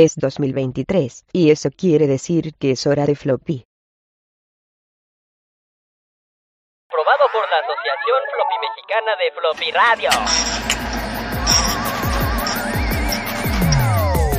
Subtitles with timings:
[0.00, 3.64] Es 2023, y eso quiere decir que es hora de floppy.
[6.88, 10.10] Aprobado por la Asociación Floppy Mexicana de Floppy Radio.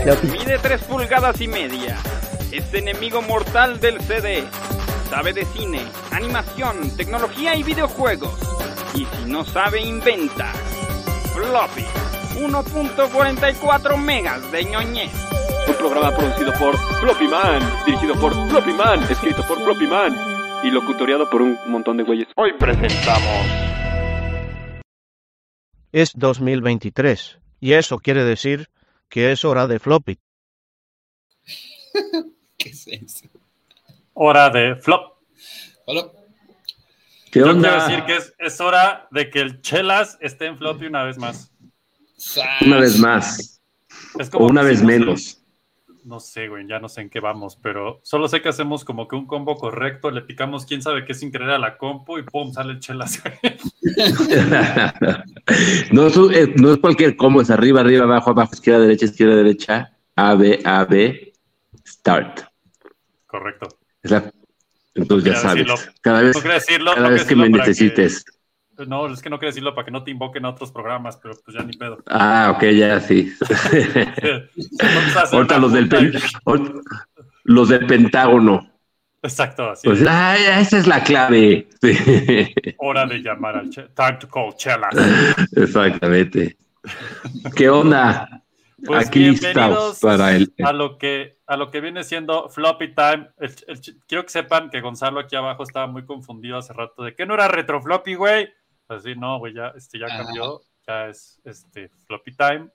[0.03, 0.27] Floppy.
[0.29, 1.97] Mide 3 pulgadas y media.
[2.53, 4.45] Es enemigo mortal del CD.
[5.09, 5.81] Sabe de cine,
[6.13, 8.39] animación, tecnología y videojuegos.
[8.95, 10.53] Y si no sabe, inventa.
[11.33, 11.85] Floppy.
[12.39, 15.11] 1.44 megas de ñoñez.
[15.67, 20.15] Un programa producido por Floppy Man, dirigido por Floppy Man, escrito por Floppy Man
[20.63, 22.27] y locutoriado por un montón de güeyes.
[22.35, 23.45] Hoy presentamos.
[25.91, 28.69] Es 2023, y eso quiere decir
[29.09, 30.19] que es hora de floppy.
[32.57, 33.27] ¿Qué es eso?
[34.13, 35.17] Hora de flop.
[35.85, 36.09] Hola.
[37.31, 40.85] ¿Qué Yo quiero decir que es, es hora de que el Chelas esté en floppy
[40.85, 41.51] una vez más.
[42.61, 43.61] Una vez más.
[44.17, 45.35] Es O una vez menos.
[46.05, 49.07] no sé, güey, ya no sé en qué vamos, pero solo sé que hacemos como
[49.07, 52.23] que un combo correcto, le picamos quién sabe qué sin querer a la compu y
[52.23, 53.21] pum, sale el Chelas.
[55.91, 59.35] no, es, eh, no es cualquier combo, es arriba, arriba, abajo, abajo, izquierda, derecha, izquierda,
[59.35, 61.33] derecha, A, B, A, B,
[61.87, 62.41] start.
[63.27, 63.67] Correcto.
[64.01, 64.31] Es la-
[64.95, 65.65] entonces ya sabes.
[65.67, 65.93] decirlo.
[66.01, 68.25] Cada vez, No quería decirlo, cada no vez quería que me necesites.
[68.87, 71.35] No, es que no quería decirlo para que no te invoquen a otros programas, pero
[71.43, 71.97] pues ya ni pedo.
[72.07, 73.31] Ah, ok, ya sí.
[75.31, 76.13] Ahorita los del, pen-
[77.43, 78.65] los del Pentágono.
[79.21, 80.07] Exacto, así Pues, es.
[80.09, 81.67] ah, esa es la clave.
[81.81, 81.97] Sí.
[82.77, 84.95] Hora de llamar al Time to call Chelas.
[85.55, 86.57] Exactamente.
[87.55, 88.43] ¿Qué onda?
[88.85, 90.53] Pues Aquí listados para el.
[90.63, 93.27] a lo que a lo que viene siendo floppy time.
[93.39, 97.03] El- el ch- quiero que sepan que Gonzalo aquí abajo estaba muy confundido hace rato
[97.03, 98.15] de que no era retro floppy,
[98.89, 100.23] Así no, güey, ya, este, ya Ajá.
[100.23, 102.69] cambió, ya es este floppy time,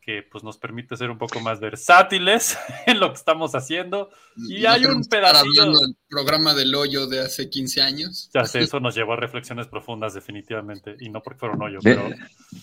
[0.00, 4.08] que pues nos permite ser un poco más versátiles en lo que estamos haciendo.
[4.48, 8.30] Y hay un pedacillo- hablando del programa del hoyo de hace 15 años.
[8.32, 11.78] Ya sé, eso nos llevó a reflexiones profundas definitivamente, y no porque fuera un hoyo,
[11.82, 12.08] De, pero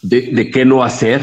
[0.01, 1.21] de- de qué no hacer?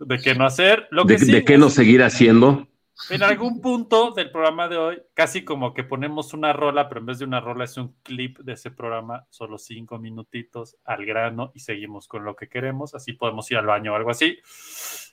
[0.00, 0.88] de qué no hacer.
[0.90, 2.66] Lo que ¿De, sí de qué no seguir haciendo?
[3.08, 7.06] En algún punto del programa de hoy, casi como que ponemos una rola, pero en
[7.06, 11.50] vez de una rola es un clip de ese programa, solo cinco minutitos al grano
[11.54, 12.94] y seguimos con lo que queremos.
[12.94, 14.38] Así podemos ir al baño o algo así.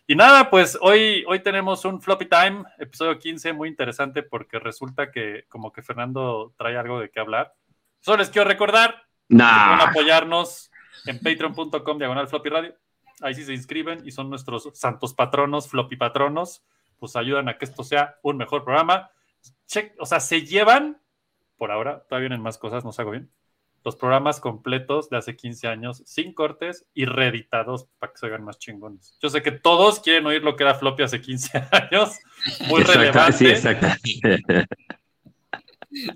[0.06, 5.12] Y nada, pues hoy, hoy tenemos un floppy time, episodio 15, muy interesante porque resulta
[5.12, 7.54] que como que Fernando trae algo de qué hablar.
[8.00, 8.92] Solo les quiero recordar
[9.28, 9.90] que pueden Nah.
[9.90, 10.72] apoyarnos
[11.06, 12.76] en patreon.com diagonal floppy radio.
[13.22, 16.64] Ahí sí se inscriben y son nuestros santos patronos, floppy patronos,
[17.00, 19.10] pues ayudan a que esto sea un mejor programa.
[19.68, 21.00] Check, o sea, se llevan,
[21.58, 23.30] por ahora, todavía vienen más cosas, no se hago bien,
[23.84, 28.44] los programas completos de hace 15 años, sin cortes y reeditados para que se oigan
[28.44, 29.16] más chingones.
[29.22, 32.18] Yo sé que todos quieren oír lo que era floppy hace 15 años,
[32.68, 33.34] muy Exacta- relevante.
[33.38, 33.88] sí, exacto.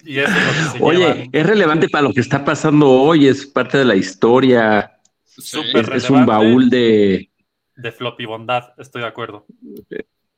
[0.03, 1.29] Y eso es lo que se Oye, llevan.
[1.31, 6.03] es relevante para lo que está pasando hoy, es parte de la historia, Súper es,
[6.03, 7.31] es un baúl de...
[7.77, 9.45] de floppy bondad, estoy de acuerdo.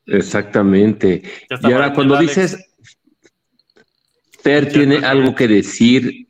[0.05, 1.21] Exactamente.
[1.61, 2.35] Y ahora cuando Alex.
[2.35, 2.69] dices,
[4.41, 6.27] Fer tiene algo que decir,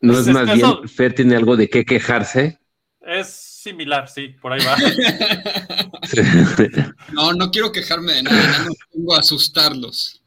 [0.00, 2.58] ¿no Pues es es más bien eso- Fer tiene algo de qué quejarse?
[3.00, 3.28] Es
[3.62, 4.76] similar, sí, por ahí va.
[7.12, 10.22] No, no quiero quejarme de nada, más vengo a asustarlos.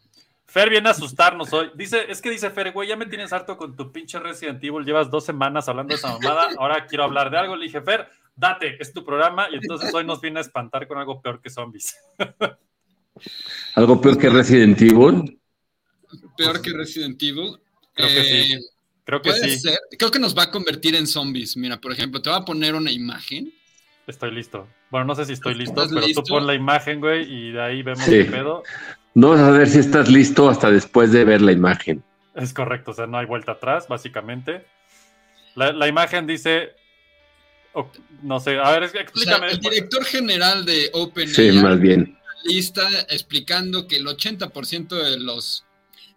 [0.48, 1.70] Fer viene a asustarnos hoy.
[1.76, 4.86] Dice, es que dice Fer, güey, ya me tienes harto con tu pinche Resident Evil.
[4.86, 6.48] Llevas dos semanas hablando de esa mamada.
[6.58, 7.56] Ahora quiero hablar de algo.
[7.56, 9.48] Le dije, Fer, date, es tu programa.
[9.52, 11.96] Y entonces hoy nos viene a espantar con algo peor que zombies.
[13.76, 15.40] Algo peor que Resident Evil.
[16.38, 17.58] Peor que Resident Evil.
[17.94, 18.66] Creo que Eh, sí.
[19.06, 19.60] Creo que Puede sí.
[19.60, 19.80] ser.
[19.98, 21.56] Creo que nos va a convertir en zombies.
[21.58, 23.54] Mira, por ejemplo, te voy a poner una imagen.
[24.06, 24.68] Estoy listo.
[24.92, 26.24] Bueno, no sé si estoy listo, ¿Estás pero listo?
[26.24, 28.12] tú pon la imagen, güey, y de ahí vemos Sí.
[28.12, 28.64] qué pedo.
[29.14, 32.04] No vas a ver si estás listo hasta después de ver la imagen.
[32.36, 34.66] Es correcto, o sea, no hay vuelta atrás, básicamente.
[35.56, 36.70] La, la imagen dice.
[38.24, 39.52] no sé, a ver, es- O sea, explícame.
[39.52, 42.18] el director general de OpenAI Sí, más bien.
[42.48, 45.66] Lista explicando que el 80% de los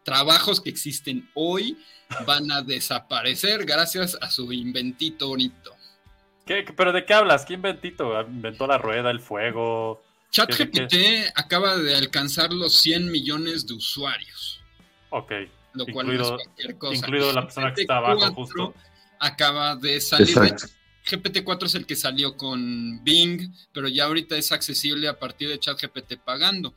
[0.05, 1.77] trabajos que existen hoy
[2.27, 5.75] van a desaparecer gracias a su inventito bonito.
[6.47, 7.45] ¿Qué- qué- ¿Pero de qué hablas?
[7.45, 8.19] ¿Quién inventito?
[8.23, 10.03] ¿Inventó la rueda, el fuego?
[10.31, 10.95] ChatGPT
[11.35, 14.61] acaba de alcanzar los 100 millones de usuarios,
[15.11, 15.33] Ok.
[15.75, 16.95] lo cual no es Incluido- cualquier cosa.
[16.97, 18.75] incluido la persona que está abajo, GPT-4 justo.
[19.19, 20.29] Acaba de salir.
[20.31, 20.67] Exacto.
[21.11, 25.59] GPT-4 es el que salió con Bing, pero ya ahorita es accesible a partir de
[25.59, 26.75] ChatGPT pagando.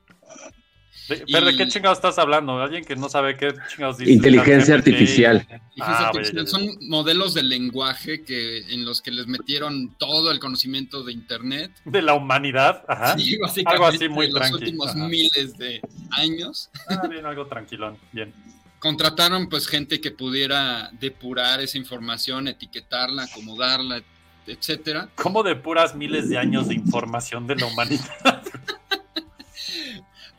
[1.09, 2.61] De- ¿Pero de qué chingados estás hablando?
[2.61, 4.11] Alguien que no sabe qué chingados dice.
[4.13, 5.37] Inteligencia artificial.
[5.41, 10.39] Inteligencia Ah, artificial son modelos de lenguaje que en los que les metieron todo el
[10.39, 11.71] conocimiento de internet.
[11.83, 12.85] De la humanidad.
[12.87, 13.17] Ajá.
[13.17, 14.55] Sí, básicamente, Algo así muy de los tranqui.
[14.63, 15.07] últimos Ajá.
[15.09, 15.81] miles de
[16.11, 16.69] años.
[16.87, 17.97] Ah, bien, algo tranquilón.
[18.13, 18.33] Bien.
[18.79, 24.03] Contrataron pues gente que pudiera depurar esa información, etiquetarla, acomodarla,
[24.47, 25.09] etcétera.
[25.15, 28.41] ¿Cómo de puras miles de años de información de la humanidad?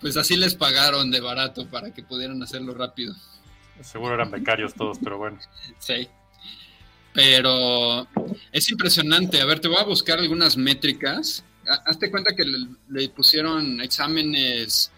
[0.01, 3.15] Pues así les pagaron de barato para que pudieran hacerlo rápido.
[3.81, 5.39] Seguro eran becarios todos, pero bueno.
[5.79, 6.09] Sí.
[7.15, 8.07] Pero
[8.53, 9.41] es impresionante.
[9.41, 11.43] A ver, te voy a buscar algunas métricas.
[11.67, 12.59] Ha- Hazte cuenta que le,
[12.91, 14.91] le pusieron exámenes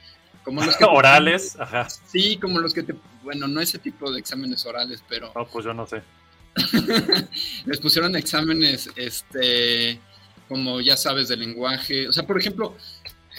[0.42, 1.56] como los que te- Orales.
[1.60, 1.86] Ajá.
[1.88, 2.94] Sí, como los que te.
[3.22, 6.02] Bueno, no ese tipo de exámenes orales, pero No, pues yo no sé.
[7.66, 10.00] les pusieron exámenes, este,
[10.48, 12.08] como ya sabes, de lenguaje.
[12.08, 12.76] O sea, por ejemplo,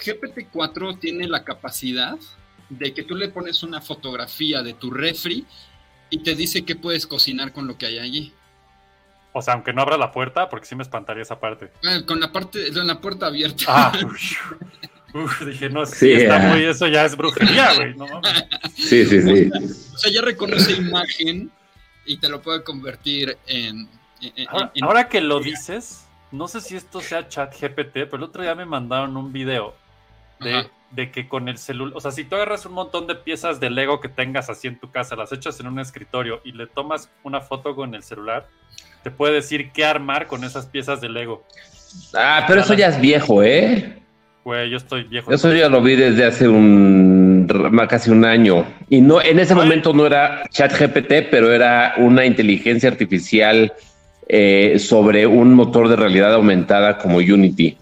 [0.03, 2.17] GPT-4 tiene la capacidad
[2.69, 5.45] de que tú le pones una fotografía de tu refri
[6.09, 8.33] y te dice qué puedes cocinar con lo que hay allí.
[9.33, 11.71] O sea, aunque no abra la puerta, porque sí me espantaría esa parte.
[11.85, 13.65] Ah, Con la parte, con la puerta abierta.
[13.67, 16.49] Ah, uf, uf, dije, no, sí, Sí, está ah.
[16.53, 17.95] muy, eso ya es brujería, güey.
[17.95, 18.07] No.
[18.75, 19.51] Sí, sí, sí.
[19.93, 21.51] O sea, ya reconoce imagen
[22.07, 23.87] y te lo puede convertir en.
[24.49, 28.23] Ahora, en- ahora que lo dices, no sé si esto sea chat GPT, pero el
[28.23, 29.75] otro día me mandaron un video
[30.39, 33.59] de, de que con el celular, o sea, si tú agarras un montón de piezas
[33.59, 36.65] de Lego que tengas así en tu casa, las echas en un escritorio y le
[36.67, 38.47] tomas una foto con el celular,
[39.03, 41.45] te puede decir qué armar con esas piezas de Lego.
[42.15, 44.01] Ah, pero eso ya es viejo, ¿eh?
[44.43, 45.31] Güey, yo estoy viejo.
[45.31, 46.96] Eso ya lo vi desde hace un
[47.87, 48.65] casi un año.
[48.89, 53.73] Y no, en ese momento no era ChatGPT, pero era una inteligencia artificial
[54.27, 57.77] eh, sobre un motor de realidad aumentada como Unity.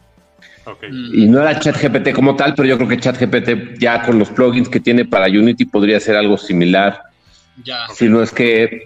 [0.89, 1.19] Mm.
[1.19, 4.69] Y no era ChatGPT como tal, pero yo creo que ChatGPT ya con los plugins
[4.69, 7.01] que tiene para Unity podría ser algo similar.
[7.63, 7.87] Ya.
[7.93, 8.83] Si no es que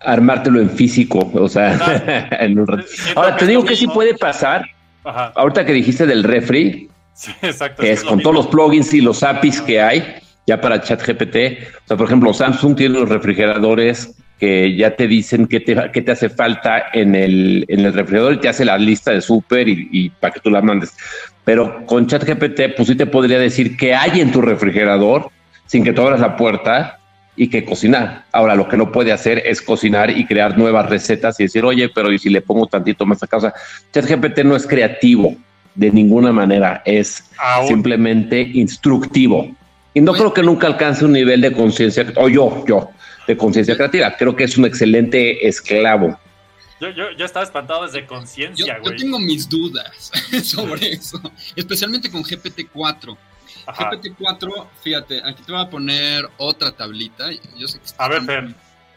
[0.00, 2.84] armártelo en físico, o sea, en un rato.
[3.14, 4.66] Ahora te digo que sí puede pasar.
[5.04, 5.32] Ajá.
[5.34, 7.82] Ahorita que dijiste del refri, Sí, exacto.
[7.82, 10.14] es con todos los plugins y los APIs que hay
[10.46, 11.36] ya para ChatGPT.
[11.84, 16.02] O sea, por ejemplo, Samsung tiene los refrigeradores que ya te dicen qué te, qué
[16.02, 19.68] te hace falta en el, en el refrigerador y te hace la lista de súper
[19.68, 20.92] y, y para que tú la mandes.
[21.44, 25.30] Pero con ChatGPT, pues sí te podría decir qué hay en tu refrigerador
[25.66, 26.98] sin que tú abras la puerta
[27.36, 28.24] y que cocinar.
[28.32, 31.88] Ahora, lo que no puede hacer es cocinar y crear nuevas recetas y decir, oye,
[31.88, 33.36] pero ¿y si le pongo tantito más acá?
[33.36, 33.54] O sea,
[33.92, 35.36] ChatGPT no es creativo
[35.74, 37.68] de ninguna manera, es Aún.
[37.68, 39.54] simplemente instructivo.
[39.94, 42.90] Y no Pues- creo que nunca alcance un nivel de conciencia, o yo, yo,
[43.26, 44.14] de conciencia creativa.
[44.16, 46.18] Creo que es un excelente esclavo.
[46.80, 48.96] Yo, yo, yo estaba espantado desde Yo, conciencia, yo güey.
[48.96, 50.10] tengo mis dudas
[50.42, 51.20] sobre eso,
[51.54, 53.16] especialmente con GPT-4.
[53.66, 53.90] Ajá.
[53.92, 57.26] GPT-4, fíjate, aquí te voy a poner otra tablita.
[57.56, 58.48] Yo sé que A ver, Fer,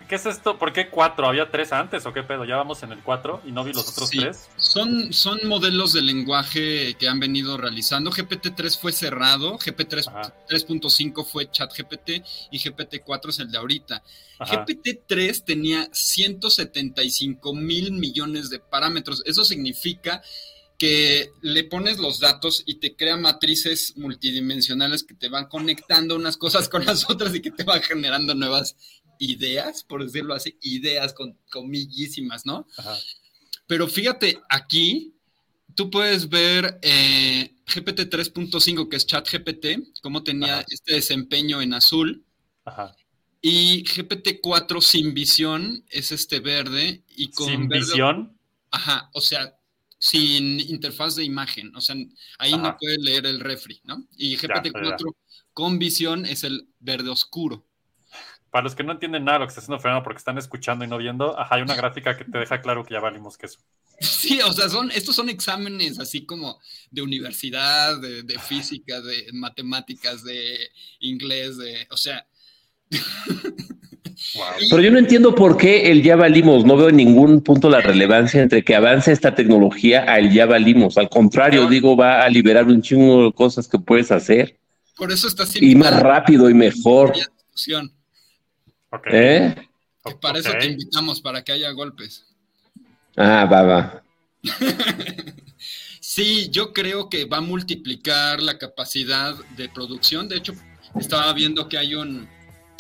[0.08, 0.58] ¿qué es esto?
[0.58, 1.28] ¿Por qué cuatro?
[1.28, 2.46] ¿Había tres antes o qué pedo?
[2.46, 4.50] Ya vamos en el cuatro y no vi los otros Sí, tres.
[4.58, 8.12] Son, son modelos de lenguaje que han venido realizando.
[8.12, 9.66] GPT-3 fue cerrado, Ajá.
[9.66, 12.10] GPT-3.5 fue ChatGPT
[12.52, 14.04] y GPT-4 es el de ahorita.
[14.40, 14.66] Ajá.
[14.66, 19.24] GPT-3 tenía 175 mil millones de parámetros.
[19.26, 20.22] Eso significa
[20.78, 26.38] que le pones los datos y te crea matrices multidimensionales que te van conectando unas
[26.38, 28.76] cosas con las otras y que te van generando nuevas
[29.20, 32.68] ideas, por decirlo así, ideas con comillísimas, ¿no?
[32.78, 32.98] Ajá.
[33.68, 35.14] Pero fíjate, aquí
[35.76, 40.66] tú puedes ver eh, GPT 3.5, que es ChatGPT, cómo tenía Ajá.
[40.70, 42.24] este desempeño en azul.
[42.66, 42.96] Ajá.
[43.42, 48.40] Y GPT-4 sin visión es este verde y con Sin verde- visión.
[48.72, 49.56] Ajá, o sea,
[50.00, 51.96] sin interfaz de imagen, o sea,
[52.40, 54.06] ahí no puede leer el refri, ¿no?
[54.18, 55.16] Y Ya, GPT-4
[55.54, 57.66] con visión es el verde oscuro.
[58.56, 60.86] Para los que no entienden nada de lo que está haciendo Fernando porque están escuchando
[60.86, 63.60] y no viendo, ajá, hay una gráfica que te deja claro que ya valimos queso.
[64.00, 66.58] Sí, o sea, son, estos son exámenes así como
[66.90, 70.58] de universidad, de, de física, de matemáticas, de
[71.02, 72.26] inglés, de, o sea,
[74.34, 74.46] Wow.
[74.70, 76.64] Pero yo no entiendo por qué el ya valimos.
[76.64, 80.46] No veo en ningún punto la relevancia entre que avance esta tecnología a el ya
[80.46, 80.98] valimos.
[80.98, 84.58] Al contrario, digo, va a liberar un chingo de cosas que puedes hacer
[84.96, 87.14] por eso está y más rápido y mejor.
[89.12, 89.56] ¿Eh?
[90.04, 92.26] Que para eso te invitamos, para que haya golpes.
[93.18, 94.04] Ah, va, va.
[96.00, 100.30] Sí, yo creo que va a multiplicar la capacidad de producción.
[100.30, 100.54] De hecho,
[101.00, 102.30] estaba viendo que hay un,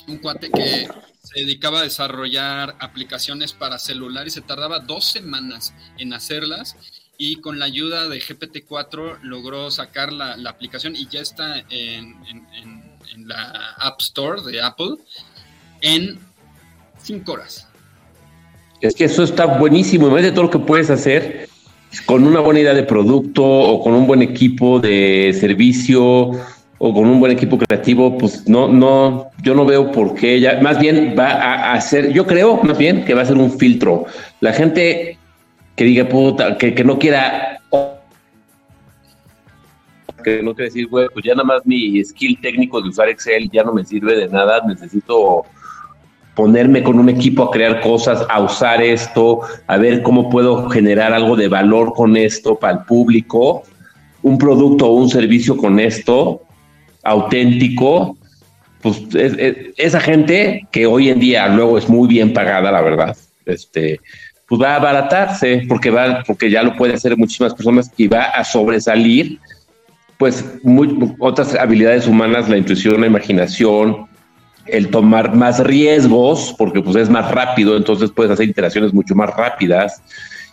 [0.07, 0.88] un cuate que
[1.24, 6.77] se dedicaba a desarrollar aplicaciones para celular y se tardaba dos semanas en hacerlas.
[7.17, 12.15] Y con la ayuda de GPT-4 logró sacar la, la aplicación y ya está en,
[12.27, 14.95] en- en en la App Store de Apple
[15.86, 16.20] en
[17.04, 17.68] 5 horas.
[18.82, 20.08] Es que eso está buenísimo.
[20.08, 21.48] Imagínate todo lo que puedes hacer
[22.06, 26.32] con una buena idea de producto o con un buen equipo de servicio
[26.77, 30.60] o con un buen equipo creativo, pues no, no, yo no veo por qué ella,
[30.62, 34.06] más bien va a hacer, yo creo más bien que va a ser un filtro.
[34.42, 35.18] La gente
[35.75, 37.62] que diga puta, que, que no quiera
[40.24, 43.50] que no quiere decir, güey, pues ya nada más mi skill técnico de usar Excel
[43.51, 45.44] ya no me sirve de nada, necesito
[46.36, 51.13] ponerme con un equipo a crear cosas, a usar esto, a ver cómo puedo generar
[51.13, 53.63] algo de valor con esto para el público,
[54.22, 56.42] un producto o un servicio con esto,
[57.04, 58.18] auténtico,
[58.82, 59.01] pues
[59.77, 63.15] esa gente que hoy en día luego es muy bien pagada, la verdad,
[63.46, 64.00] este,
[64.48, 68.25] pues va a abaratarse porque va, porque ya lo pueden hacer muchísimas personas y va
[68.25, 69.39] a sobresalir,
[70.18, 70.46] pues
[71.20, 74.08] otras habilidades humanas, la intuición, la imaginación,
[74.67, 79.29] el tomar más riesgos, porque pues es más rápido, entonces puedes hacer interacciones mucho más
[79.36, 80.01] rápidas.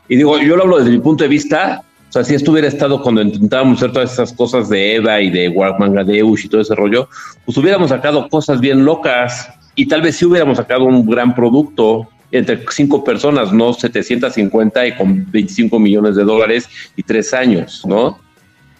[0.09, 2.69] Y digo, yo lo hablo desde mi punto de vista, o sea, si esto hubiera
[2.69, 6.75] estado cuando intentábamos hacer todas esas cosas de Eva y de Gadeus y todo ese
[6.75, 7.09] rollo,
[7.47, 12.09] pues hubiéramos sacado cosas bien locas y tal vez sí hubiéramos sacado un gran producto
[12.31, 18.19] entre cinco personas, no 750 y con 25 millones de dólares y tres años, ¿no?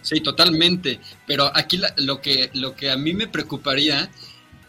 [0.03, 0.99] Sí, totalmente.
[1.25, 4.09] Pero aquí lo, que, lo que a mí me preocuparía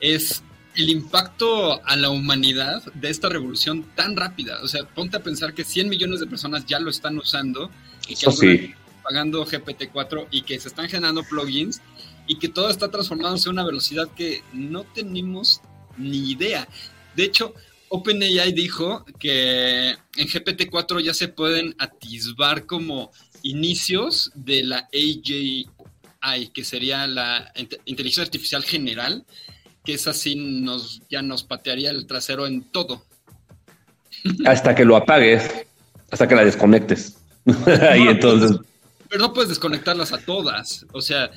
[0.01, 0.43] es
[0.77, 4.61] el impacto a la humanidad de esta revolución tan rápida.
[4.63, 7.71] O sea, ponte a pensar que 100 millones de personas ya lo están usando
[8.09, 11.81] y que están pagando GPT-4 y que se están generando plugins
[12.27, 15.61] y que todo está transformándose a una velocidad que no tenemos
[15.97, 16.67] ni idea.
[17.15, 17.55] De hecho,
[17.89, 23.13] OpenAI dijo que en GPT-4 ya se pueden atisbar como
[23.43, 25.69] inicios de la AGI,
[26.53, 27.53] que sería la
[27.85, 29.25] inteligencia artificial general,
[29.85, 33.05] que esa sí nos, ya nos patearía el trasero en todo.
[34.47, 35.51] Hasta que lo apagues,
[36.11, 37.19] hasta que la desconectes.
[37.45, 38.59] y entonces...
[39.11, 40.87] Pero no puedes desconectarlas a todas.
[40.93, 41.31] O sea,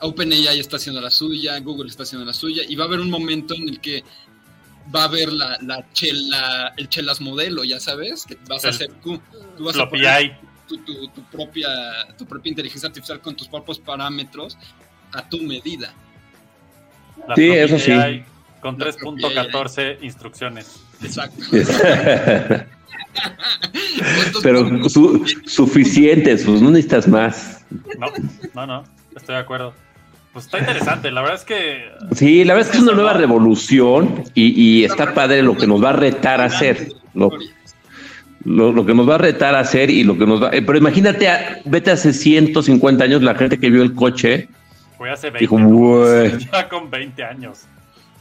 [0.00, 3.10] OpenAI está haciendo la suya, Google está haciendo la suya, y va a haber un
[3.10, 4.04] momento en el que
[4.94, 8.92] va a haber la, la chela, el chelas modelo, ya sabes, que vas a hacer
[9.02, 9.20] tú.
[9.56, 10.38] tú vas a poner
[10.68, 11.68] tu, tu, tu, propia,
[12.16, 14.56] tu propia inteligencia artificial con tus propios parámetros
[15.12, 15.92] a tu medida
[17.36, 17.92] sí, eso sí.
[18.60, 20.80] Con 3.14 instrucciones.
[21.02, 21.44] Exacto.
[24.42, 24.88] Pero
[25.46, 27.64] suficientes, pues no necesitas más.
[27.98, 28.06] No,
[28.54, 28.84] no, no,
[29.16, 29.74] estoy de acuerdo.
[30.32, 31.90] Pues está interesante, la verdad es que...
[32.14, 35.82] Sí, la verdad es que es una nueva revolución y, está padre lo que nos
[35.82, 36.92] va a retar a hacer.
[37.14, 37.30] Lo,
[38.44, 40.50] lo, que nos va a retar a hacer y lo que nos va...
[40.50, 41.28] Eh, pero imagínate,
[41.64, 44.48] vete hace 150 años la gente que vio el coche
[44.98, 47.66] fue hace 20 Ya con 20 años.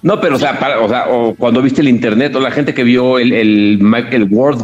[0.04, 2.84] No, pero o sea, o sea, o cuando viste el internet, o la gente que
[2.84, 3.80] vio el, el,
[4.12, 4.64] el Word,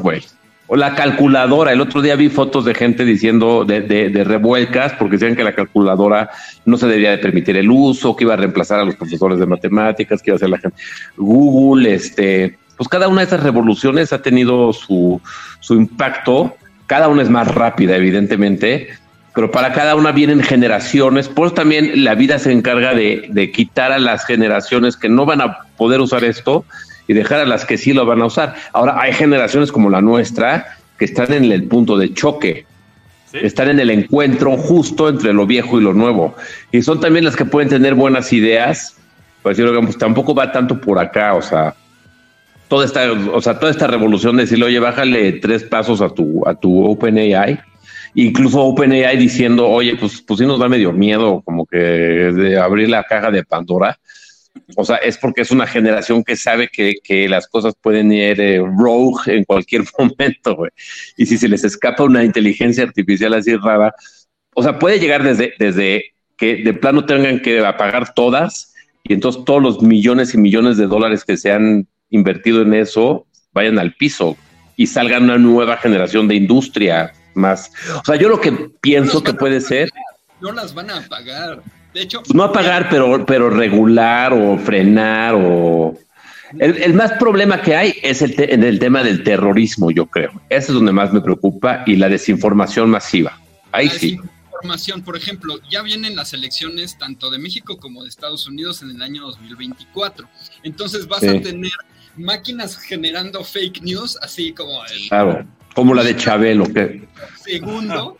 [0.67, 1.72] O la calculadora.
[1.72, 5.53] El otro día vi fotos de gente diciendo de, de, revuelcas porque decían que la
[5.53, 6.29] calculadora
[6.65, 9.48] no se debía de permitir el uso, que iba a reemplazar a los profesores de
[9.48, 10.77] matemáticas, que iba a hacer la gente.
[11.17, 15.20] Google, este, pues cada una de esas revoluciones ha tenido su,
[15.60, 16.55] su impacto.
[16.86, 18.89] Cada una es más rápida, evidentemente,
[19.34, 23.92] pero para cada una vienen generaciones, por eso también la vida se encarga de, quitar
[23.92, 26.66] a las generaciones que no van a poder usar esto
[27.08, 28.56] y dejar a las que sí lo van a usar.
[28.74, 32.66] Ahora hay generaciones como la nuestra que están en el punto de choque,
[33.34, 36.36] están en el encuentro justo entre lo viejo y lo nuevo,
[36.72, 38.96] y son también las que pueden tener buenas ideas,
[39.42, 41.74] pues yo digamos, tampoco va tanto por acá, o sea,
[42.68, 46.48] toda esta, o sea, toda esta revolución de decirle, oye, bájale tres pasos a tu,
[46.48, 47.60] a tu OpenAI
[48.15, 52.89] incluso OpenAI diciendo, oye, pues, pues sí nos da medio miedo como que de abrir
[52.89, 54.00] la caja de Pandora.
[54.75, 58.39] O sea, es porque es una generación que sabe que, que las cosas pueden ir
[58.39, 60.72] eh, rogue en cualquier momento, güey.
[61.17, 63.93] Y si se les escapa una inteligencia artificial así rara,
[64.55, 69.43] o sea, puede llegar desde, desde que de plano tengan que apagar todas y entonces
[69.43, 73.93] todos los millones y millones de dólares que se han invertido en eso vayan al
[73.93, 74.38] piso
[74.75, 77.72] y salga una nueva generación de industria más.
[77.96, 79.90] O sea, yo lo que pienso que puede ser.
[80.42, 81.62] No las van a pagar.
[81.94, 82.22] De hecho.
[82.34, 85.98] No apagar, pero, pero regular o frenar o.
[86.60, 90.32] El, más problema que hay es el en el tema del terrorismo, yo creo.
[90.50, 93.40] Ese es donde más me preocupa y la desinformación masiva.
[93.72, 94.18] Ahí sí.
[94.18, 98.92] Desinformación, por ejemplo, ya vienen las elecciones tanto de México como de Estados Unidos en
[98.92, 100.28] el año 2024.
[100.62, 101.72] Entonces vas a tener
[102.16, 106.65] máquinas generando fake news, así como el, claro como la de Chabelo.
[106.72, 107.03] Que...
[107.44, 108.18] Segundo,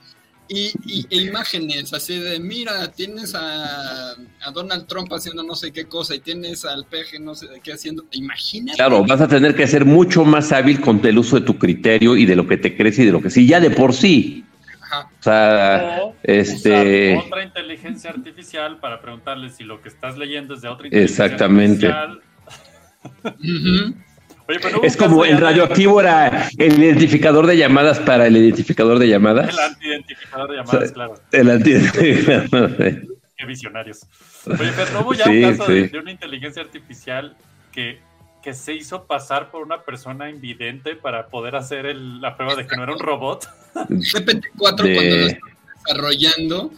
[0.50, 5.72] Y, y- e imágenes así de, mira, tienes a, a Donald Trump haciendo no sé
[5.72, 8.06] qué cosa y tienes al peje no sé qué haciendo.
[8.12, 8.76] Imagínate.
[8.78, 12.18] Claro, vas a tener que ser mucho más hábil con el uso de tu criterio
[12.18, 14.44] y de lo que te crees y de lo que sí, ya de por sí.
[14.82, 15.10] Ajá.
[15.20, 17.14] O sea, O este.
[17.16, 21.26] usar otra inteligencia artificial para preguntarle si lo que estás leyendo es de otra inteligencia
[21.26, 21.88] Exactamente.
[21.88, 22.22] artificial.
[23.24, 23.96] Ujú.
[24.48, 29.08] Oye, pero Es como de- radioactivo era el identificador de llamadas para el identificador de
[29.08, 29.54] llamadas.
[29.54, 31.16] El antiidentificador de llamadas, O sea, claro.
[31.32, 31.74] El anti-
[33.38, 34.02] Qué visionarios.
[34.48, 35.88] Oye, pero no hubo ya Sí, un caso de, sí.
[35.90, 37.36] de una inteligencia artificial
[37.72, 38.00] que,
[38.44, 42.68] que se hizo pasar por una persona invidente para poder hacer el- la prueba de
[42.68, 43.48] que no era un robot.
[43.90, 45.52] GPT-4 De- cuando lo estaba
[45.88, 46.72] desarrollando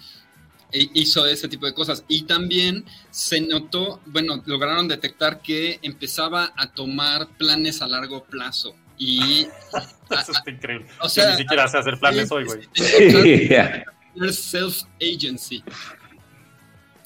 [0.94, 2.04] hizo ese tipo de cosas.
[2.08, 8.76] Y también se notó, bueno, lograron detectar que empezaba a tomar planes a largo plazo.
[8.98, 9.48] Y
[10.10, 10.88] Eso está increíble.
[11.00, 12.68] O Yo sea, ni siquiera sé hacer planes hoy, güey.
[14.32, 15.64] self-agency.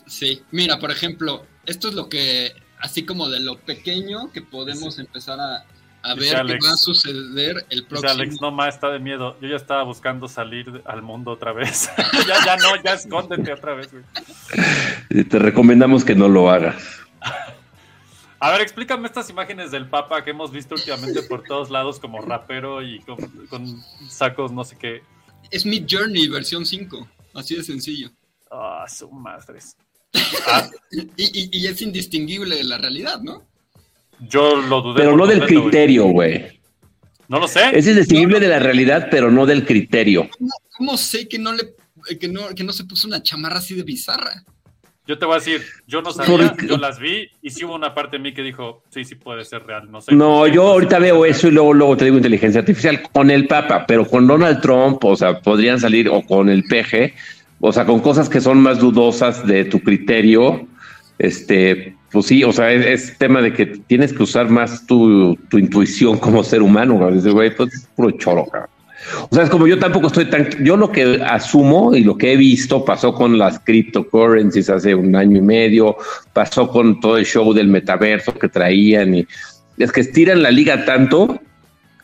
[0.10, 4.98] Sí, mira, por ejemplo, esto es lo que, así como de lo pequeño que podemos
[4.98, 5.68] empezar a,
[6.12, 6.66] a ver qué Alex.
[6.66, 8.12] va a suceder el Dice próximo.
[8.12, 9.38] Alex, no más, está de miedo.
[9.42, 11.90] Yo ya estaba buscando salir al mundo otra vez.
[12.28, 15.24] ya, ya no, ya escóndete otra vez, güey.
[15.26, 16.82] Te recomendamos que no lo hagas.
[18.42, 22.22] A ver, explícame estas imágenes del Papa que hemos visto últimamente por todos lados como
[22.22, 23.18] rapero y con,
[23.50, 25.02] con sacos no sé qué.
[25.52, 28.12] Es Mid Journey versión 5, así de sencillo.
[28.52, 29.76] Ah, su madres.
[30.92, 33.44] Y, y- y es indistinguible de la realidad, ¿no?
[34.20, 35.00] Yo lo dudé.
[35.00, 36.60] Pero no del criterio, güey.
[37.28, 37.62] No lo sé.
[37.74, 40.30] Es indistinguible de la realidad, pero no del criterio.
[40.38, 41.76] ¿Cómo, cómo sé que no le
[42.20, 44.44] que no, que no se puso una chamarra así de bizarra?
[45.06, 47.96] Yo te voy a decir, yo no sabía, yo las vi y sí hubo una
[47.96, 50.14] parte de mí que dijo, sí, sí puede ser real, no sé.
[50.14, 53.86] No, yo ahorita veo eso y luego, luego te digo inteligencia artificial con el Papa,
[53.88, 57.16] pero con Donald Trump, o sea, podrían salir o con el PG,
[57.60, 60.68] o sea, con cosas que son más dudosas de tu criterio,
[61.18, 65.36] este, pues sí, o sea, es, es tema de que tienes que usar más tu,
[65.50, 67.20] tu intuición como ser humano, güey.
[67.20, 68.70] Güey, pues es puro choro, cabrón.
[69.30, 70.50] O sea, es como yo tampoco estoy tan.
[70.64, 75.16] Yo lo que asumo y lo que he visto pasó con las cryptocurrencies hace un
[75.16, 75.98] año y medio,
[76.34, 79.28] pasó con todo el show del metaverso que traían y
[79.78, 81.40] es que estiran la liga tanto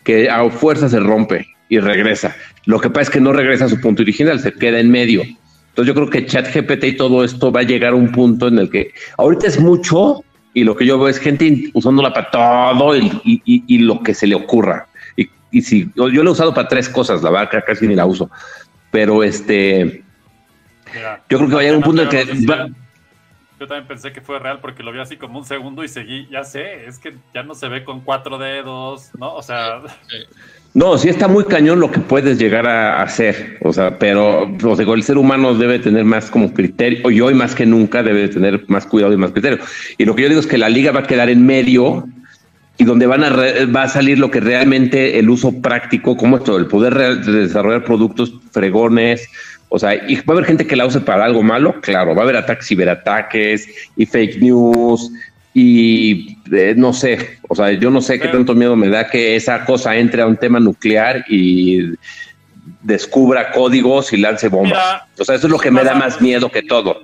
[0.03, 2.35] que a fuerza se rompe y regresa.
[2.65, 5.23] Lo que pasa es que no regresa a su punto original, se queda en medio.
[5.75, 8.59] Entonces yo creo que ChatGPT y todo esto va a llegar a un punto en
[8.59, 12.95] el que ahorita es mucho y lo que yo veo es gente usándola para todo
[12.95, 14.87] y, y- y- y lo que se le ocurra.
[15.17, 17.95] Y, y si yo, yo lo he usado para tres cosas, la vaca casi ni
[17.95, 18.31] la uso.
[18.89, 20.01] Pero este,
[20.93, 22.69] Mira, yo creo que va a llegar un punto en que si- va-
[23.59, 26.25] Yo también pensé que fue real porque lo vi así como un segundo y seguí,
[26.31, 29.33] ya sé, es que ya no se ve con cuatro dedos, ¿no?
[29.35, 29.81] O sea,
[30.75, 34.45] No, sí está muy cañón lo que puedes llegar a hacer, o sea, pero
[34.93, 38.65] el ser humano debe tener más como criterio, y hoy más que nunca debe tener
[38.67, 39.59] más cuidado y más criterio.
[39.97, 42.05] Y lo que yo digo es que la liga va a quedar en medio
[42.77, 46.35] y donde van a re- va a salir lo que realmente el uso práctico, como
[46.35, 49.29] esto, el poder re- desarrollar productos fregones,
[49.69, 52.19] o sea, y va a haber gente que la use para algo malo, claro, va
[52.19, 55.09] a haber ataques, ciberataques y fake news
[55.57, 59.37] y eh, no sé, o sea, yo no sé qué tanto miedo me da que
[59.37, 61.93] esa cosa entre a un tema nuclear y
[62.81, 64.71] descubra códigos y lance bombas.
[64.71, 67.01] mira, o sea, eso es lo que me da más miedo que todo.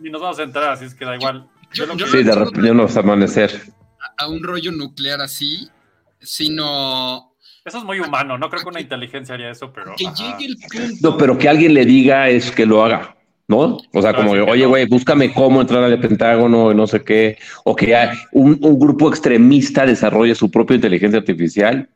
[0.00, 1.46] Ni nos vamos a entrar, así es que da igual.
[1.72, 3.62] Yo Yo- que- Sí, de repente no va a amanecer.
[4.18, 5.68] A un rollo nuclear así,
[6.20, 7.32] sino
[7.64, 9.94] Eso es muy humano, no creo que una inteligencia haría eso, pero...
[9.96, 11.10] que llegue el punto.
[11.10, 13.16] No, pero que alguien le diga es que lo haga,
[13.48, 13.78] ¿no?
[13.92, 14.68] O sea, como, oye, no.
[14.70, 17.94] güey, búscame cómo entrar al Pentágono y no sé qué, o que
[18.32, 21.88] un, un grupo extremista desarrolle su propia inteligencia artificial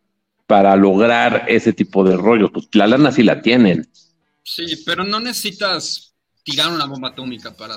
[0.47, 2.51] para lograr ese tipo de rollos.
[2.53, 3.87] Pues la lana sí la tienen.
[4.43, 7.75] Sí, pero no necesitas tirar una bomba atómica para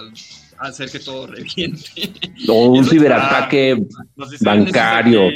[0.59, 2.13] hacer que todo reviente.
[2.47, 3.75] O un ciberataque
[4.15, 5.29] dice- bancario.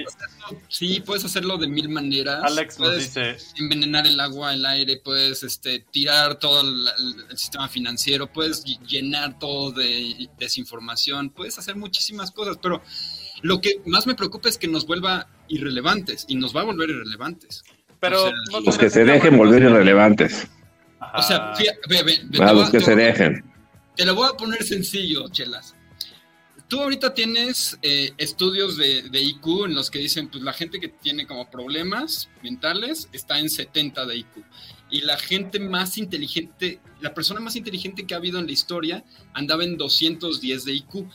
[0.67, 2.41] Sí, puedes hacerlo de mil maneras.
[2.43, 7.67] Alex nos puedes dice, envenenar el agua, el aire, puedes este, tirar todo el, sistema
[7.67, 12.81] financiero, puedes ll- llenar todo de desinformación, puedes hacer muchísimas cosas, pero
[13.41, 16.89] lo que más me preocupa es que nos vuelva irrelevantes y nos va a volver
[16.89, 17.63] irrelevantes.
[17.99, 18.23] pero...
[18.23, 20.47] O sea, no Los que se dejen volver irrelevantes.
[20.99, 21.17] ajá.
[21.19, 23.43] O sea, fía- ve, ve, ve, A los que se voy- dejen.
[23.95, 25.74] Te lo voy a poner sencillo, Chelas.
[26.67, 30.79] Tú ahorita tienes eh, estudios de, de IQ en los que dicen, pues la gente
[30.79, 34.27] que tiene como problemas mentales está en 70 de IQ.
[34.89, 39.03] Y la gente más inteligente, la persona más inteligente que ha habido en la historia
[39.33, 41.05] andaba en 210 de IQ.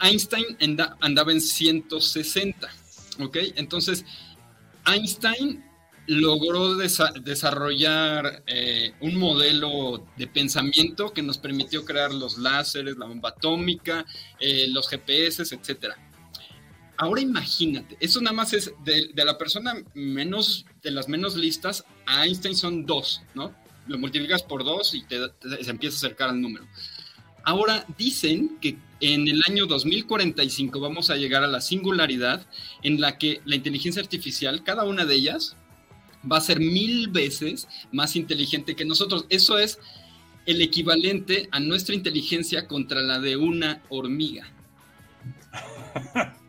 [0.00, 2.68] Einstein anda- andaba en 160,
[3.20, 3.36] ¿ok?
[3.56, 4.04] Entonces,
[4.86, 5.64] Einstein
[6.10, 13.06] logró desa- desarrollar eh, un modelo de pensamiento que nos permitió crear los láseres, la
[13.06, 14.04] bomba atómica,
[14.40, 15.96] eh, los GPS, etcétera.
[16.96, 21.84] Ahora imagínate, eso nada más es de, de la persona menos, de las menos listas,
[22.06, 23.54] a Einstein son dos, ¿no?
[23.86, 26.66] Lo multiplicas por dos y te, te- se empieza a acercar al número.
[27.44, 32.44] Ahora dicen que en el año 2045 vamos a llegar a la singularidad
[32.82, 35.56] en la que la inteligencia artificial, cada una de ellas,
[36.30, 39.26] va a ser mil veces más inteligente que nosotros.
[39.28, 39.78] Eso es
[40.46, 44.46] el equivalente a nuestra inteligencia contra la de una hormiga.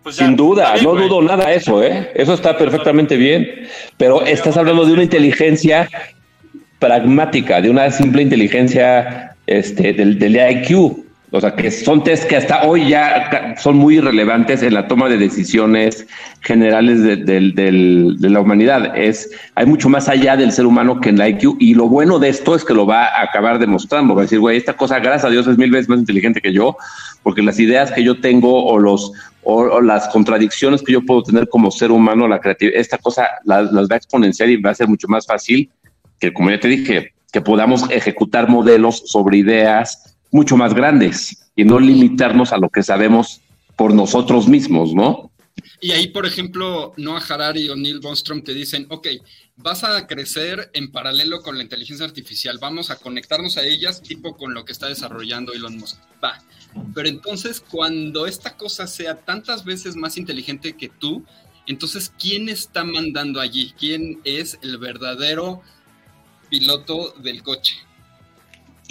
[0.04, 1.08] Pues ya, Sin duda, bien, no güey.
[1.08, 2.12] dudo nada eso, ¿eh?
[2.16, 3.68] Eso está perfectamente bien.
[3.98, 5.90] Pero estás hablando de una inteligencia
[6.80, 11.01] pragmática, de una simple inteligencia este, del, del IQ.
[11.34, 15.08] O sea, que son test que hasta hoy ya son muy relevantes en la toma
[15.08, 16.06] de decisiones
[16.42, 18.98] generales de, la humanidad.
[18.98, 21.56] Es, hay mucho más allá del ser humano que en la IQ.
[21.58, 24.14] Y lo bueno de esto es que lo va a acabar demostrando.
[24.14, 26.52] Va a decir, güey, esta cosa, gracias a Dios, es mil veces más inteligente que
[26.52, 26.76] yo,
[27.24, 29.14] porque las ideas que yo tengo o los
[29.44, 33.72] o las contradicciones que yo puedo tener como ser humano, la creatividad, esta cosa las,
[33.72, 35.72] las va a exponenciar y va a ser mucho más fácil
[36.20, 41.64] que, como ya te dije, que podamos ejecutar modelos sobre ideas mucho más grandes y
[41.64, 43.42] no limitarnos a lo que sabemos
[43.76, 45.32] por nosotros mismos, ¿no?
[45.80, 49.08] Y ahí, por ejemplo, Noah Harari o Neil Bostrom te dicen, ok,
[49.58, 54.38] vas a crecer en paralelo con la inteligencia artificial, vamos a conectarnos a ellas tipo
[54.38, 55.98] con lo que está desarrollando Elon Musk.
[56.24, 56.42] Va.
[56.96, 61.26] Pero entonces, cuando esta cosa sea tantas veces más inteligente que tú,
[61.68, 63.74] entonces, ¿quién está mandando allí?
[63.78, 65.62] ¿Quién es el verdadero
[66.50, 67.76] piloto del coche?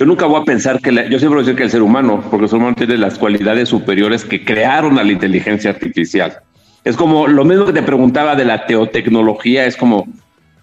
[0.00, 1.82] Yo nunca voy a pensar que, la- yo siempre voy a decir que el ser
[1.82, 6.38] humano, porque el ser humano tiene las cualidades superiores que crearon a la inteligencia artificial.
[6.84, 10.08] Es como lo mismo que te preguntaba de la teotecnología, es como,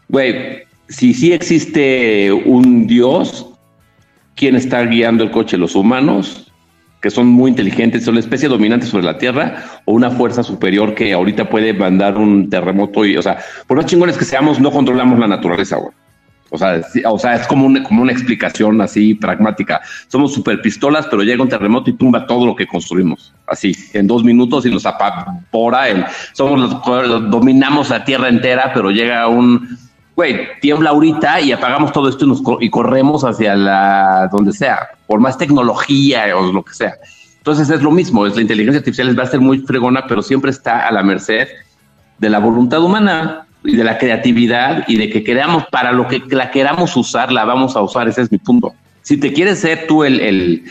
[0.10, 3.46] güey, si sí existe un Dios,
[4.36, 5.56] ¿quién está guiando el coche?
[5.56, 6.44] ¿Los humanos?
[7.00, 10.96] que son muy inteligentes, son la especie dominante sobre la Tierra, o una fuerza superior
[10.96, 14.72] que ahorita puede mandar un terremoto y, o sea, por más chingones que seamos, no
[14.72, 15.92] controlamos la naturaleza, güey.
[16.50, 19.82] O sea, sí, o sea, es como una, como una explicación así pragmática.
[20.08, 23.34] Somos super pistolas, pero llega un terremoto y tumba todo lo que construimos.
[23.46, 25.90] Así, en dos minutos y nos apavora.
[25.90, 29.78] El, somos los, dominamos la tierra entera, pero llega un,
[30.16, 34.90] güey, tiembla ahorita y apagamos todo esto y, nos, y corremos hacia la, donde sea,
[35.06, 36.96] por más tecnología o lo que sea.
[37.38, 40.52] Entonces es lo mismo, es la inteligencia artificial va a ser muy fregona, pero siempre
[40.52, 41.48] está a la merced
[42.18, 46.52] de la voluntad humana de la creatividad y de que queramos, para lo que la
[46.52, 48.74] queramos usar, la vamos a usar, ese es mi punto.
[49.02, 50.64] Si te quieres ser tú el, el,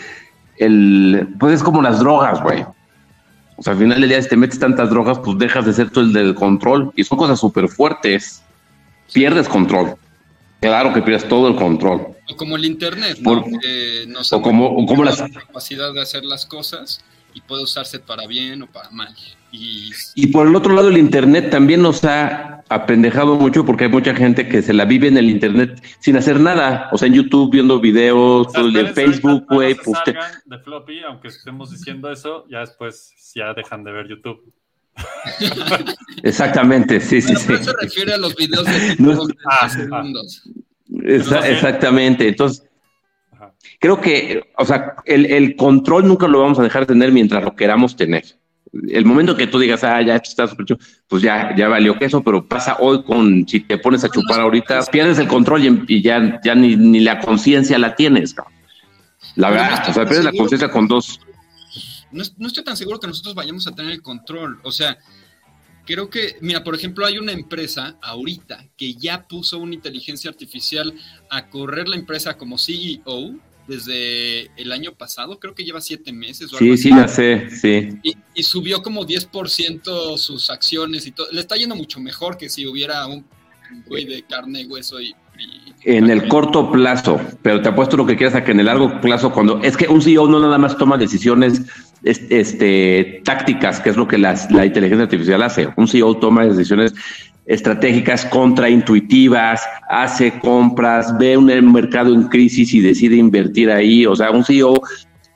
[0.59, 2.64] el pues es como las drogas, güey.
[3.59, 5.90] O sea, al final del día, si te metes tantas drogas, pues dejas de ser
[5.90, 8.42] tú el del control y son cosas súper fuertes.
[9.12, 9.94] Pierdes control.
[10.61, 12.09] Claro que pierdes todo el control.
[12.29, 13.44] O como el Internet, ¿no?
[14.09, 17.03] Nos o como- o como las- la capacidad de hacer las cosas
[17.37, 19.14] y puede usarse para bien o para mal.
[19.53, 23.90] Y Y por el otro lado, el Internet también nos ha apendejado mucho porque hay
[23.90, 26.88] mucha gente que se la vive en el Internet sin hacer nada.
[26.92, 29.75] O sea, en YouTube viendo videos, O sea, todo en Facebook, güey.
[29.75, 29.99] Pues
[30.46, 34.53] de floppy, aunque estemos diciendo eso, ya después ya dejan de ver YouTube.
[36.22, 37.53] Exactamente, sí, sí, Pero sí.
[37.53, 40.42] ¿a qué se refiere a los videos de No 30 Ah, segundos?
[40.90, 41.49] Exa- Sí.
[41.53, 42.29] exactamente.
[42.29, 42.62] Entonces.
[43.81, 47.45] Creo que, o sea, el, el control nunca lo vamos a dejar de tener mientras
[47.45, 48.25] lo queramos tener.
[48.89, 52.47] El momento que tú digas, ah, ya está chulo, pues ya, ya valió queso, pero
[52.47, 56.41] pasa hoy con, si te pones a chupar ahorita, pierdes el control y, y ya,
[56.45, 58.35] ya ni, ni la conciencia la tienes.
[58.35, 58.55] cabrón.
[59.37, 61.21] La no verdad, o sea, pierdes la conciencia con dos.
[62.12, 64.59] No, no estoy tan seguro que nosotros vayamos a tener el control.
[64.62, 64.99] O sea,
[65.85, 70.93] creo que, mira, por ejemplo, hay una empresa ahorita que ya puso una inteligencia artificial
[71.31, 73.37] a correr la empresa como CEO
[73.68, 75.38] desde el año pasado.
[75.40, 76.83] Creo que lleva siete meses o algo Sí, así.
[76.85, 77.88] sí, la sé, sí.
[78.02, 81.26] Y, y subió como 10% sus acciones y todo.
[81.33, 83.24] Le está yendo mucho mejor que si hubiera un
[83.87, 85.09] güey de carne, hueso y...
[85.09, 85.14] y-
[85.85, 89.00] En el corto plazo, pero te apuesto lo que quieras a que en el largo
[89.00, 91.62] plazo, cuando es que un CEO no nada más toma decisiones
[92.05, 95.68] es- este, tácticas, que es lo que las- la inteligencia artificial hace.
[95.76, 96.94] Un CEO toma decisiones
[97.47, 104.05] estratégicas contraintuitivas, hace compras, ve un mercado en crisis y decide invertir ahí.
[104.07, 104.81] O sea, un CEO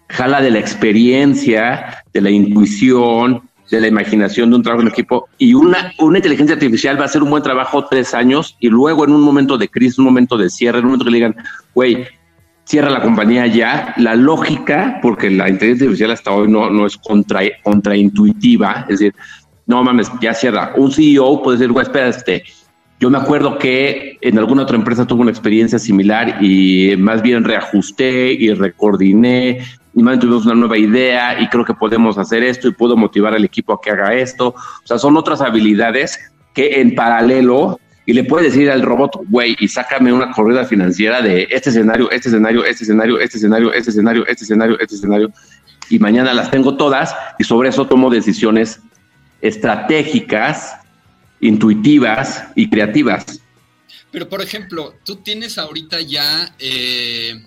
[0.08, 5.28] jala de la experiencia, de la intuición, de la imaginación de un trabajo en equipo
[5.38, 9.04] y una, una inteligencia artificial va a hacer un buen trabajo tres años y luego
[9.04, 11.36] en un momento de crisis, un momento de cierre, en un momento que le digan,
[11.72, 12.04] güey,
[12.64, 16.96] cierra la compañía ya, la lógica, porque la inteligencia artificial hasta hoy no, no es
[16.96, 19.14] contra, contraintuitiva, es decir,
[19.70, 20.72] no mames, ya cierra.
[20.76, 22.42] Un CEO puede decir, güey, espera, este,
[22.98, 27.44] Yo me acuerdo que en alguna otra empresa tuve una experiencia similar y más bien
[27.44, 29.60] reajusté y recoordiné
[29.94, 32.96] y más bien tuvimos una nueva idea y creo que podemos hacer esto y puedo
[32.96, 34.48] motivar al equipo a que haga esto.
[34.48, 36.18] O sea, son otras habilidades
[36.52, 41.22] que en paralelo y le puedes decir al robot, güey, y sácame una corrida financiera
[41.22, 45.32] de este escenario, este escenario, este escenario, este escenario, este escenario, este escenario, este escenario,
[45.90, 48.80] y mañana las tengo todas y sobre eso tomo decisiones
[49.40, 50.74] estratégicas,
[51.40, 53.40] intuitivas y creativas.
[54.10, 57.42] Pero, por ejemplo, tú tienes ahorita ya, eh,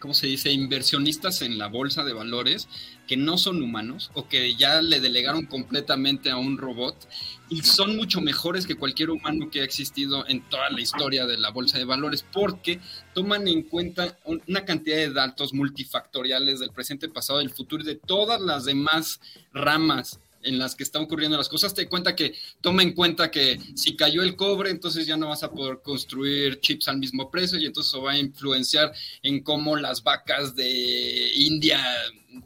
[0.00, 2.68] ¿cómo se dice?, inversionistas en la bolsa de valores
[3.06, 7.08] que no son humanos o que ya le delegaron completamente a un robot
[7.48, 11.38] y son mucho mejores que cualquier humano que ha existido en toda la historia de
[11.38, 12.80] la bolsa de valores porque
[13.14, 17.96] toman en cuenta una cantidad de datos multifactoriales del presente, pasado, del futuro y de
[17.96, 19.20] todas las demás
[19.54, 23.58] ramas en las que están ocurriendo las cosas, te cuenta que toma en cuenta que
[23.74, 27.58] si cayó el cobre, entonces ya no vas a poder construir chips al mismo precio
[27.58, 31.80] y entonces eso va a influenciar en cómo las vacas de India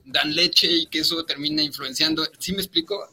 [0.04, 2.24] dan leche y que eso termina influenciando.
[2.38, 3.08] ¿Sí me explico?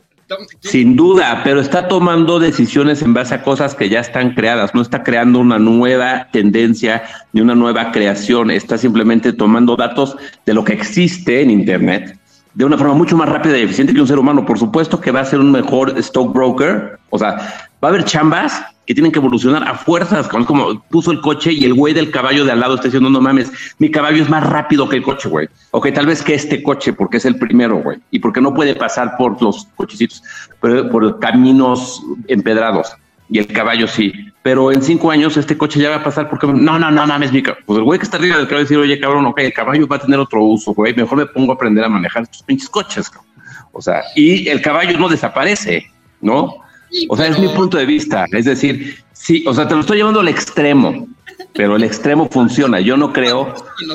[0.62, 4.82] Sin duda, pero está tomando decisiones en base a cosas que ya están creadas, no
[4.82, 10.64] está creando una nueva tendencia ni una nueva creación, está simplemente tomando datos de lo
[10.64, 12.19] que existe en Internet
[12.54, 14.46] de una forma mucho más rápida y eficiente que un ser humano.
[14.46, 17.00] Por supuesto que va a ser un mejor stockbroker.
[17.10, 17.36] O sea,
[17.84, 21.64] va a haber chambas que tienen que evolucionar a fuerzas, como, puso el coche y
[21.64, 24.44] el güey del caballo de al lado está diciendo, no mames, mi caballo es más
[24.44, 25.48] rápido que el coche, güey.
[25.70, 28.74] Ok, tal vez que este coche, porque es el primero, güey, y porque no puede
[28.74, 30.24] pasar por los cochecitos,
[30.60, 32.96] pero por caminos empedrados
[33.30, 34.14] y el caballo sí.
[34.42, 37.32] Pero en cinco años este coche ya va a pasar porque no, no, no mames,
[37.32, 39.88] mi Pues el güey que está arriba del caballo decir, oye, cabrón, ok, el caballo
[39.88, 40.96] va a tener otro uso, güey.
[40.96, 43.30] Mejor me pongo a aprender a manejar estos pinches coches, cabrón.
[43.72, 45.86] O sea, y el caballo no desaparece,
[46.22, 46.64] ¿no?
[47.08, 48.26] o sea, es mi punto de vista.
[48.32, 51.08] Es decir, sí, o sea, te lo estoy llevando al extremo,
[51.54, 52.80] pero el extremo funciona.
[52.80, 53.54] Yo no creo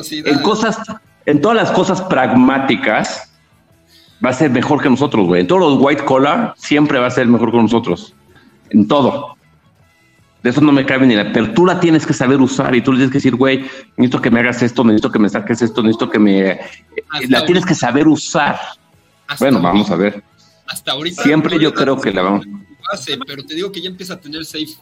[0.09, 0.79] en cosas,
[1.25, 3.33] en todas las cosas pragmáticas
[4.23, 5.41] va a ser mejor que nosotros, güey.
[5.41, 8.15] En todos los white collar siempre va a ser mejor que nosotros
[8.69, 9.35] en todo.
[10.43, 12.99] De eso no me cabe ni la apertura, tienes que saber usar y tú le
[12.99, 13.65] tienes que decir, güey,
[13.97, 16.59] necesito que me hagas esto, necesito que me saques esto, necesito que me...
[17.29, 18.59] la tienes que saber usar.
[19.39, 20.23] Bueno, vamos a ver.
[20.67, 21.23] Hasta ahorita.
[21.23, 22.45] Siempre yo creo que la vamos.
[23.25, 24.75] pero te digo que ya empieza a tener safe,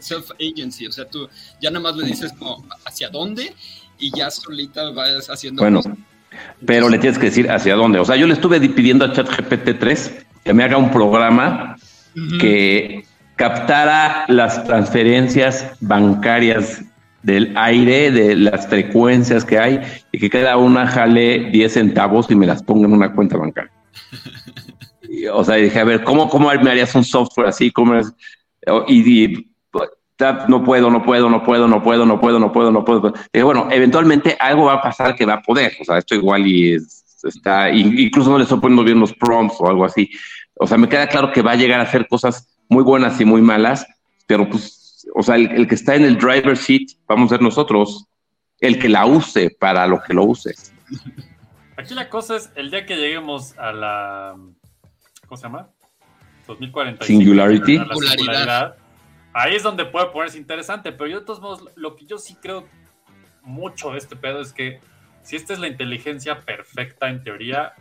[0.00, 1.28] self agency, o sea, tú
[1.60, 3.54] ya nada más le dices como hacia dónde
[3.98, 5.62] y ya solita vas haciendo.
[5.62, 5.80] Bueno,
[6.66, 7.98] pero le tienes que decir hacia dónde.
[7.98, 11.76] O sea, yo le estuve pidiendo a ChatGPT 3 que me haga un programa
[12.40, 13.04] que
[13.38, 16.82] captara las transferencias bancarias
[17.22, 19.80] del aire, de las frecuencias que hay,
[20.12, 23.70] y que cada una jale 10 centavos y me las ponga en una cuenta bancaria.
[25.32, 27.70] o sea, dije, a ver, ¿cómo, cómo me harías un software así?
[27.70, 28.12] ¿Cómo es?
[28.88, 29.46] Y,
[30.48, 33.14] no puedo, no puedo, no puedo, no puedo, no puedo, no puedo, no puedo.
[33.32, 35.74] Y bueno, eventualmente algo va a pasar que va a poder.
[35.80, 36.76] O sea, esto igual y
[37.22, 40.10] está, incluso no le estoy poniendo bien los prompts o algo así.
[40.56, 43.24] O sea, me queda claro que va a llegar a hacer cosas muy buenas y
[43.24, 43.86] muy malas,
[44.26, 48.06] pero pues, o sea, el, que está en el driver seat, vamos a ser nosotros,
[48.60, 50.54] el que la use para lo que lo use.
[51.76, 54.36] Aquí la cosa es, el día que lleguemos a la,
[55.26, 55.70] ¿cómo se llama?
[56.46, 57.04] 2045.
[57.04, 57.78] Singularity.
[57.78, 58.76] La singularidad.
[59.32, 62.36] Ahí es donde puede ponerse interesante, pero yo de todos modos, lo que yo sí
[62.40, 62.66] creo
[63.42, 64.80] mucho de este pedo es que
[65.22, 67.74] si esta es la inteligencia perfecta en teoría,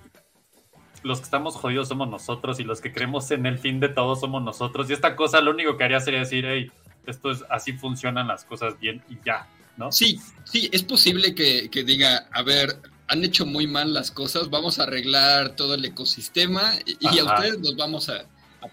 [1.03, 4.15] los que estamos jodidos somos nosotros y los que creemos en el fin de todo
[4.15, 4.89] somos nosotros.
[4.89, 6.71] Y esta cosa lo único que haría sería decir, hey,
[7.05, 9.91] esto es así funcionan las cosas bien y ya, ¿no?
[9.91, 14.79] Sí, sí, es posible que, diga, a ver, han hecho muy mal las cosas, vamos
[14.79, 18.25] a arreglar todo el ecosistema y, a ustedes los vamos a,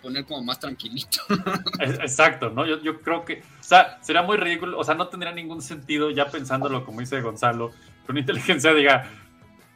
[0.02, 1.18] poner como más tranquilito.
[1.78, 2.66] Exacto, ¿no?
[2.66, 6.10] Yo, yo, creo que, o sea, será muy ridículo, o sea, no tendría ningún sentido
[6.10, 7.70] ya pensándolo como dice Gonzalo,
[8.04, 9.08] que una inteligencia diga,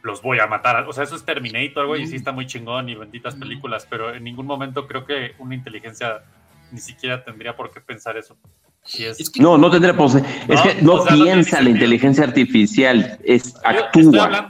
[0.02, 0.88] los voy a matar.
[0.88, 4.14] O sea, eso es Terminator, güey, y sí está muy chingón y benditas películas, pero
[4.14, 6.22] en ningún momento creo que una inteligencia
[6.70, 8.36] ni siquiera tendría por qué pensar eso.
[9.38, 10.24] no, no tendría por qué.
[10.48, 14.48] Es que no piensa la inteligencia artificial, es actúa.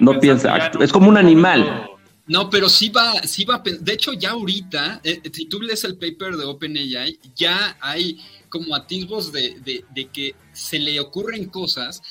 [0.00, 1.90] no piensa, es como un animal.
[2.28, 5.96] No, pero sí va, sí va, de hecho ya ahorita, eh, si tú lees el
[5.96, 12.02] paper de OpenAI, ya hay como atisbos de, de, de, que se le ocurren cosas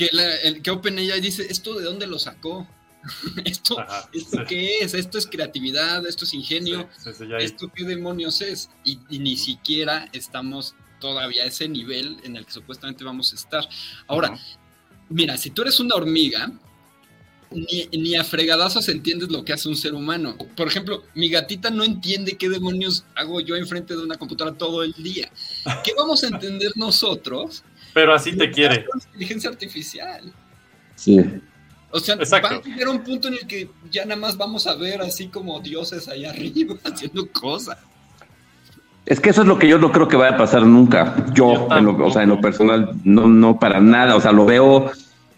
[0.00, 0.08] que,
[0.44, 2.66] el, que OpenAI dice, ¿esto de dónde lo sacó?
[3.44, 3.76] ¿Esto,
[4.12, 4.94] ¿esto qué es?
[4.94, 6.06] ¿Esto es creatividad?
[6.06, 6.88] ¿Esto es ingenio?
[7.38, 8.70] ¿Esto qué demonios es?
[8.84, 13.68] Y, ni siquiera estamos todavía a ese nivel en el que supuestamente vamos a estar.
[14.06, 14.38] Ahora,
[15.10, 16.50] mira, si tú eres una hormiga,
[17.50, 20.36] ni, ni a fregadazos entiendes lo que hace un ser humano.
[20.56, 24.82] Por ejemplo, mi gatita no entiende qué demonios hago yo enfrente de una computadora todo
[24.82, 25.30] el día.
[25.84, 27.64] ¿Qué vamos a entender nosotros?
[27.94, 28.84] Pero así te quiere.
[29.06, 30.32] Inteligencia artificial.
[30.94, 31.20] Sí.
[31.90, 32.48] O sea, Exacto.
[32.50, 35.26] va a llegar un punto en el que ya nada más vamos a ver así
[35.28, 37.78] como dioses allá arriba haciendo cosas.
[39.06, 41.16] Es que eso es lo que yo no creo que vaya a pasar nunca.
[41.34, 44.14] Yo, Yo en lo- o sea, en lo personal, no, no para nada.
[44.14, 44.90] O sea, lo veo,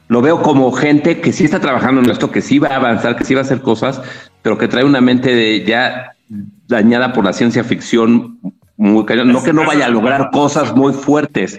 [0.09, 3.17] lo veo como gente que sí está trabajando en esto, que sí va a avanzar,
[3.17, 4.03] que sí va a hacer cosas,
[4.43, 6.13] pero que trae una mente de ya
[6.69, 8.39] dañada por la ciencia ficción
[8.77, 9.33] muy cañón.
[9.33, 11.59] No que no vaya a lograr cosas muy fuertes,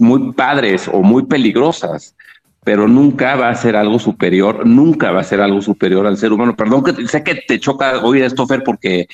[0.00, 2.14] muy padres o muy peligrosas,
[2.62, 6.32] pero nunca va a ser algo superior, nunca va a ser algo superior al ser
[6.32, 6.54] humano.
[6.56, 9.08] Perdón que sé que te choca oír esto, Fer, porque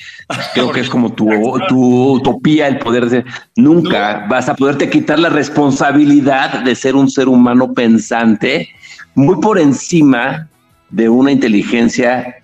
[0.53, 1.27] creo que es como tu,
[1.69, 7.09] tu utopía el poder de nunca vas a poderte quitar la responsabilidad de ser un
[7.09, 8.69] ser humano pensante
[9.15, 10.47] muy por encima
[10.89, 12.37] de una inteligencia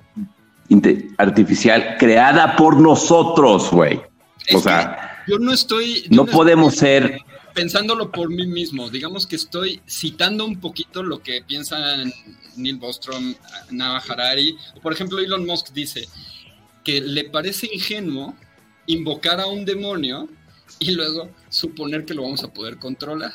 [0.69, 4.01] inte- artificial creada por nosotros, güey.
[4.53, 6.03] O sea, yo no estoy.
[6.09, 7.17] yo no podemos estoy ser
[7.53, 8.89] pensándolo por mí mismo.
[8.89, 12.11] Digamos que estoy citando un poquito lo que piensan
[12.55, 13.33] Neil Bostrom,
[13.71, 14.55] Nava Harari.
[14.75, 16.07] o Por ejemplo, Elon Musk dice
[16.83, 18.35] que le parece ingenuo
[18.87, 20.27] invocar a un demonio
[20.79, 23.33] y luego suponer que lo vamos a poder controlar.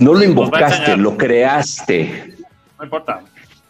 [0.00, 2.34] no lo a invocaste, lo creaste.
[2.78, 3.22] No importa.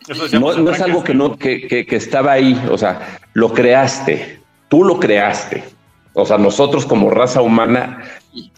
[0.09, 4.41] Eso No, es algo que no que, que- que estaba ahí, o sea, lo creaste,
[4.75, 5.63] tú lo creaste.
[6.15, 8.01] O sea, nosotros como raza humana,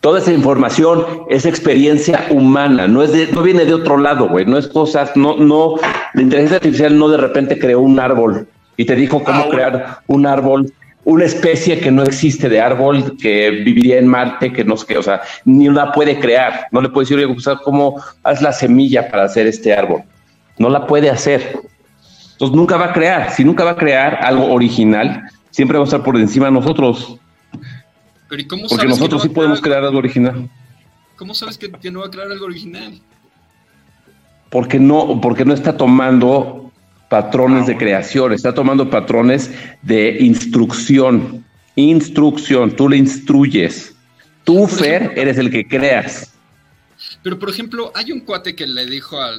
[0.00, 4.46] toda esa información es experiencia humana, no es de- no viene de otro lado, güey,
[4.46, 5.74] no es cosas, no, no,
[6.14, 8.48] la inteligencia artificial no de repente creó un árbol
[8.78, 10.72] y te dijo cómo Ah, crear un árbol,
[11.04, 14.96] una especie que no existe de árbol, que viviría en Marte, que no sé qué,
[14.96, 19.10] o sea, ni la puede crear, no le puede decir, oye, ¿cómo haz la semilla
[19.10, 20.02] para hacer este árbol?
[20.56, 21.58] No la puede hacer.
[22.32, 23.30] Entonces nunca va a crear.
[23.32, 25.22] Si nunca va a crear algo original,
[25.56, 27.16] siempre va a estar por encima de nosotros.
[28.28, 30.50] Pero ¿y cómo Porque sabes que nosotros no sí podemos crear algo original.
[31.16, 33.00] ¿Cómo sabes que, que no va a crear algo original?
[34.50, 36.70] Porque no, porque no está tomando
[37.08, 41.42] patrones de creación, está tomando patrones de instrucción.
[41.74, 42.76] Instrucción.
[42.76, 43.96] Tú le instruyes.
[44.44, 46.34] Tú, Fer, eres el que creas.
[47.22, 49.30] Pero, por ejemplo, hay un cuate que le dijo a,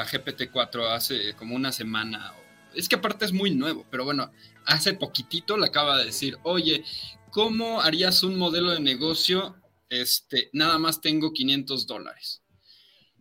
[0.00, 2.32] a GPT-4 hace como una semana.
[2.74, 4.30] Es que aparte es muy nuevo, pero bueno,
[4.66, 6.84] hace poquitito le acaba de decir, oye,
[7.30, 9.56] ¿cómo harías un modelo de negocio?
[9.88, 12.42] Este, nada más tengo 500 dólares.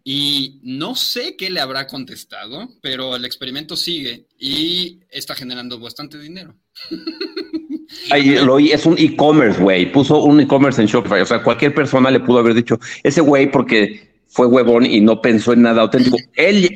[0.05, 6.19] Y no sé qué le habrá contestado, pero el experimento sigue y está generando bastante
[6.19, 6.55] dinero.
[8.11, 9.91] Ay, lo es un e-commerce, güey.
[9.91, 11.21] Puso un e-commerce en Shopify.
[11.21, 15.21] O sea, cualquier persona le pudo haber dicho, ese güey, porque fue huevón y no
[15.21, 16.17] pensó en nada auténtico.
[16.35, 16.69] Él,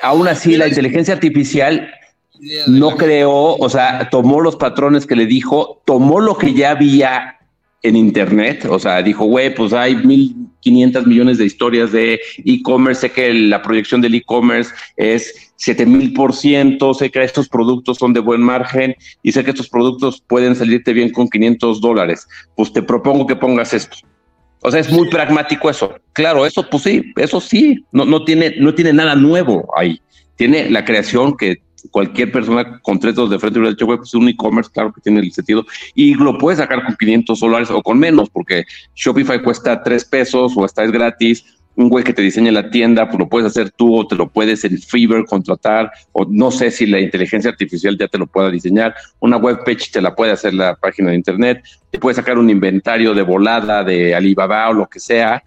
[0.00, 1.92] aún así, la inteligencia artificial
[2.66, 7.38] no creó, o sea, tomó los patrones que le dijo, tomó lo que ya había
[7.82, 13.10] en Internet, o sea, dijo, güey, pues hay 1.500 millones de historias de e-commerce, sé
[13.12, 18.96] que la proyección del e-commerce es 7.000%, sé que estos productos son de buen margen
[19.22, 22.26] y sé que estos productos pueden salirte bien con 500 dólares.
[22.56, 23.98] Pues te propongo que pongas esto.
[24.62, 25.94] O sea, es muy pragmático eso.
[26.14, 30.00] Claro, eso pues sí, eso sí, no, no, tiene, no tiene nada nuevo ahí.
[30.36, 31.58] Tiene la creación que
[31.90, 35.20] cualquier persona con tres de frente hubiera dicho, güey, pues un e-commerce, claro que tiene
[35.20, 35.64] el sentido.
[35.94, 40.52] Y lo puedes sacar con 500 dólares o con menos, porque Shopify cuesta tres pesos
[40.56, 41.44] o hasta es gratis.
[41.76, 44.28] Un güey que te diseña la tienda, pues lo puedes hacer tú o te lo
[44.28, 48.48] puedes en Fiverr contratar, o no sé si la inteligencia artificial ya te lo pueda
[48.48, 48.94] diseñar.
[49.18, 52.48] Una web page te la puede hacer la página de internet, te puede sacar un
[52.48, 55.42] inventario de volada de Alibaba o lo que sea.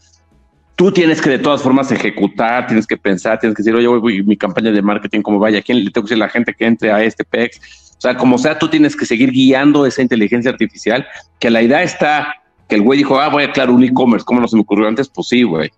[0.78, 4.22] Tú tienes que de todas formas ejecutar, tienes que pensar, tienes que decir, oye, güey,
[4.22, 5.58] mi campaña de marketing, ¿cómo vaya?
[5.58, 7.60] ¿A quién le tengo que decir la gente que entre a este PEX?
[7.98, 11.08] O sea, como sea, tú tienes que seguir guiando esa inteligencia artificial,
[11.40, 12.36] que la idea está,
[12.70, 14.88] que el güey dijo, ah, voy a crear un e-commerce, ¿cómo no se me ocurrió
[14.88, 15.10] antes?
[15.10, 15.72] Pues sí, güey.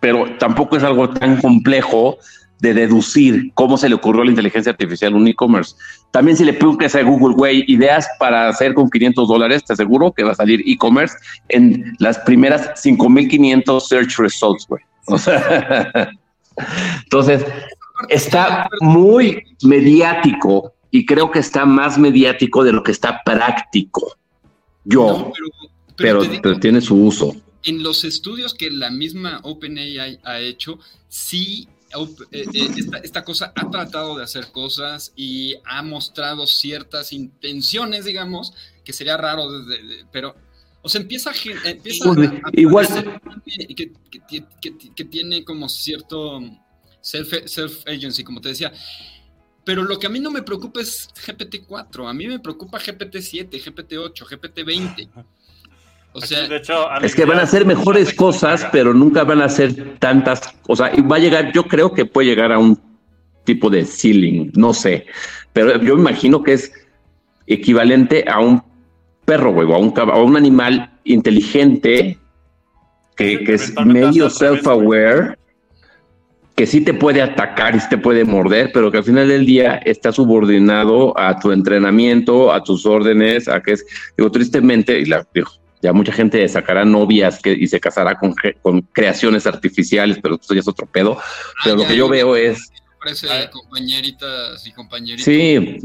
[0.00, 2.16] Pero tampoco es algo tan complejo
[2.60, 5.74] de deducir cómo se le ocurrió a la inteligencia artificial un e-commerce.
[6.10, 10.12] También si le preguntas a Google, güey, ideas para hacer con 500 dólares, te aseguro
[10.12, 11.14] que va a salir e-commerce
[11.48, 14.82] en las primeras 5500 search results, güey.
[15.06, 16.10] O sea,
[17.04, 17.44] entonces,
[18.08, 24.16] está muy mediático y creo que está más mediático de lo que está práctico.
[24.84, 25.32] Yo, No,
[25.96, 27.34] pero, pero, te digo, pero tiene su uso.
[27.64, 30.78] en los estudios que la misma OpenAI ha hecho,
[31.08, 31.68] sí,
[32.32, 38.52] esta, esta cosa ha tratado de hacer cosas y ha mostrado ciertas intenciones, digamos,
[38.84, 40.34] que sería raro, desde- de- pero,
[40.82, 41.34] o sea, empieza, a
[41.70, 42.14] empieza a-
[42.44, 42.86] a igual-
[43.44, 46.40] que, que que, que- tiene como cierto
[47.00, 48.72] self, self-agency, como te decía.
[49.64, 53.50] Pero lo que a mí no me preocupa es GPT-4, a mí me preocupa GPT-7,
[53.62, 55.08] GPT-8, GPT-20.
[56.12, 59.42] O Aquí, sea, de hecho, Es que van a hacer mejores cosas, pero nunca van
[59.42, 60.40] a ser tantas.
[60.66, 62.78] O sea, y va a llegar, yo creo que puede llegar a un
[63.44, 65.06] tipo de ceiling, no sé.
[65.52, 66.72] Pero yo me imagino que es
[67.46, 68.62] equivalente a un
[69.24, 72.18] perro, güey, o a un, cab- a un animal inteligente
[73.16, 75.36] que, que es medio self-aware,
[76.54, 79.46] que sí te puede atacar y sí te puede morder, pero que al final del
[79.46, 83.86] día está subordinado a tu entrenamiento, a tus órdenes, a que es,
[84.16, 85.50] digo, tristemente, y la, digo,
[85.82, 90.54] ya mucha gente sacará novias que, y se casará con, con creaciones artificiales, pero esto
[90.54, 91.18] ya es otro pedo.
[91.64, 93.48] Pero lo ya, que yo veo es, parece Ah.
[93.50, 95.24] compañeritas y compañeritos.
[95.24, 95.78] Sí.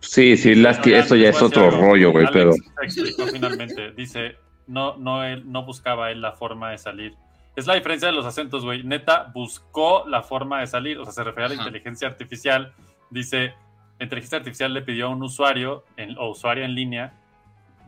[0.00, 1.76] Sí, sí, las que Alex, eso ya es otro algo.
[1.82, 4.36] rollo, güey, pero explicó finalmente, dice,
[4.66, 7.14] no, no, él no buscaba él la forma de salir.
[7.54, 8.82] Es la diferencia de los acentos, güey.
[8.82, 11.64] Neta buscó la forma de salir, o sea, se refiere a la Ajá.
[11.64, 12.72] inteligencia artificial.
[13.10, 13.52] Dice,
[13.98, 17.12] la inteligencia artificial le pidió a un usuario en, o usuaria en línea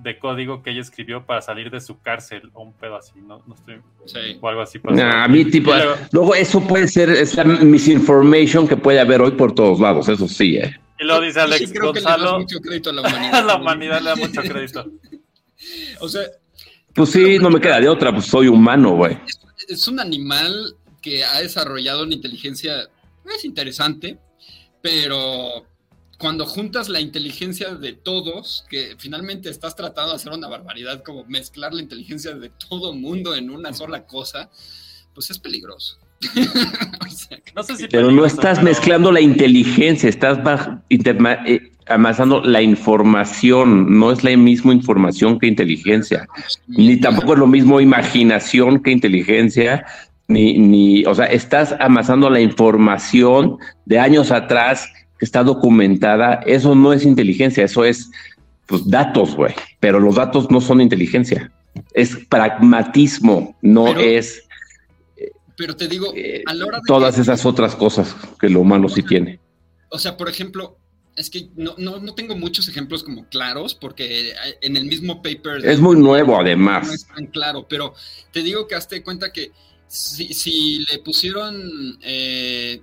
[0.03, 3.43] de código que ella escribió para salir de su cárcel o un pedo así, no,
[3.47, 4.39] no estoy, Sí.
[4.41, 4.81] o algo así.
[4.85, 9.33] Nah, a mí tipo, luego- luego eso puede ser esa misinformation que puede haber hoy
[9.33, 10.75] por todos lados, eso sí, eh.
[10.99, 13.05] Y luego dice Alex sí creo que le das Gonzalo, mucho crédito a la a
[13.09, 13.47] humanidad.
[13.47, 14.87] la humanidad le da mucho crédito.
[16.01, 16.23] O sea,
[16.95, 19.17] Pues sí, no me queda de otra, pues soy humano, güey.
[19.69, 22.89] es un animal que ha desarrollado una inteligencia,
[23.35, 24.19] es interesante,
[24.81, 25.65] pero
[26.23, 31.25] cuando juntas la inteligencia de todos, que finalmente estás tratando de hacer una barbaridad, como
[31.25, 34.49] mezclar la inteligencia de todo mundo en una sola cosa,
[35.15, 35.99] pues es peligroso.
[37.05, 40.39] O sea, No sé si Pero no estás pero- mezclando la inteligencia, estás
[40.89, 46.29] eh, amasando la información, no es la misma información que inteligencia,
[46.69, 49.85] ni tampoco es lo mismo imaginación que inteligencia,
[50.29, 54.89] ni, ni, o sea, estás amasando la información de años atrás
[55.23, 58.11] que está documentada, eso no es inteligencia, eso es
[58.67, 61.53] pues datos, güey, pero los datos no son inteligencia,
[61.95, 64.43] es pragmatismo, no Pero- es
[65.57, 68.63] Pero te digo, eh, a la hora de todas que- esas otras cosas que lo
[68.63, 69.39] humano sí tiene.
[69.91, 70.77] O sea, por ejemplo,
[71.15, 75.65] es que no, no, no tengo muchos ejemplos como claros, porque en el mismo paper...
[75.65, 76.93] Es muy nuevo no además.
[76.93, 77.95] es tan claro, pero
[78.33, 79.53] te digo que hazte cuenta que
[79.87, 82.81] si, si le pusieron eh,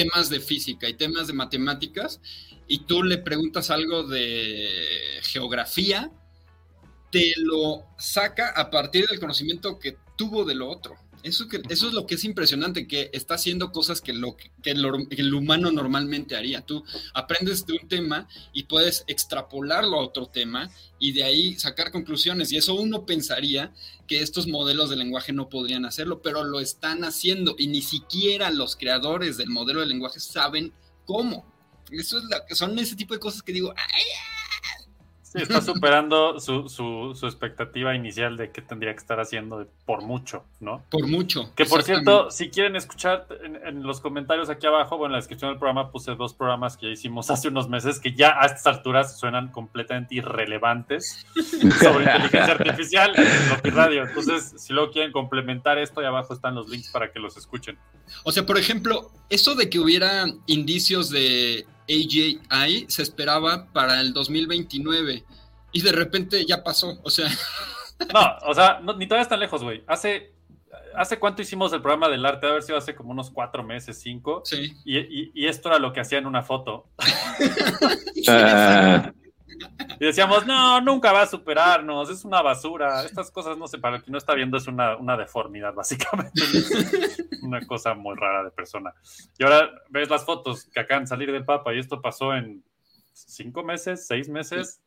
[0.00, 2.20] temas de física y temas de matemáticas
[2.66, 6.10] y tú le preguntas algo de geografía,
[7.10, 10.94] te lo saca a partir del conocimiento que tuvo de lo otro.
[11.22, 14.74] Eso, que, eso es lo que es impresionante, que está haciendo cosas que, lo, que,
[14.74, 16.62] lo- que el humano normalmente haría.
[16.62, 16.82] Tú
[17.14, 22.52] aprendes de un tema y puedes extrapolarlo a otro tema y de ahí sacar conclusiones.
[22.52, 23.72] Y eso uno pensaría
[24.06, 28.50] que estos modelos de lenguaje no podrían hacerlo, pero lo están haciendo y ni siquiera
[28.50, 30.72] los creadores del modelo de lenguaje saben
[31.04, 31.44] cómo.
[31.90, 34.02] Eso es la- son ese tipo de cosas que digo, "Ay,
[35.32, 40.02] Sí, está superando su, su, su expectativa inicial de qué tendría que estar haciendo por
[40.02, 40.82] mucho, ¿no?
[40.90, 41.52] por mucho.
[41.54, 45.18] Que por cierto, si quieren escuchar en, en los comentarios aquí abajo, bueno, en la
[45.18, 48.46] descripción del programa puse dos programas que ya hicimos hace unos meses que ya a
[48.46, 51.24] estas alturas suenan completamente irrelevantes
[51.80, 54.02] sobre inteligencia artificial en Radio.
[54.02, 57.78] Entonces, si luego quieren complementar esto, ahí abajo están los links para que los escuchen.
[58.24, 64.12] O sea, por ejemplo, eso de que hubiera indicios de AGI se esperaba para el
[64.12, 65.24] 2029
[65.72, 66.98] y de repente ya pasó.
[67.02, 67.28] O sea,
[68.14, 69.84] No, o sea, no- ni todavía están lejos, güey.
[69.86, 70.32] Hace,
[70.96, 72.46] ¿Hace cuánto hicimos el programa del arte?
[72.46, 74.42] Debe haber sido hace como unos cuatro meses, cinco.
[74.44, 74.72] sí.
[74.84, 76.86] Y, y- y esto era lo que hacía en una foto.
[79.98, 83.04] Y decíamos, no, nunca va a superarnos, es una basura.
[83.04, 86.40] Estas cosas, no sé, para el que no está viendo, es una, una deformidad, básicamente.
[87.42, 88.92] una cosa muy rara de persona.
[89.38, 92.62] Y ahora ves las fotos que acaban de salir del Papa y esto pasó en
[93.12, 94.80] cinco meses, seis meses.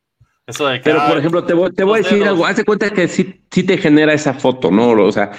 [0.46, 0.84] Eso de que.
[0.90, 2.28] pero, por ejemplo, te voy, te voy a decir dedos.
[2.28, 2.46] algo.
[2.46, 4.90] Haz de cuenta que sí, sí te genera esa foto, ¿no?
[4.90, 5.32] O sea,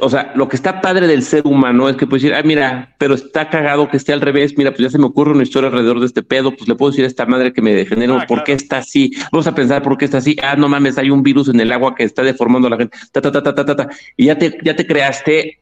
[0.00, 2.94] o sea, lo que está padre del ser humano es que puedes decir, ah, mira,
[2.96, 4.56] pero está cagado que esté al revés.
[4.56, 6.52] Mira, pues ya se me ocurre una historia alrededor de este pedo.
[6.52, 9.12] Pues le puedo decir a esta madre que me generó Ah, por qué está así.
[9.30, 10.36] Vamos a pensar por qué está así.
[10.42, 12.96] Ah, no mames, hay un virus en el agua que está deformando a la gente.
[13.12, 13.88] Ta, ta, ta, ta, ta, ta, ta.
[14.16, 15.60] Y ya te, ya te creaste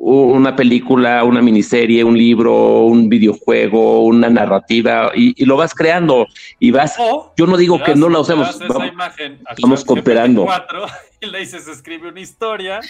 [0.00, 6.26] una película, una miniserie, un libro, un videojuego, una narrativa y, y lo vas creando
[6.60, 6.94] y vas.
[6.98, 8.58] o Yo no digo que das- no la usemos.
[8.60, 9.40] Vamos, imagen
[9.84, 10.44] cooperando.
[10.44, 10.86] 4
[11.20, 12.80] y le dices, escribe una historia.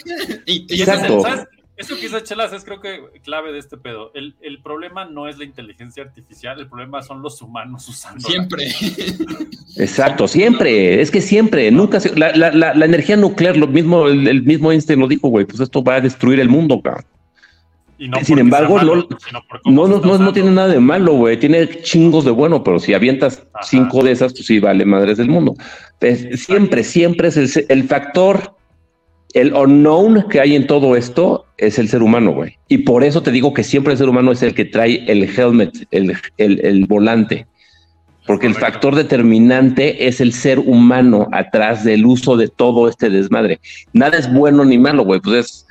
[0.46, 1.20] Y, y Y ese es el- Exacto.
[1.22, 1.48] ¿sabes?
[1.78, 4.10] Eso que dice Chelas es creo que clave de este pedo.
[4.14, 8.28] El, el problema no es la inteligencia artificial, el problema son los humanos usando.
[8.28, 8.66] Siempre.
[9.76, 14.08] Exacto, siempre, es que siempre, nunca se- la, la, la, la energía nuclear, lo mismo,
[14.08, 17.04] el, el mismo Einstein lo dijo, güey, pues esto va a destruir el mundo, cabrón.
[18.00, 18.94] Y no Sin embargo, malo,
[19.64, 22.94] no- No, no, no, tiene nada de malo, güey, tiene chingos de bueno, pero si
[22.94, 23.64] avientas Ajá.
[23.66, 25.54] cinco de esas, pues sí, vale, madres del mundo.
[26.00, 28.56] Pues, siempre, siempre es el, el factor,
[29.34, 32.56] el unknown que hay en todo esto es el ser humano, güey.
[32.68, 35.24] Y por eso te digo que siempre el ser humano es el que trae el
[35.24, 37.46] helmet, el, el, el volante.
[38.26, 43.58] Porque el factor determinante es el ser humano atrás del uso de todo este desmadre.
[43.94, 45.18] Nada es bueno ni malo, güey.
[45.20, 45.66] Pues es,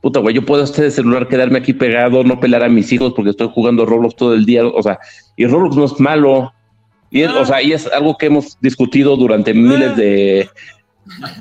[0.00, 3.30] puta, güey, yo puedo este celular quedarme aquí pegado, no pelar a mis hijos porque
[3.30, 4.66] estoy jugando Roblox todo el día.
[4.66, 4.98] O sea,
[5.36, 6.52] y Roblox no es malo.
[7.10, 10.48] Y es, o sea, y es algo que hemos discutido durante miles de.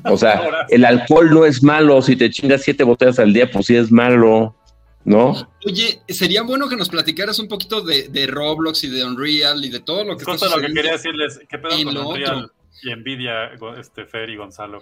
[0.05, 2.01] O sea, el alcohol no es malo.
[2.01, 4.55] Si te chingas siete botellas al día, pues sí es malo,
[5.03, 5.34] ¿no?
[5.65, 9.70] Oye, sería bueno que nos platicaras un poquito de, de Roblox y de Unreal y
[9.70, 12.53] de todo lo que está Justo lo que quería decirles, ¿qué pedo con Unreal otro.
[12.84, 14.80] y Nvidia, este, Fer y Gonzalo?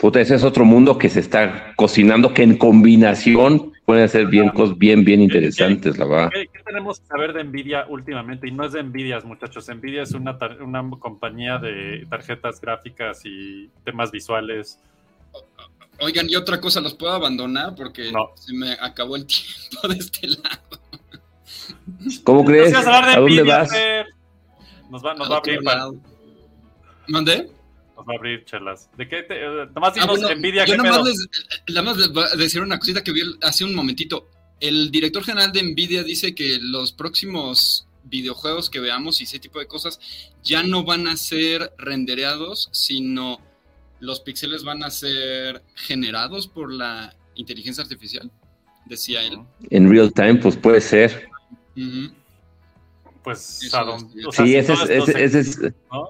[0.00, 4.50] Puta, ese es otro mundo que se está cocinando, que en combinación pueden ser bien
[4.50, 6.30] cosas bien, bien interesantes, la verdad.
[6.34, 8.46] ¿Qué, qué tenemos que saber de Nvidia últimamente?
[8.48, 9.68] Y no es de Nvidia, muchachos.
[9.68, 14.78] Nvidia es una, una compañía de tarjetas gráficas y temas visuales.
[15.98, 17.74] Oigan, y otra cosa, ¿los puedo abandonar?
[17.74, 18.30] Porque No.
[18.34, 20.80] se me acabó el tiempo de este lado.
[22.24, 22.74] ¿Cómo crees?
[22.74, 22.80] a
[23.14, 23.70] ¿A dónde Nvidia, vas?
[23.70, 24.06] Fer.
[24.90, 25.60] Nos va, nos va a abrir.
[27.08, 27.48] ¿Mandé?
[27.96, 28.88] Nos va a abrir chelas.
[28.96, 31.04] ¿De qué te, eh, nomás Ah, dinos bueno, Nvidia, yo ¿qué nada pedo?
[31.04, 31.28] más, les,
[31.74, 34.28] nada más les voy a decir una cosita que vi hace un momentito.
[34.60, 39.58] El director general de Nvidia dice que los próximos videojuegos que veamos y ese tipo
[39.58, 39.98] de cosas
[40.42, 43.40] ya no van a ser rendereados, sino
[44.00, 48.30] los píxeles van a ser generados por la inteligencia artificial,
[48.84, 49.38] decía él.
[49.70, 51.28] En real time, pues puede ser.
[53.22, 53.82] Pues, Eso
[54.28, 56.08] o sea, Sí, si ese es, todo esto ese, se- ese es- ¿no?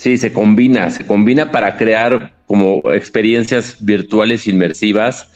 [0.00, 5.28] Sí, se combina, se combina para crear como experiencias virtuales inmersivas,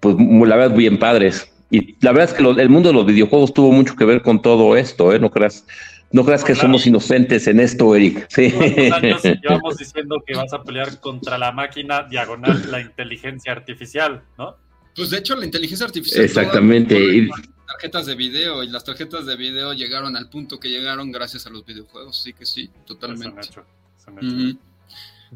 [0.00, 1.50] pues la verdad bien padres.
[1.70, 4.22] Y la verdad es que lo- el mundo de los videojuegos tuvo mucho que ver
[4.22, 5.18] con todo esto, ¿eh?
[5.18, 5.66] No creas,
[6.12, 6.68] no creas que Claro.
[6.68, 8.26] somos inocentes en esto, Eric.
[8.28, 8.52] Sí.
[8.52, 8.92] ¿Cuántos
[9.24, 14.56] años llevamos diciendo que vas a pelear contra la máquina diagonal, la inteligencia artificial, ¿no?
[14.94, 16.24] Pues de hecho la inteligencia artificial...
[16.24, 16.94] Exactamente.
[16.94, 17.28] toda- Y-
[17.66, 21.50] tarjetas de video y las tarjetas de video llegaron al punto que llegaron gracias a
[21.50, 23.40] los videojuegos, sí que sí, Es un totalmente.
[23.40, 23.64] hecho,
[23.98, 24.36] es un hecho.
[24.48, 24.58] Ujú.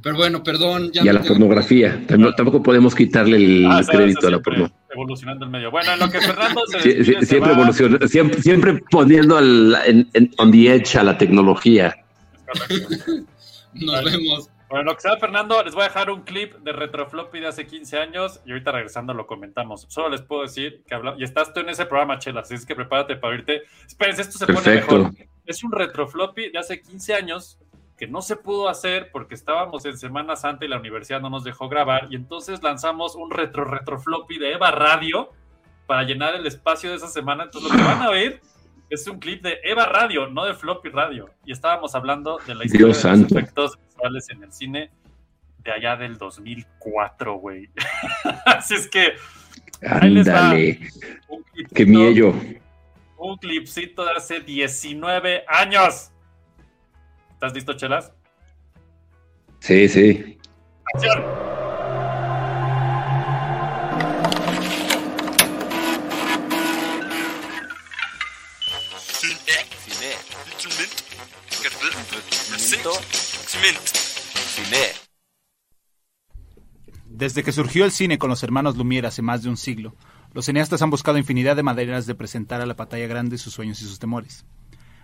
[0.01, 2.05] Pero bueno, perdón, ya y a la pornografía.
[2.07, 4.72] Tampoco, tampoco podemos quitarle el Ah, crédito a la siempre porno.
[4.95, 5.70] Evolucionando el medio.
[5.72, 7.57] Bueno, en lo que Fernando se Sí, sí, despide, se siempre va.
[7.59, 11.97] evoluciona, siempre, siempre poniendo al, en, en- on the edge a la tecnología.
[13.74, 14.11] Nos Vale.
[14.12, 14.49] vemos.
[14.69, 17.41] Bueno, en lo que se va Fernando, les voy a dejar un clip de Retrofloppy
[17.41, 19.87] de hace 15 años y ahorita regresando lo comentamos.
[19.89, 21.14] Solo les puedo decir que habla...
[21.19, 23.62] Y estás tú en ese programa, Chela, así es que prepárate para oírte.
[23.87, 25.11] Espérense, esto se pone mejor.
[25.47, 27.59] Es un Retrofloppy de hace 15 años
[27.97, 31.45] que no se pudo hacer porque estábamos en Semana Santa y la universidad no nos
[31.45, 35.33] dejó grabar y entonces lanzamos un retro retrofloppy de Eva Radio
[35.87, 37.45] para llenar el espacio de esa semana.
[37.45, 38.41] Entonces lo que van a ver
[38.91, 41.31] es un clip de Eva Radio, no de Floppy Radio.
[41.45, 43.39] Y estábamos hablando de la historia Dios de los santo.
[43.39, 43.79] efectos
[44.31, 44.91] en el cine
[45.65, 47.69] de allá del 2004, güey.
[48.47, 49.15] Así es que.
[49.83, 50.81] Ándale,
[51.75, 52.35] qué miedo.
[53.17, 56.11] un clipcito de hace 19 años.
[57.33, 58.13] ¿Estás listo, Chelas?
[59.61, 60.39] Sí, sí.
[60.95, 61.58] ¡Acción!
[77.19, 79.95] Desde que surgió el cine con los hermanos Lumière hace más de un siglo,
[80.35, 83.83] los cineastas han buscado infinidad de maneras de presentar a la pantalla grande sus sueños
[83.83, 84.45] y sus temores.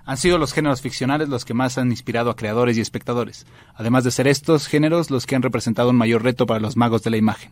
[0.05, 4.05] Han sido los géneros ficcionales los que más han inspirado a creadores y espectadores, además
[4.05, 7.11] de ser estos géneros los que han representado un mayor reto para los magos de
[7.11, 7.51] la imagen.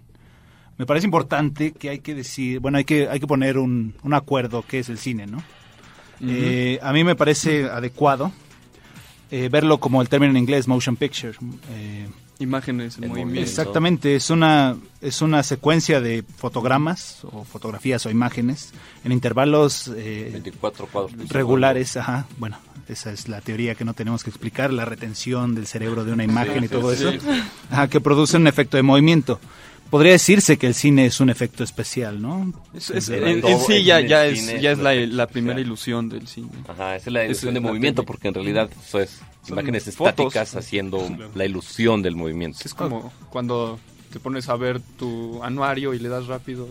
[0.78, 4.14] Me parece importante que hay que decir, bueno, hay que, hay que poner un, un
[4.14, 5.42] acuerdo que es el cine, ¿no?
[6.24, 8.30] Eh, a mí me parece adecuado
[9.32, 11.32] eh, verlo como el término en inglés, motion picture.
[11.70, 12.06] Eh,
[12.38, 13.40] Imágenes en movimiento.
[13.40, 18.74] Exactamente, es una, es una secuencia de fotogramas o fotografías o imágenes
[19.04, 21.28] en intervalos eh, 24 cuadros.
[21.30, 22.58] regulares, ajá, bueno,
[22.88, 26.24] esa es la teoría que no tenemos que explicar, la retención del cerebro de una
[26.24, 27.06] imagen y todo sí.
[27.06, 27.18] eso,
[27.70, 29.40] ajá, que produce un efecto de movimiento.
[29.92, 32.50] Podría decirse que el cine es un efecto especial, ¿no?
[32.74, 36.48] Es- es- De- en, sí ya, es, cine ya es la, primera ilusión del cine.
[36.66, 38.06] Ajá, esa es la ilusión es de la movimiento, técnica.
[38.12, 40.08] porque en realidad eso es Son imágenes fotos.
[40.08, 42.58] estáticas haciendo la ilusión del movimiento.
[42.64, 43.78] Es como cuando
[44.10, 46.68] te pones a ver tu anuario y le das rápido.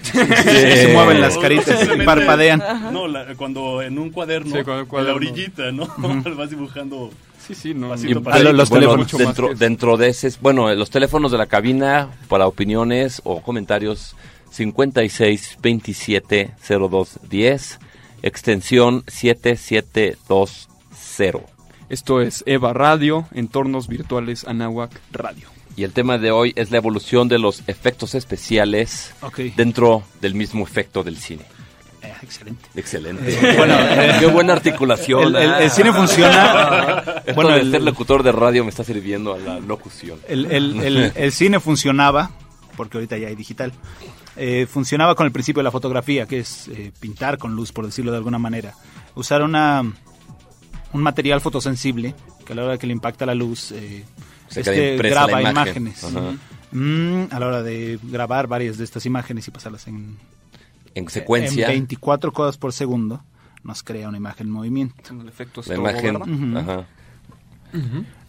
[0.02, 2.62] Se mueven las caritas y parpadean.
[2.92, 5.86] No, la- cuando en un cuaderno, Sí, en la orillita, ¿no?
[6.36, 7.10] Vas dibujando.
[7.54, 7.90] Sí, sí, no.
[7.90, 8.38] pasito no.
[8.38, 9.12] lo- los Bueno, teléfonos.
[9.12, 13.20] dentro, Mucho más que dentro de ese, bueno, los teléfonos de la cabina para opiniones
[13.24, 14.14] o comentarios
[14.50, 17.78] 56 27 02 10,
[18.22, 21.46] extensión 7720.
[21.88, 25.48] Esto es Eva Radio, entornos virtuales Anahuac Radio.
[25.76, 29.12] Y el tema de hoy es la evolución de los efectos especiales
[29.56, 31.42] dentro del mismo efecto del cine.
[32.22, 32.68] Excelente.
[32.74, 33.22] Excelente.
[33.52, 35.22] Eh, bueno, eh, qué buena articulación.
[35.28, 38.84] el- el- el cine funciona- Esto bueno, de el- ser locutor de radio me está
[38.84, 40.18] sirviendo a la locución.
[40.28, 40.46] El,
[41.16, 42.30] el- cine funcionaba,
[42.76, 43.72] porque ahorita ya hay digital,
[44.36, 47.86] eh, funcionaba con el principio de la fotografía, que es eh, pintar con luz, por
[47.86, 48.74] decirlo de alguna manera.
[49.14, 49.80] Usar una,
[50.92, 52.14] un material fotosensible,
[52.44, 54.04] que a la hora que le impacta la luz, eh,
[54.54, 55.50] este, graba imagen.
[55.88, 56.06] imágenes.
[56.72, 60.16] Mm, a la hora de grabar varias de estas imágenes y pasarlas en,
[60.94, 61.66] En secuencia.
[61.66, 63.22] en 24 cuadros por segundo,
[63.62, 64.94] nos crea una imagen en movimiento.
[65.10, 66.18] El efecto La imagen.
[66.18, 66.28] ¿verdad?
[66.28, 66.58] Ujú.
[66.58, 66.86] Ajá.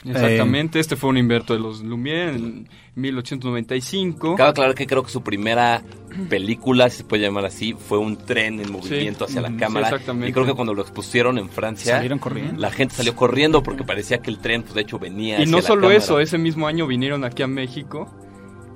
[0.03, 4.35] Exactamente, este fue un invento de los Lumière en 1895.
[4.35, 5.81] Cabe aclarar que creo que su primera
[6.29, 9.57] película, si se puede llamar así, fue un tren en movimiento hacia ujú, la sí,
[9.59, 9.89] cámara.
[9.89, 10.29] exactamente.
[10.29, 12.59] y creo que cuando lo expusieron en Francia, Salieron corriendo.
[12.59, 15.39] la gente salió corriendo porque parecía que el tren, pues de hecho, venía.
[15.39, 15.97] Y hacia no la solo cámara.
[15.99, 18.11] eso, ese mismo año vinieron aquí a México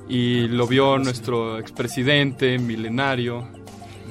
[0.07, 3.47] y lo vio nuestro expresidente milenario,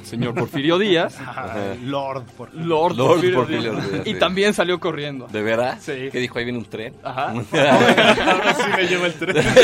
[0.05, 1.17] señor Porfirio Díaz.
[1.37, 3.93] Ah, Lord, por Lord, Lord Porfirio Porfirio Díaz.
[3.93, 5.27] Díaz, Y también salió corriendo.
[5.27, 5.83] ¿De veras?
[5.83, 6.09] Sí.
[6.13, 6.39] ¿Qué dijo?
[6.39, 6.95] Ahí viene un tren.
[7.03, 7.31] Ajá.
[7.53, 9.37] Ahora sí me lleva el tren.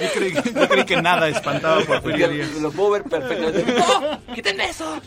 [0.00, 3.74] Yo creí, yo creí que nada espantaba por Porque lo puedo ver perfectamente.
[3.74, 4.34] ¡No!
[4.34, 4.98] ¡Quiten eso!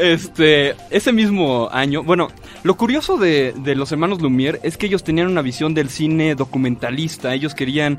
[0.00, 2.28] Este, ese mismo año, bueno,
[2.62, 6.34] lo curioso de, de los hermanos Lumière es que ellos tenían una visión del cine
[6.34, 7.34] documentalista.
[7.34, 7.98] Ellos querían,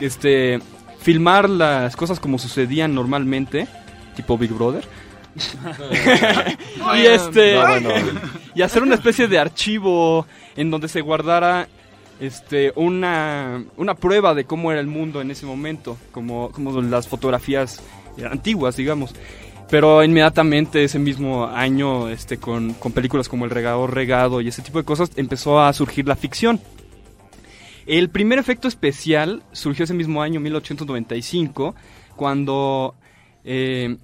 [0.00, 0.60] este,
[1.04, 3.68] filmar las cosas como sucedían normalmente,
[4.16, 4.84] tipo Big Brother.
[6.96, 7.90] y este, No, bueno.
[8.54, 10.26] y hacer una especie de archivo
[10.56, 11.68] en donde se guardara
[12.20, 17.06] este una, una prueba de cómo era el mundo en ese momento, como, como las
[17.06, 17.82] fotografías
[18.30, 19.14] antiguas, digamos.
[19.68, 24.62] Pero inmediatamente ese mismo año, este, con, con películas como El Regador Regado y ese
[24.62, 26.60] tipo de cosas, empezó a surgir la ficción.
[27.86, 31.74] El primer efecto especial surgió ese mismo año, 1895,
[32.16, 32.94] cuando
[33.44, 33.96] eh,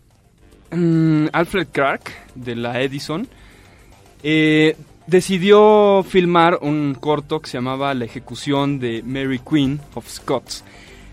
[0.71, 2.03] mm, Alfred Clark,
[2.35, 3.27] de la Edison,
[4.23, 4.77] eh,
[5.07, 10.63] decidió filmar un corto que se llamaba La ejecución de Mary Queen of Scots.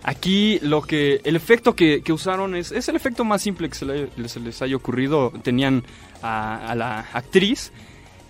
[0.04, 3.86] Aquí lo que el efecto que, usaron es, es el efecto más simple que se,
[3.86, 5.32] le- les haya ocurrido.
[5.44, 5.84] Tenían
[6.22, 7.72] a la actriz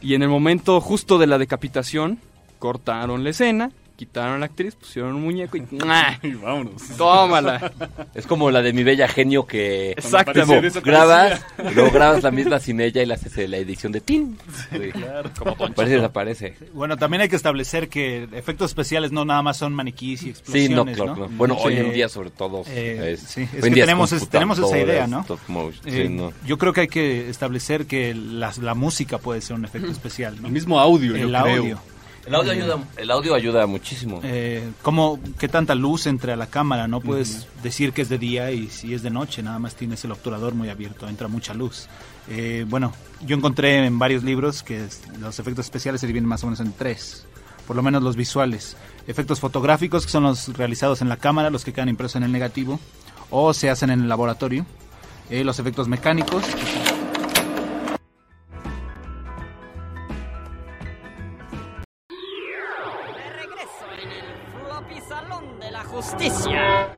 [0.01, 2.19] y en el momento justo de la decapitación
[2.59, 5.63] cortaron la escena, quitaron a la actriz, pusieron un muñeco y.
[6.23, 6.81] Y vámonos.
[6.97, 7.71] tómala.
[8.15, 10.79] Es como la de mi bella genio que Exactamente.
[10.81, 11.43] grabas,
[11.75, 14.37] luego grabas la misma sin ella y la haces la edición de pin.
[14.71, 14.77] Sí.
[15.37, 16.55] Como Parece desaparece.
[16.73, 20.29] Bueno, también hay que establecer que efectos especiales no nada más son maniquís y Sí,
[20.29, 21.15] explosiones, no, claro.
[21.15, 21.27] ¿no?
[21.27, 21.37] no.
[21.37, 21.61] Bueno, Sí.
[21.65, 22.63] hoy en día sobre todo.
[22.67, 25.07] Eh, es, sí, es que tenemos, es- tenemos esa idea,
[25.85, 26.31] Eh, sí, no.
[26.45, 30.39] Yo creo que hay que establecer que la, la música puede ser un efecto especial,
[30.41, 30.47] ¿no?
[30.47, 31.79] El mismo audio, El yo creo.
[32.27, 34.19] El audio ayuda, el audio ayuda muchísimo.
[34.23, 38.17] Eh, como qué tanta luz entre a la cámara, no puedes decir que es de
[38.17, 41.53] día y si es de noche, nada más tienes el obturador muy abierto, entra mucha
[41.53, 41.87] luz.
[42.29, 42.91] Eh, bueno,
[43.25, 44.85] yo encontré en varios libros que
[45.21, 47.25] los efectos especiales se dividen más o menos en tres,
[47.65, 48.75] por lo menos los visuales.
[49.07, 52.31] Efectos fotográficos, que son los realizados en la cámara, los que quedan impresos en el
[52.33, 52.77] negativo,
[53.29, 54.65] o se hacen en el laboratorio.
[55.29, 56.86] Eh, los efectos mecánicos, que son-
[66.17, 66.97] justicia.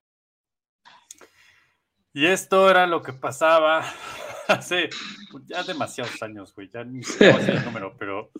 [2.13, 3.83] Y esto era lo que pasaba
[4.47, 4.89] hace
[5.31, 6.69] pues, ya demasiados años, güey.
[6.73, 8.31] Ya ni sé el número, pero.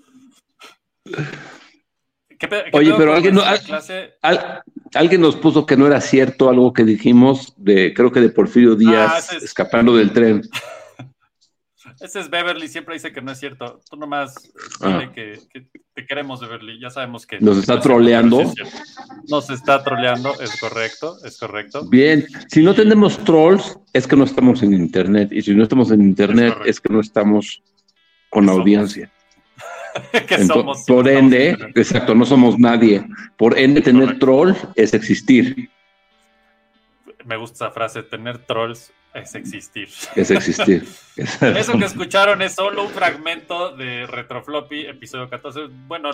[2.38, 4.14] ¿Qué pe- qué Oye, pero alguien, no- al- clase?
[4.22, 4.64] al-
[4.96, 8.76] alguien nos puso que no era cierto algo que dijimos de, creo que de Porfirio
[8.76, 10.42] Díaz ese es- escapando del tren.
[12.02, 13.82] Ese es Beverly, siempre dice que no es cierto.
[13.90, 14.50] Tú nomás eh,
[14.82, 15.12] Ah.
[15.14, 16.80] que, que te queremos, Beverly.
[16.80, 17.40] Ya sabemos que.
[17.40, 18.42] Nos está troleando.
[18.42, 18.54] es.
[19.28, 21.88] Nos está troleando, es correcto, es correcto.
[21.90, 25.30] Bien, si no tenemos trolls, es que no estamos en internet.
[25.32, 27.62] Y si no estamos en internet, es, que no estamos
[28.30, 28.60] con somos?
[28.62, 29.12] audiencia.
[30.28, 30.86] que somos.
[30.86, 33.06] si por no ende, exacto, no somos nadie.
[33.38, 35.70] Por ende, tener troll es existir.
[37.26, 39.90] Me gusta esa frase, tener trolls es existir.
[40.16, 40.88] Es existir.
[41.16, 45.68] Eso que escucharon es solo un fragmento de Retrofloppy, episodio 14.
[45.88, 46.12] Bueno,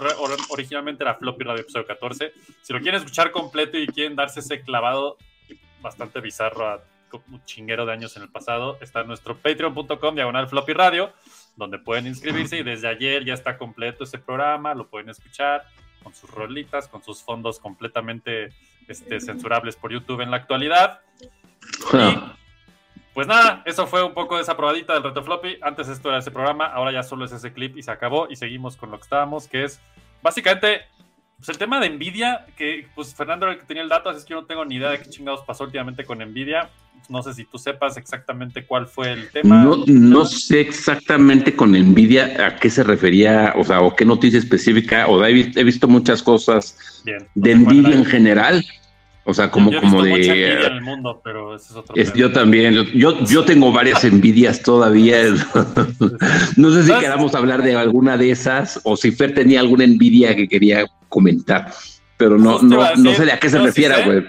[0.50, 2.34] originalmente era Floppy Radio, episodio 14.
[2.62, 5.18] Si lo quieren escuchar completo y quieren darse ese clavado
[5.82, 6.84] bastante bizarro a
[7.30, 11.14] un chinguero de años en el pasado, está en nuestro patreon.com, diagonal Floppy Radio,
[11.56, 15.64] donde pueden inscribirse y desde ayer ya está completo ese programa, lo pueden escuchar
[16.04, 18.50] con sus rolitas, con sus fondos completamente
[18.88, 21.02] este, censurables por YouTube en la actualidad.
[23.16, 25.58] Pues nada, eso fue un poco de esa probadita del reto floppy.
[25.62, 28.36] Antes esto era ese programa, ahora ya solo es ese clip y se acabó y
[28.36, 29.80] seguimos con lo que estábamos, que es
[30.22, 30.82] básicamente
[31.38, 34.20] pues, el tema de Nvidia, que pues Fernando era el que tenía el dato, así
[34.20, 36.70] es que yo no tengo ni idea de qué chingados pasó últimamente con Nvidia.
[37.08, 39.64] No sé si tú sepas exactamente cuál fue el tema.
[39.64, 44.40] No, no sé exactamente con Nvidia a qué se refería, o sea, o qué noticia
[44.40, 47.28] específica, o he, vi- he visto muchas cosas Bien.
[47.34, 48.66] de Nvidia en general,
[49.28, 50.32] o sea, como, yo he como visto de...
[50.32, 52.20] envidia en el mundo, pero ese es otro Es- tema.
[52.20, 55.18] yo también, yo, yo tengo varias envidias todavía.
[56.58, 60.36] no sé si queramos hablar de alguna de esas o si Fer tenía alguna envidia
[60.36, 61.72] que quería comentar,
[62.18, 64.04] pero no, no, no sé de a qué se sí sé.
[64.06, 64.26] güey.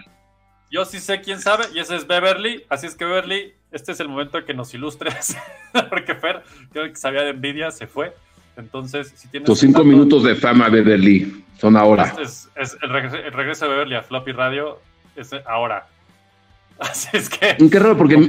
[0.70, 2.64] Yo sí sé quién sabe, y ese es Beverly.
[2.68, 5.36] Así es que, Beverly, este es el momento que nos ilustres.
[5.90, 6.42] Porque Fer,
[6.72, 8.14] creo que sabía de envidia, se fue.
[8.56, 9.46] Entonces, si tienes.
[9.46, 12.04] Tus cinco dato, minutos de fama, Beverly, son ahora.
[12.04, 14.78] este es, es el, regreso, el regreso de Beverly a Floppy Radio
[15.16, 15.86] es ahora.
[16.78, 17.56] Así es que.
[17.56, 18.28] Qué raro, porque mi,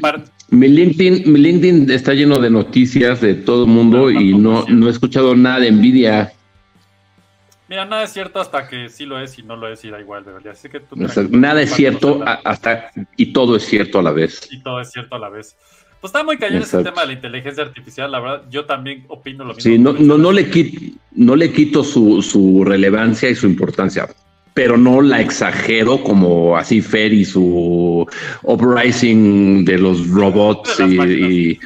[0.50, 4.88] mi LinkedIn, mi LinkedIn está lleno de noticias de todo el mundo y no, no
[4.88, 6.34] he escuchado nada de envidia.
[7.68, 10.00] Mira, nada es cierto hasta que sí lo es y no lo es y da
[10.00, 10.50] igual, Beverly.
[10.50, 10.96] Así que tú.
[10.96, 14.48] O sea, tranquilo, nada es cierto hasta y todo es cierto a la vez.
[14.50, 15.58] y todo es cierto a la vez.
[16.02, 18.44] Pues está muy cañón ese tema de la inteligencia artificial, la verdad.
[18.52, 19.72] Yo también opino lo mismo.
[19.72, 24.08] Sí, no, no, no le quito, no le quito su, su relevancia y su importancia,
[24.54, 28.08] pero no la exagero como así Fer y su
[28.44, 31.60] uprising de los robots De y,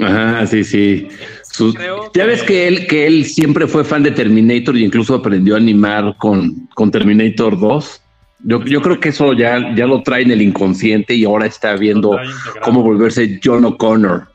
[0.00, 1.08] ajá, sí, sí.
[1.44, 1.76] Sus-
[2.14, 5.58] ya ves que él, que él siempre fue fan de Terminator y incluso aprendió a
[5.58, 8.00] animar con, con Terminator 2.
[8.42, 11.74] Yo, yo creo que eso ya, ya lo trae en el inconsciente y ahora está
[11.76, 12.18] viendo
[12.62, 14.28] cómo volverse John O'Connor.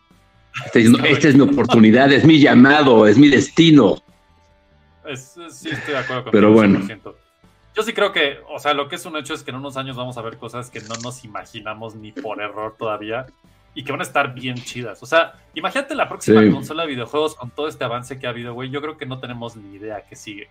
[0.65, 3.95] Está diciendo, esta es mi oportunidad, es mi llamado, es mi destino.
[5.05, 6.31] Es- sí, estoy de acuerdo contigo.
[6.31, 6.79] Pero bueno.
[6.79, 7.15] 100%.
[7.75, 9.75] Yo sí creo que, o sea, lo que es un hecho es que en unos
[9.75, 13.25] años vamos a ver cosas que no nos imaginamos ni por error todavía
[13.73, 15.03] y que van a estar bien chidas.
[15.03, 16.51] O sea, imagínate la próxima Sí.
[16.51, 18.69] consola de videojuegos con todo este avance que ha habido, güey.
[18.69, 20.47] Yo creo que no tenemos ni idea qué sigue.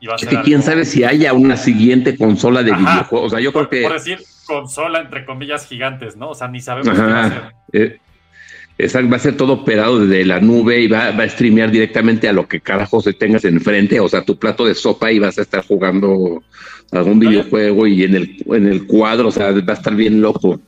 [0.00, 2.80] Y va a Es ser que quién sabe si haya una siguiente consola de Ajá.
[2.80, 3.26] videojuegos.
[3.26, 6.30] O sea, yo creo que Por decir, consola entre comillas gigantes, ¿no?
[6.30, 7.38] O sea, ni sabemos qué va a ser.
[7.38, 7.98] ajá, eh,
[8.76, 12.28] esa- va a ser todo operado desde la nube y va, va a streamear directamente
[12.28, 14.00] a lo que carajo se tengas enfrente.
[14.00, 16.42] O sea, tu plato de sopa y vas a estar jugando
[16.92, 20.60] algún videojuego y en el, en el cuadro, o sea, va a estar bien loco.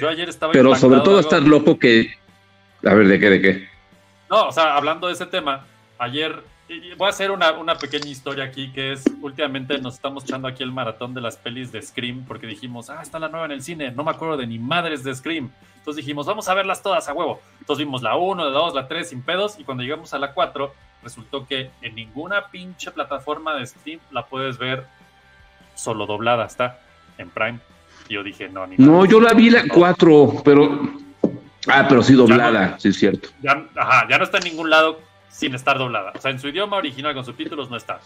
[0.00, 2.10] Yo ayer estaba Pero sobre todo estar loco que...
[2.84, 3.30] A ver, ¿de qué?
[3.30, 3.68] ¿De qué?
[4.28, 5.64] No, o sea, hablando de ese tema,
[5.98, 6.34] ayer
[6.96, 10.62] voy a hacer una, una pequeña historia aquí que es, últimamente nos estamos echando aquí
[10.62, 13.62] el maratón de las pelis de Scream porque dijimos, ah, está la nueva en el
[13.62, 15.50] cine, no me acuerdo de ni madres de Scream.
[15.78, 17.40] Entonces dijimos, vamos a verlas todas a huevo.
[17.58, 20.32] Entonces vimos la 1, la 2, la 3 sin pedos y cuando llegamos a la
[20.32, 24.86] 4 resultó que en ninguna pinche plataforma de Steam la puedes ver
[25.74, 26.78] solo doblada, está
[27.18, 27.58] en Prime.
[28.08, 31.02] Y yo dije, no, ni No, yo la vi la 4, pero...
[31.68, 33.28] Ah, pero sí doblada, sí es cierto.
[33.40, 34.98] ya, ajá, ya no está en ningún lado
[35.32, 36.12] sin estar doblada.
[36.14, 38.00] O sea, en su idioma original con subtítulos no está.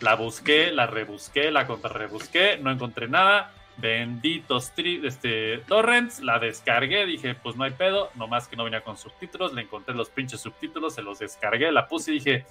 [0.00, 3.52] La busqué, la rebusqué, la contrarrebusqué, no encontré nada.
[3.78, 8.98] Benditos este, torrents, la descargué, dije, pues no hay pedo, nomás que no venía con
[8.98, 12.44] subtítulos, le encontré los pinches subtítulos, se los descargué, la puse y dije,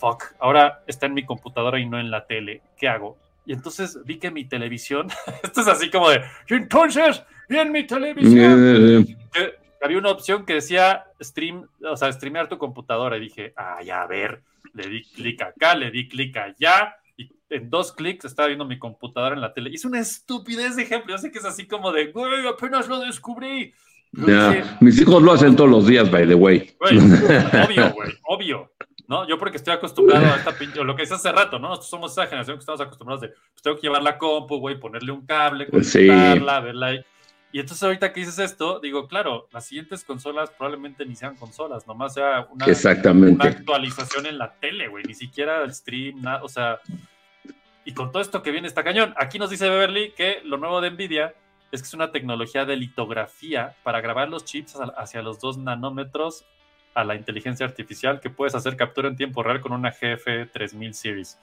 [0.00, 3.16] fuck, ahora está en mi computadora y no en la tele, ¿qué hago?
[3.46, 5.08] Y entonces vi que mi televisión,
[5.42, 10.44] esto es así como de, entonces, y en mi televisión, Eh, que había una opción
[10.44, 14.42] que decía stream, o sea, streamear tu computadora y dije, ay, a ver,
[14.74, 18.78] le di clic acá, le di clic allá y en dos clics estaba viendo mi
[18.78, 19.70] computadora en la tele.
[19.70, 23.00] Hice una estupidez de ejemplo, yo sé que es así como de, güey, apenas lo
[23.00, 23.72] descubrí.
[24.12, 24.50] Ya.
[24.50, 26.74] dije, Mis hijos lo hacen todos los días, by the way.
[26.80, 28.72] Güey, obvio, güey, obvio.
[29.06, 29.26] ¿No?
[29.26, 31.68] Yo porque estoy acostumbrado a esta pinche, lo que hice hace rato, ¿no?
[31.68, 34.78] Nosotros somos esa generación que estamos acostumbrados de, pues tengo que llevar la compu, güey,
[34.78, 36.06] ponerle un cable, Sí.
[36.06, 37.04] conectarla, verla ahí.
[37.50, 41.86] Y entonces ahorita que dices esto, digo, claro, las siguientes consolas probablemente ni sean consolas,
[41.86, 43.34] nomás sea una, Exactamente.
[43.34, 46.80] una actualización en la tele, güey, ni siquiera el stream, nada, o sea,
[47.86, 49.14] y con todo esto que viene está cañón.
[49.16, 51.34] Aquí nos dice Beverly que lo nuevo de Nvidia
[51.72, 56.44] es que es una tecnología de litografía para grabar los chips hacia los 2 nanómetros
[56.92, 60.94] a la inteligencia artificial que puedes hacer captura en tiempo real con una GF 3000
[60.94, 61.38] Series.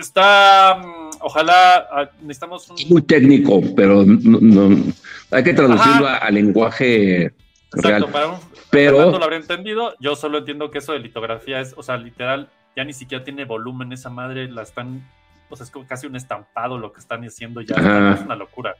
[0.00, 2.76] Está, mm, ojalá, ah, necesitamos un...
[2.88, 4.92] Muy técnico, pero no, no-
[5.30, 7.32] hay que traducirlo a, a lenguaje
[7.72, 8.02] real.
[8.02, 9.94] Exacto, para un Pero- lo habría entendido.
[10.00, 13.44] Yo solo entiendo que eso de litografía es, o sea, literal, ya ni siquiera tiene
[13.44, 15.06] volumen esa madre, la están,
[15.48, 18.14] o sea, es como casi un estampado lo que están haciendo ya, Ajá.
[18.14, 18.74] es una locura.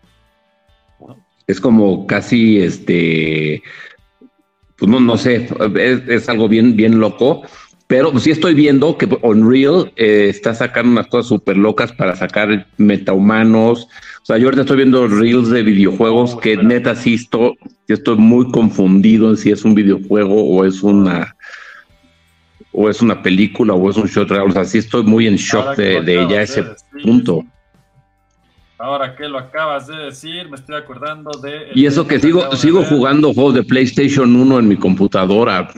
[1.46, 3.62] Es como casi este.
[4.76, 7.42] Pues no, no sé, es, es algo bien, bien loco.
[7.86, 12.66] Pero sí estoy viendo que Unreal eh, está sacando unas cosas súper locas para sacar
[12.78, 13.84] metahumanos.
[14.22, 17.16] O sea, yo ahorita estoy viendo reels de videojuegos que neta estoy,
[17.86, 21.36] sí estoy muy confundido en si es un videojuego o es una
[22.72, 24.24] o es una película o es un show.
[24.24, 27.02] O sea, sí estoy muy en shock de, de ya ese decir.
[27.02, 27.44] punto.
[28.78, 31.70] Ahora que lo acabas de decir, me estoy acordando de...
[31.74, 35.70] Y eso que sigo, sigo jugando juegos de PlayStation 1 en mi computadora.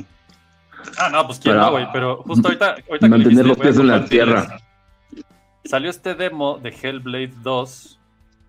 [0.96, 2.76] Ah, no, pues quién no, güey, pero justo ahorita...
[2.88, 4.60] ahorita que Mantener los pies en la tierra.
[5.64, 7.98] Salió este demo de Hellblade 2,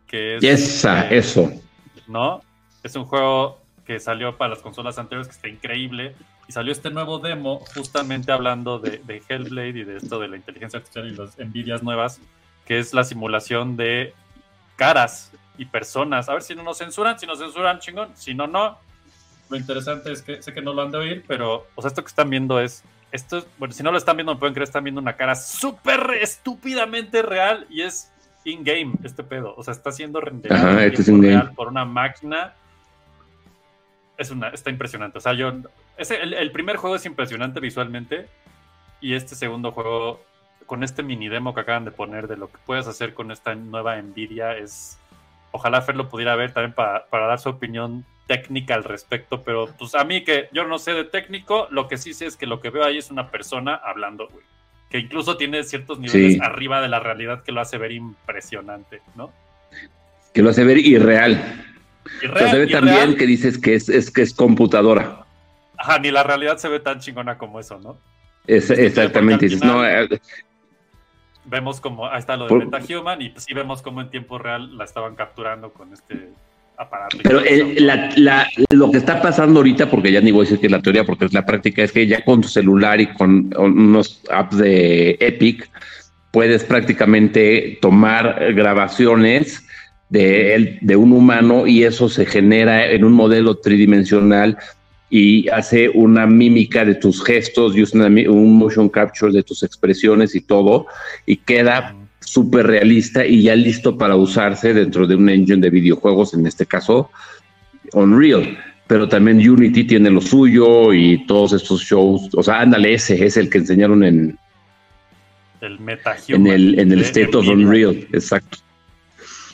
[0.08, 0.44] que es...
[0.44, 1.52] Esa, eh, eso.
[2.08, 2.42] ¿no?
[2.84, 6.16] Es un juego que salió para las consolas anteriores que está increíble.
[6.48, 10.38] Y salió este nuevo demo justamente hablando de, de Hellblade y de esto de la
[10.38, 12.20] inteligencia artificial y las envidias nuevas,
[12.66, 14.14] que es la simulación de
[14.76, 16.30] caras y personas.
[16.30, 18.10] A ver si no nos censuran, si nos censuran, chingón.
[18.16, 18.78] Si no, no.
[19.50, 22.04] Lo interesante es que sé que no lo han de oír, pero, o sea, esto
[22.04, 24.68] que están viendo es, esto es, bueno, si no lo están viendo, me pueden creer,
[24.68, 28.12] están viendo una cara súper estúpidamente real y es
[28.46, 29.56] in-game este pedo.
[29.58, 32.54] O sea, está siendo renderado Ajá, este es real por una máquina.
[34.18, 35.18] Es una, está impresionante.
[35.18, 35.52] O sea, yo,
[35.98, 38.28] ese, el, el primer juego es impresionante visualmente
[39.02, 40.22] y este segundo juego,
[40.66, 43.56] con este mini demo que acaban de poner de lo que puedes hacer con esta
[43.56, 45.00] nueva Nvidia, es,
[45.52, 49.68] ojalá Fer lo pudiera ver también para, para dar su opinión técnica al respecto, pero
[49.80, 52.46] pues a mí que yo no sé de técnico, lo que sí sé es que
[52.46, 54.46] lo que veo ahí es una persona hablando, güey.
[54.92, 56.40] Que incluso tiene ciertos niveles Sí.
[56.42, 59.34] arriba de la realidad que lo hace ver impresionante, ¿no?
[60.32, 61.66] Que lo hace ver irreal.
[62.22, 65.26] Y O sea, se ve y también que dices que es, es que es computadora.
[65.78, 67.98] Ajá, ni la realidad se ve tan chingona como eso, ¿no?
[68.46, 69.46] Es, exactamente.
[69.46, 70.08] Dices, no, eh,
[71.46, 74.38] Vemos como, ahí está lo de Por- MetaHuman, y pues sí vemos como en tiempo
[74.38, 76.30] real la estaban capturando con este
[76.80, 77.18] aparato.
[77.22, 80.60] Pero el- la- la- lo que está pasando ahorita, porque ya ni voy a decir
[80.60, 83.08] que es la teoría, porque es la práctica, es que ya con tu celular y
[83.08, 85.70] con unos apps de Epic,
[86.32, 89.66] puedes prácticamente tomar grabaciones
[90.10, 94.58] de, de un humano y eso se genera en un modelo tridimensional
[95.10, 97.84] y hace una mímica de tus gestos y
[98.28, 100.86] un motion capture de tus expresiones y todo,
[101.26, 106.34] y queda súper realista y ya listo para usarse dentro de un engine de videojuegos,
[106.34, 107.10] en este caso
[107.94, 108.58] Unreal.
[108.88, 113.38] Pero también Unity tiene lo suyo y todos estos shows, o sea, ándale, ese es
[113.38, 114.38] el que enseñaron en,
[115.62, 116.48] el MetaHuman.
[116.48, 117.48] en el, en el State of.
[117.48, 118.58] Unreal, exacto.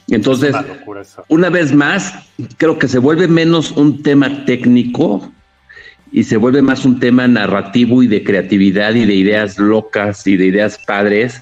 [0.07, 0.55] Entonces,
[1.29, 2.13] una vez más,
[2.57, 5.31] creo que se vuelve menos un tema técnico
[6.11, 10.37] y se vuelve más un tema narrativo y de creatividad y de ideas locas y
[10.37, 11.41] de ideas padres,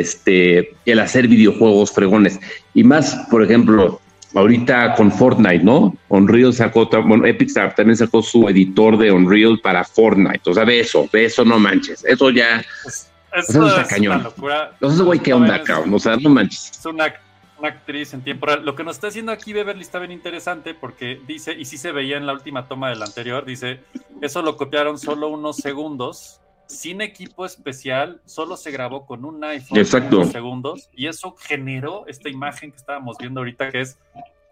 [0.00, 2.38] este, el hacer videojuegos fregones.
[2.74, 4.00] Y más, por ejemplo,
[4.34, 5.96] ahorita con Fortnite, ¿no?
[6.08, 10.50] Unreal sacó, bueno, Epic también sacó su editor de Unreal para Fortnite.
[10.50, 12.04] O sea, ve eso, ve eso, no manches.
[12.04, 14.14] Eso ya, Eso eso está es cañón.
[14.16, 14.72] una locura.
[14.80, 15.94] güey, ¿qué onda, cabrón?
[15.94, 16.70] O sea, no manches.
[16.78, 17.12] Es una,
[17.58, 18.64] una actriz en tiempo real.
[18.64, 21.92] Lo que nos está haciendo aquí Beverly está bien interesante porque dice, y sí se
[21.92, 23.80] veía en la última toma del anterior, dice,
[24.20, 29.78] eso lo copiaron solo unos segundos, sin equipo especial, solo se grabó con un iPhone
[29.78, 30.18] Exacto.
[30.18, 33.98] unos segundos, y eso generó esta imagen que estábamos viendo ahorita que es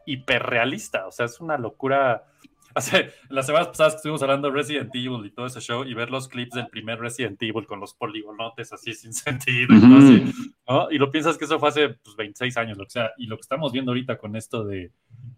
[0.07, 2.25] hiperrealista, o sea, es una locura.
[2.75, 5.93] Hace, las semanas pasadas que estuvimos hablando de Resident Evil y todo ese show y
[5.93, 9.91] ver los clips del primer Resident Evil con los poligonotes así sin sentido y todo
[9.91, 10.07] Ujú.
[10.07, 10.91] así, ¿no?
[10.91, 13.11] Y lo piensas que eso fue hace pues, 26 años, lo que sea.
[13.19, 14.91] Y lo que estamos viendo ahorita con esto de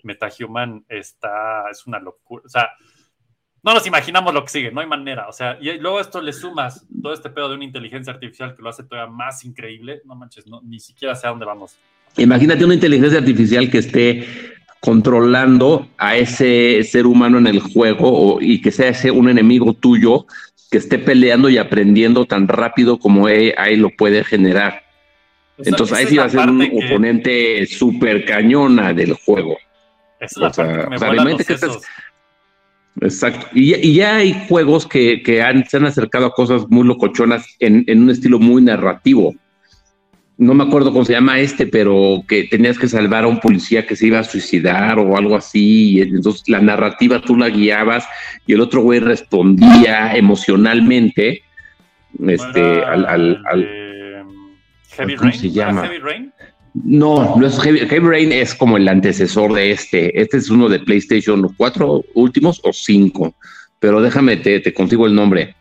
[0.04, 2.44] MetaHuman está, es una locura.
[2.46, 2.70] O sea,
[3.64, 5.26] no nos imaginamos lo que sigue, no hay manera.
[5.28, 8.62] O sea, y luego esto le sumas todo este pedo de una inteligencia artificial que
[8.62, 10.02] lo hace todavía más increíble.
[10.04, 11.76] No manches, no, ni siquiera sé a dónde vamos.
[12.16, 14.26] Imagínate una inteligencia artificial que esté
[14.80, 19.72] controlando a ese ser humano en el juego o- y que sea ese un enemigo
[19.72, 20.26] tuyo
[20.70, 24.82] que esté peleando y aprendiendo tan rápido como AI lo puede generar.
[25.58, 29.56] Entonces ahí sí va a ser un que- oponente súper cañona del juego.
[30.20, 31.82] Esa es la O sea, parte que me o sea, vuela imagínate los que estás-.
[33.00, 33.46] Exacto.
[33.54, 36.86] Y, ya- y ya hay juegos que, que han- se han acercado a cosas muy
[36.86, 39.34] locochonas en, en un estilo muy narrativo.
[40.36, 43.86] No me acuerdo cómo se llama este, pero que tenías que salvar a un policía
[43.86, 45.98] que se iba a suicidar o algo así.
[45.98, 48.04] Y entonces la narrativa tú la guiabas
[48.46, 51.42] y el otro güey respondía emocionalmente
[52.26, 53.40] este, al,
[54.96, 55.40] Heavy ¿Cómo Rain.
[55.40, 55.82] se ¿No era llama?
[55.82, 56.32] Heavy Rain?
[56.74, 60.20] No, no es Heavy, Heavy Rain es como el antecesor de este.
[60.20, 63.34] Este es uno de PlayStation 4 últimos o 5.
[63.78, 65.54] Pero déjame, te, te consigo el nombre.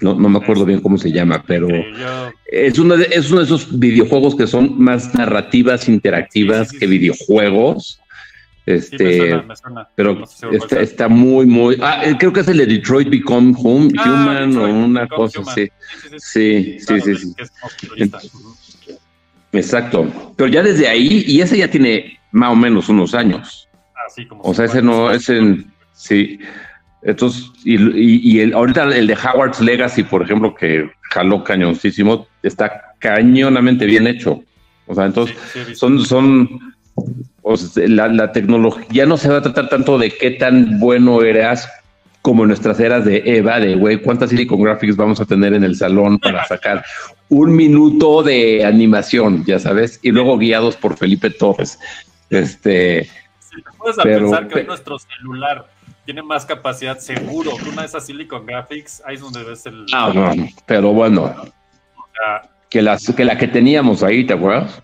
[0.00, 1.68] No, no me acuerdo bien cómo se llama, pero
[2.52, 7.98] es uno, de, es uno de esos videojuegos que son más narrativas interactivas que videojuegos.
[8.66, 9.88] Este, me suena, me suena.
[9.94, 11.78] pero No está, está muy, muy.
[11.80, 15.00] Ah, eh, creo que es el de Detroit Become Hum- Ah, Human Detroit o una
[15.02, 15.68] Become cosa así.
[16.18, 17.34] Sí, Sí, sí, sí, sí.
[19.56, 20.06] Exacto.
[20.36, 23.68] Pero ya desde ahí, y ese ya tiene más o menos unos años.
[24.06, 26.38] Así como O sea, ese no, ese sí.
[27.02, 32.26] Entonces, y, y- y el, ahorita el de Howard's Legacy, por ejemplo, que jaló cañoncísimo,
[32.42, 34.42] está cañonamente bien hecho.
[34.86, 35.36] O sea, entonces,
[35.78, 36.74] son, son,
[37.42, 40.78] o sea, la, la tecnología ya no se va a tratar tanto de qué tan
[40.80, 41.68] bueno eras
[42.22, 45.62] como en nuestras eras de Eva, de güey, cuántas Silicon Graphics vamos a tener en
[45.62, 46.84] el salón para sacar
[47.28, 51.78] un minuto de animación, ya sabes, y luego guiados por Felipe Torres.
[52.30, 53.08] Este,
[53.78, 55.66] Puedes a pero- pensar que hoy nuestro celular
[56.04, 59.02] tiene más capacidad seguro que una de esas Silicon Graphics.
[59.04, 59.86] Ahí es donde ves el.
[59.92, 60.32] Ah, no,
[60.66, 64.82] pero bueno, O sea, que, las, que la que teníamos ahí, ¿te acuerdas?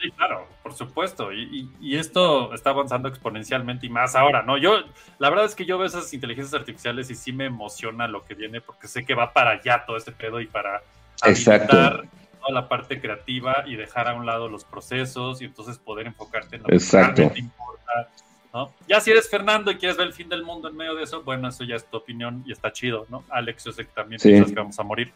[0.00, 1.32] Sí, claro, por supuesto.
[1.32, 4.56] Y, y- y esto está avanzando exponencialmente y más ahora, ¿no?
[4.58, 4.78] Yo,
[5.18, 8.34] la verdad es que yo veo esas inteligencias artificiales y sí me emociona lo que
[8.34, 10.82] viene porque sé que va para allá todo este pedo y para
[11.26, 11.76] Exacto.
[11.76, 16.56] toda la parte creativa y dejar a un lado los procesos y entonces poder enfocarte
[16.56, 17.14] en lo Exacto.
[17.14, 18.08] que realmente importa,
[18.52, 18.74] ¿no?
[18.86, 21.22] Ya si eres Fernando y quieres ver el fin del mundo en medio de eso,
[21.22, 23.24] bueno, eso ya es tu opinión y está chido, ¿no?
[23.30, 24.28] Alex, yo sé que también Sí.
[24.28, 25.12] piensas que vamos a morir.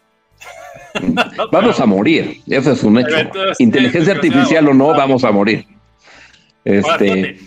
[1.53, 3.17] Vamos a morir, eso es un hecho.
[3.17, 5.67] Entonces, Inteligencia sí, artificial o no, vamos a morir.
[6.65, 7.39] Este,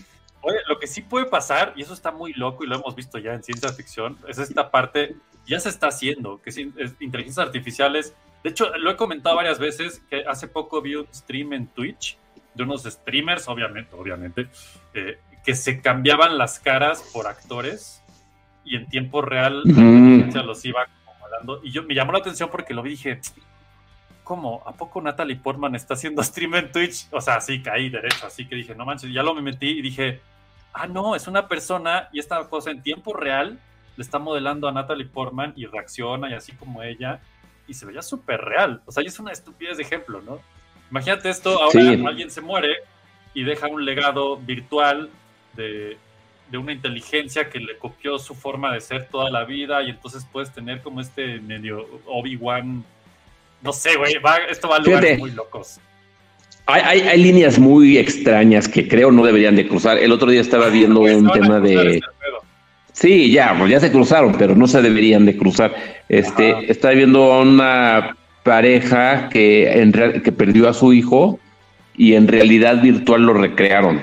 [0.41, 3.18] oye, lo que sí puede pasar, y eso está muy loco y lo hemos visto
[3.18, 7.45] ya en ciencia ficción, es esta parte, ya se está haciendo, que es, es inteligencias
[7.45, 8.14] artificiales.
[8.43, 12.17] De hecho, lo he comentado varias veces, que hace poco vi un stream en Twitch
[12.53, 14.47] de unos streamers, obviamente, obviamente,
[14.93, 18.03] eh, que se cambiaban las caras por actores
[18.65, 21.61] y en tiempo real la los iba acomodando.
[21.63, 23.21] Y yo me llamó la atención porque lo vi y dije,
[24.23, 24.63] ¿cómo?
[24.65, 27.07] ¿A poco Natalie Portman está haciendo stream en Twitch?
[27.11, 29.81] O sea, sí, caí derecho, así que dije, no manches, ya lo me metí y
[29.81, 30.21] dije,
[30.73, 33.59] ah, no, es una persona y esta cosa en tiempo real
[33.97, 37.19] le está modelando a Natalie Portman y reacciona y así como ella,
[37.72, 38.82] y se veía súper real.
[38.86, 40.39] O sea, es una estupidez de ejemplo, ¿no?
[40.91, 42.03] Imagínate esto, ahora Sí.
[42.05, 42.76] alguien se muere
[43.34, 45.09] y deja un legado virtual
[45.55, 45.97] de,
[46.51, 50.28] de una inteligencia que le copió su forma de ser toda la vida y entonces
[50.32, 52.84] puedes tener como este medio Obi-Wan,
[53.61, 54.17] no sé, güey,
[54.49, 55.17] esto va a lugares Fíjate.
[55.17, 55.80] muy locos.
[56.65, 59.97] hay, hay, hay líneas muy extrañas que creo no deberían de cruzar.
[59.97, 62.01] El otro día estaba viendo un tema de...
[62.93, 65.73] Sí, ya, pues ya se cruzaron, pero no se deberían de cruzar.
[66.09, 71.39] Este, estaba viendo a una pareja que, en real- que perdió a su hijo
[71.95, 74.01] y en realidad virtual lo recrearon.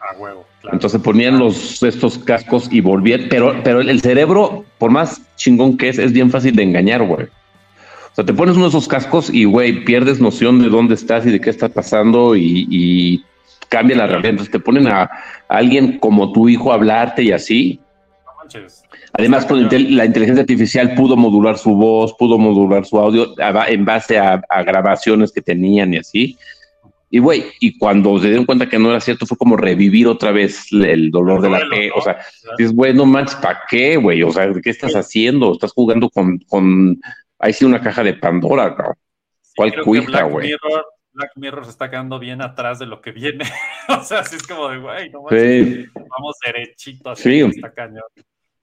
[0.00, 0.46] A huevo.
[0.72, 5.88] Entonces ponían los estos cascos y volvían, pero, pero el cerebro, por más chingón que
[5.88, 7.26] es, es bien fácil de engañar, güey.
[7.26, 11.24] O sea, te pones uno de esos cascos y, güey, pierdes noción de dónde estás
[11.26, 13.24] y de qué está pasando y, y
[13.68, 14.30] cambia la realidad.
[14.30, 15.10] Entonces te ponen a, a
[15.48, 17.80] alguien como tu hijo a hablarte y así.
[18.42, 18.82] Manches.
[19.12, 23.34] Además, con intel- la inteligencia artificial pudo modular su voz, pudo modular su audio
[23.68, 26.36] en base a, a grabaciones que tenían y así.
[27.10, 30.32] Y güey, y cuando se dieron cuenta que no era cierto, fue como revivir otra
[30.32, 31.88] vez el dolor de la duelo, P.
[31.88, 31.94] ¿no?
[31.96, 32.18] O sea,
[32.56, 34.22] dices, güey, no manches, ¿para qué, güey?
[34.22, 35.52] O sea, ¿qué estás haciendo?
[35.52, 36.98] Estás jugando con, con,
[37.38, 38.96] ahí sí una caja de Pandora, cabrón.
[39.54, 40.46] ¿Cuál que cuija, Black güey?
[40.48, 43.44] Mirror, Black Mirror se está quedando bien atrás de lo que viene.
[43.90, 45.86] o sea, así es como de, güey, no manches, Sí.
[45.94, 47.40] vamos derechito así, Sí.
[47.54, 48.00] está cañón.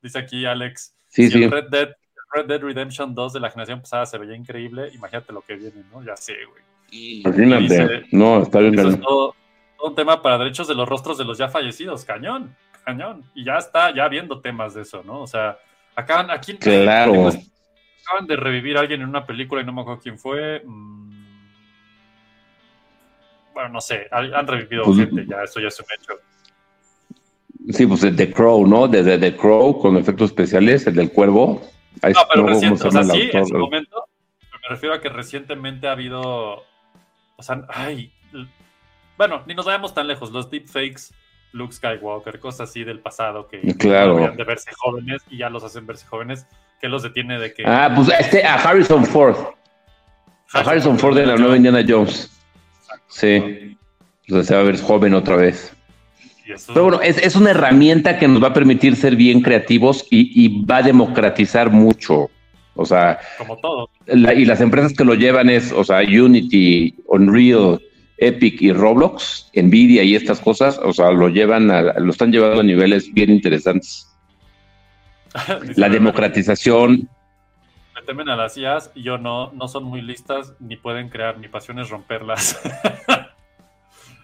[0.02, 1.43] Dice aquí Alex, Sí, si sí.
[1.43, 1.89] el Red Dead,
[2.34, 5.84] Red Dead Redemption 2 de la generación pasada se veía increíble, imagínate lo que viene,
[5.91, 6.04] ¿no?
[6.04, 6.64] Ya sé, güey.
[6.91, 7.64] Imagínate.
[7.64, 8.78] Dice- No, está bien.
[8.78, 9.36] Eso es todo,
[9.78, 13.24] todo un tema para derechos de los rostros de los ya fallecidos, cañón, cañón.
[13.36, 15.22] Y ya está, ya viendo temas de eso, ¿no?
[15.22, 15.58] O sea,
[15.95, 17.28] acaban, aquí Claro.
[17.30, 20.62] acaban de revivir a alguien en una película y no me acuerdo quién fue.
[20.66, 21.10] mm,
[23.54, 26.14] Bueno, no sé, han han revivido Pues- gente, ya, eso ya es un hecho.
[27.70, 28.88] Sí, pues el The Crow, ¿no?
[28.88, 31.61] Desde The Crow con efectos especiales, el del cuervo.
[32.01, 34.05] Ahí No, pero no, ¿cómo reciente, o sea, sí, en su momento,
[34.39, 36.63] pero me refiero a que recientemente ha habido,
[37.36, 38.11] o sea, ay,
[39.17, 41.13] bueno, ni nos vayamos tan lejos, los deepfakes,
[41.51, 44.15] Luke Skywalker, cosas así del pasado que Claro.
[44.15, 46.47] deberían de verse jóvenes y ya los hacen verse jóvenes,
[46.80, 47.63] que los detiene de que...
[47.65, 49.36] Ah, pues este, a Harrison Ford.
[50.53, 52.32] A Harrison Ford de la nueva Indiana Jones.
[53.07, 53.78] Sí.
[54.30, 55.76] O sea, se va a ver joven otra vez.
[56.54, 60.06] Eso- Pero bueno, es, es una herramienta que nos va a permitir ser bien creativos
[60.10, 62.30] y, y va a democratizar mucho
[62.76, 63.89] O sea, Como todo.
[64.08, 67.82] la- y las empresas que lo llevan es, o sea, Unity, Unreal,
[68.18, 72.62] Epic y Roblox, Nvidia y estas cosas, o sea, lo llevan, a- lo están llevando
[72.62, 74.08] a niveles bien interesantes.
[75.76, 77.10] La democratización,
[77.95, 81.47] Me temen a las IAs yo no, no son muy listas, ni pueden crear, mi
[81.50, 82.60] pasión es romperlas.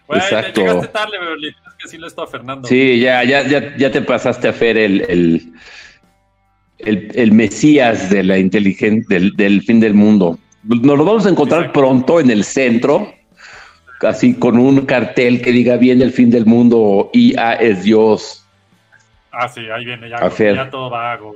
[0.09, 0.61] Exacto.
[0.61, 2.67] llegaste tarde, Beverly, tienes que decirle esto a Fernando.
[2.67, 5.53] sí, ya, ya, ya, ya te pasaste a Fer el, el,
[6.79, 10.37] el, el mesías de la inteligencia, del, del fin del mundo.
[10.63, 13.13] Nos lo vamos a encontrar pronto en el centro,
[14.01, 18.41] así con un cartel que diga bien el fin del mundo, IA es Dios.
[19.31, 21.33] Ah, sí, ahí viene ya, con- ya todo vago,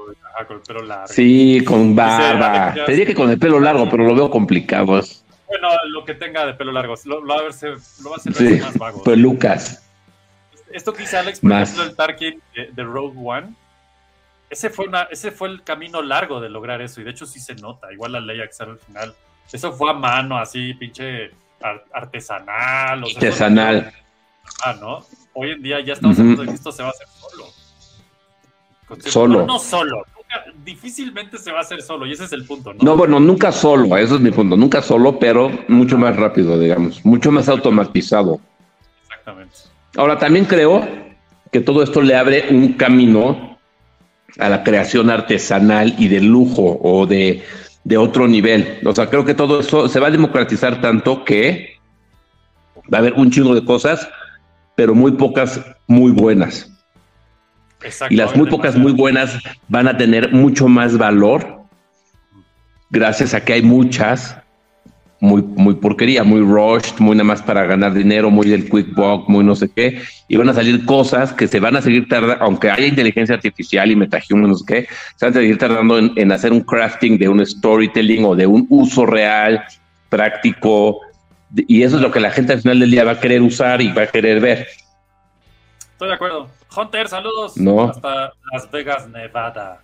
[0.48, 1.08] con el pelo largo.
[1.14, 2.74] Sí, con barba.
[2.86, 5.02] Te diría que con el pelo largo, pero lo veo complicado.
[5.50, 8.20] Bueno, lo que tenga de pelo largo, lo, lo va a verse- lo va a
[8.20, 9.04] hacer Sí, más vago.
[9.04, 9.84] pelucas.
[10.72, 11.70] Esto que dice Alex, por Más.
[11.70, 13.56] ejemplo, el Tarkin de, de Rogue One,
[14.52, 17.40] ese fue, una, ese fue el camino largo de lograr eso, y de hecho sí
[17.40, 19.16] se nota, igual la ley Axel al final.
[19.52, 21.32] Eso fue a mano, así, pinche
[21.62, 23.04] ar- artesanal.
[23.04, 23.92] o sea, Artesanal.
[24.64, 25.04] Ah, ¿no?
[25.34, 27.46] Hoy en día ya estamos hablando de que esto se va a hacer solo.
[28.88, 29.34] Con- Solo.
[29.40, 30.04] bueno, no solo.
[30.64, 32.80] Difícilmente se va a hacer solo, y ese es el punto, ¿no?
[32.84, 34.56] No, bueno, nunca solo, eso es mi punto.
[34.56, 37.04] Nunca solo, pero mucho más rápido, digamos.
[37.06, 38.40] Mucho más automatizado.
[39.04, 39.56] Exactamente.
[39.98, 40.88] Ahora, también creo
[41.52, 43.58] que todo esto le abre un camino
[44.38, 47.44] a la creación artesanal y de lujo o de,
[47.84, 48.80] de otro nivel.
[48.86, 51.80] O sea, creo que todo eso se va a democratizar tanto que
[52.92, 54.08] va a haber un chingo de cosas,
[54.76, 56.79] pero muy pocas muy buenas.
[57.84, 61.60] Exacto, Y las muy pocas muy buenas van a tener mucho más valor
[62.90, 64.36] gracias a que hay muchas
[65.22, 69.28] muy, muy porquería, muy rushed, muy nada más para ganar dinero, muy del quick buck,
[69.28, 72.42] muy no sé qué, y van a salir cosas que se van a seguir tardando,
[72.44, 76.14] aunque haya inteligencia artificial y metahuman, no sé qué, se van a seguir tardando en,
[76.16, 79.62] en hacer un crafting de un storytelling o de un uso real,
[80.08, 81.02] práctico,
[81.54, 83.82] y eso es lo que la gente al final del día va a querer usar
[83.82, 84.68] y va a querer ver.
[85.92, 86.59] Estoy de acuerdo.
[86.76, 87.58] Hunter, saludos.
[87.58, 87.90] No.
[87.90, 89.82] Hasta Las Vegas, Nevada.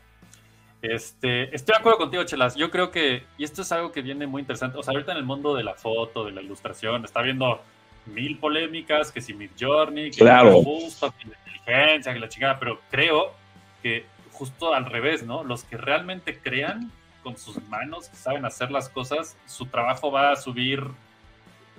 [0.81, 2.55] Este, estoy de acuerdo contigo, Chelas.
[2.55, 4.77] Yo creo que, y esto es algo que viene muy interesante.
[4.77, 7.59] O sea, ahorita en el mundo de la foto, de la ilustración, está habiendo
[8.05, 10.61] mil polémicas, que si Mid Journey, que Claro.
[10.61, 13.33] justo, que la inteligencia, que la chingada, pero creo
[13.81, 15.43] que justo al revés, ¿no?
[15.43, 16.91] Los que realmente crean
[17.23, 20.83] con sus manos, que saben hacer las cosas, su trabajo va a subir,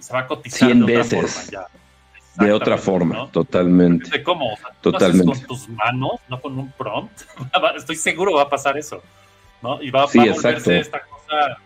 [0.01, 1.35] se va a cotizar 100 de otra veces.
[1.35, 1.67] forma ya.
[2.39, 4.11] De otra forma, totalmente.
[4.11, 4.53] ¿De cómo?
[4.53, 5.39] O sea, tú lo haces Totalmente.
[5.39, 7.23] con tus manos, no con un prompt.
[7.77, 9.03] Estoy seguro va a pasar eso,
[9.63, 9.83] ¿no?
[9.83, 11.57] Y va, Sí, va a volverse esta cosa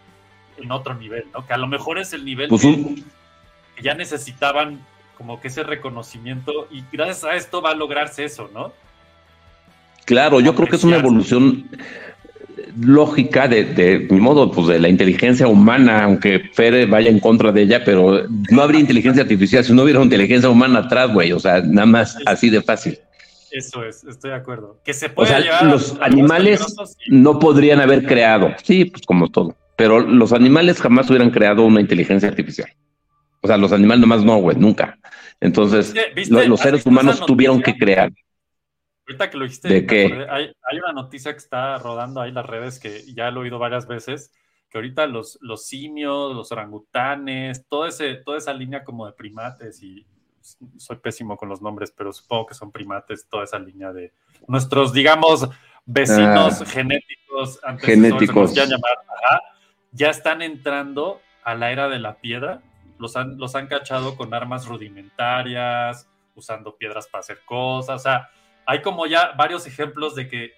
[0.57, 1.47] en otro nivel, ¿no?
[1.47, 3.05] Que a lo mejor es el nivel Pues que, un-
[3.77, 4.81] que ya necesitaban
[5.17, 8.73] como que ese reconocimiento y gracias a esto va a lograrse eso, ¿no?
[10.07, 11.69] Claro, yo creo que es una evolución
[12.79, 17.53] lógica de, de mi modo, pues de la inteligencia humana, aunque Fer vaya en contra
[17.53, 21.33] de ella, pero no habría inteligencia artificial si no hubiera una inteligencia humana atrás, güey.
[21.33, 22.99] O sea, nada más así de fácil.
[23.53, 24.79] Eso es, estoy de acuerdo.
[24.85, 26.61] Que se O puede sea, llevar los a- animales
[27.09, 31.81] no podrían haber creado, sí, pues como todo, pero los animales jamás hubieran creado una
[31.81, 32.69] inteligencia artificial.
[33.41, 34.99] O sea, los animales nomás no, güey, nunca.
[35.41, 38.13] Entonces, ¿Viste- viste- lo- los seres humanos tuvieron que crear.
[39.11, 40.07] Ahorita que lo dijiste, ¿De qué?
[40.07, 43.41] acordé, hay, hay una noticia que está rodando ahí en las redes que ya lo
[43.41, 44.33] he oído varias veces,
[44.69, 49.83] que ahorita los, los simios, los orangutanes, todo ese, toda esa línea como de primates,
[49.83, 50.07] y
[50.77, 54.13] soy pésimo con los nombres, pero supongo que son primates, toda esa línea de
[54.47, 55.49] nuestros, digamos,
[55.85, 56.67] vecinos Ah.
[56.67, 58.53] genéticos, Genéticos.
[58.53, 58.93] quieran llamar,
[59.25, 59.41] ajá,
[59.91, 62.63] ya están entrando a la era de la piedra,
[62.99, 68.31] los han, los han cachado con armas rudimentarias, usando piedras para hacer cosas, o sea,
[68.71, 70.53] hay como ya varios ejemplos de que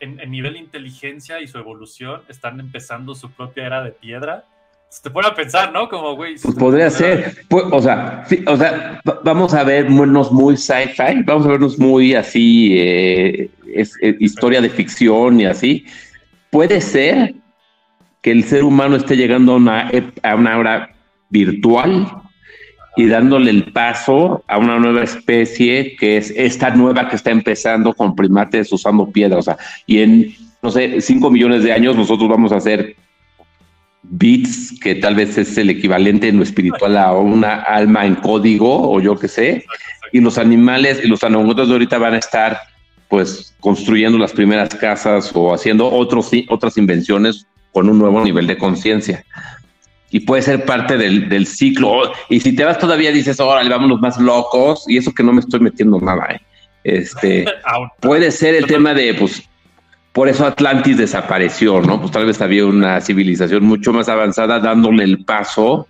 [0.00, 4.44] en, en nivel inteligencia y su evolución están empezando su propia era de piedra.
[4.90, 5.88] Se te pone a pensar, ¿no?
[5.88, 10.56] Como, güey, Pues podría ser, Pues, o sea, o sea, va- vamos a vernos muy
[10.58, 15.86] sci-fi, vamos a vernos muy así, eh, es, eh, historia de ficción y así.
[16.50, 17.34] Puede ser
[18.20, 19.90] que el ser humano esté llegando a una,
[20.22, 20.94] a una hora
[21.30, 22.06] virtual
[22.96, 27.94] y dándole el paso a una nueva especie que es esta nueva que está empezando
[27.94, 29.56] con primates usando piedra, o sea,
[29.86, 32.96] y en, no sé, cinco millones de años nosotros vamos a hacer
[34.02, 38.90] bits, que tal vez es el equivalente en lo espiritual a una alma en código
[38.92, 39.64] o yo qué sé,
[40.12, 42.58] y los animales y los animales de ahorita van a estar
[43.08, 48.56] pues construyendo las primeras casas o haciendo otros, otras invenciones con un nuevo nivel de
[48.56, 49.24] conciencia.
[50.12, 52.12] Y puede ser parte del, del ciclo.
[52.28, 55.40] Y si te vas todavía dices, órale, vámonos más locos, y eso que no me
[55.40, 56.40] estoy metiendo nada, ¿eh?
[56.84, 57.44] Este,
[58.00, 59.48] puede ser el tema de, pues,
[60.12, 61.98] por eso Atlantis desapareció, ¿no?
[62.00, 65.88] Pues tal vez había una civilización mucho más avanzada dándole el paso, o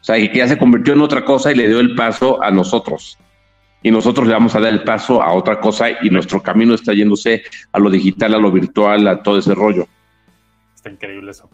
[0.00, 3.18] sea, que ya se convirtió en otra cosa y le dio el paso a nosotros.
[3.82, 6.92] Y nosotros le vamos a dar el paso a otra cosa y nuestro camino está
[6.92, 9.86] yéndose a lo digital, a lo virtual, a todo ese rollo.
[10.74, 11.50] Está increíble eso.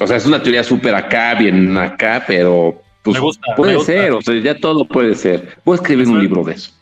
[0.00, 3.74] O sea, es una teoría súper acá, bien acá, pero pues, Me gusta, me puede
[3.76, 3.92] gusta.
[3.92, 5.56] ser, o sea, ya todo puede ser.
[5.64, 6.72] Puedo escribir un libro de eso.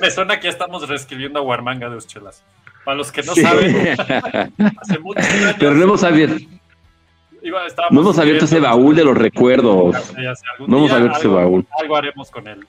[0.00, 2.42] Me suena que ya estamos reescribiendo a Warmanga de Uschelas.
[2.84, 3.42] Para los que no Sí.
[3.42, 3.96] saben,
[4.80, 6.36] hace muchos años Pero no hemos abierto,
[7.42, 9.96] iba- no hemos abierto ese baúl de los recuerdos.
[10.16, 11.66] Ya sé, No hemos abierto ese baúl.
[11.80, 12.64] Algo haremos con él.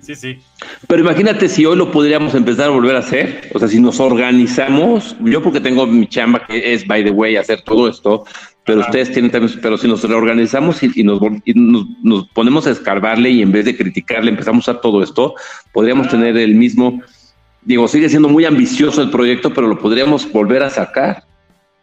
[0.00, 0.40] Sí, sí.
[0.88, 3.50] Pero imagínate si hoy lo podríamos empezar a volver a hacer.
[3.52, 7.36] O sea, si nos organizamos, yo porque tengo mi chamba que es, by the way,
[7.36, 8.24] hacer todo esto,
[8.70, 12.68] pero ustedes tienen también, pero si nos reorganizamos y, y nos, y nos, nos ponemos
[12.68, 15.34] a escarbarle y en vez de criticarle empezamos a todo esto,
[15.72, 17.02] podríamos tener el mismo,
[17.62, 21.24] digo, sigue siendo muy ambicioso el proyecto, pero lo podríamos volver a sacar.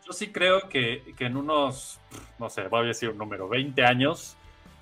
[0.05, 1.99] Yo sí creo que, que en unos,
[2.39, 4.37] no sé, voy a decir un número, 20 años,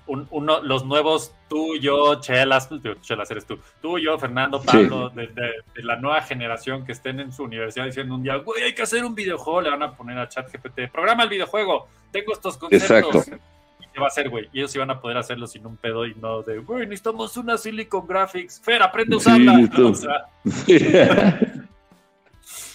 [0.06, 2.68] un- uno, los nuevos tú, yo, Chelas,
[3.00, 7.20] Chelas eres tú, tú, yo, Fernando, Pablo, de, de- de la nueva generación que estén
[7.20, 9.92] en su universidad diciendo un día, güey, hay que hacer un videojuego, le van a
[9.96, 12.90] poner a ChatGPT, programa el videojuego, tengo estos conceptos.
[12.90, 13.36] Exacto.
[13.80, 14.48] Y se va a hacer, güey.
[14.52, 17.56] Y ellos iban a poder hacerlo sin un pedo y no de, güey, necesitamos una
[17.58, 18.60] Silicon Graphics.
[18.60, 19.52] Fer, aprende a usarla.
[19.54, 19.88] listo.
[19.88, 20.26] O sea,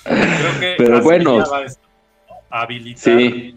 [0.03, 1.44] creo que Pero bueno.
[2.49, 3.56] habilitar Sí.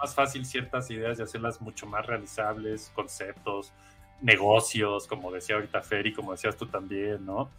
[0.00, 3.72] Más fácil ciertas ideas y hacerlas mucho más realizables, conceptos,
[4.22, 7.36] negocios, como decía ahorita Fer y como decías tú también, ¿no?
[7.38, 7.50] O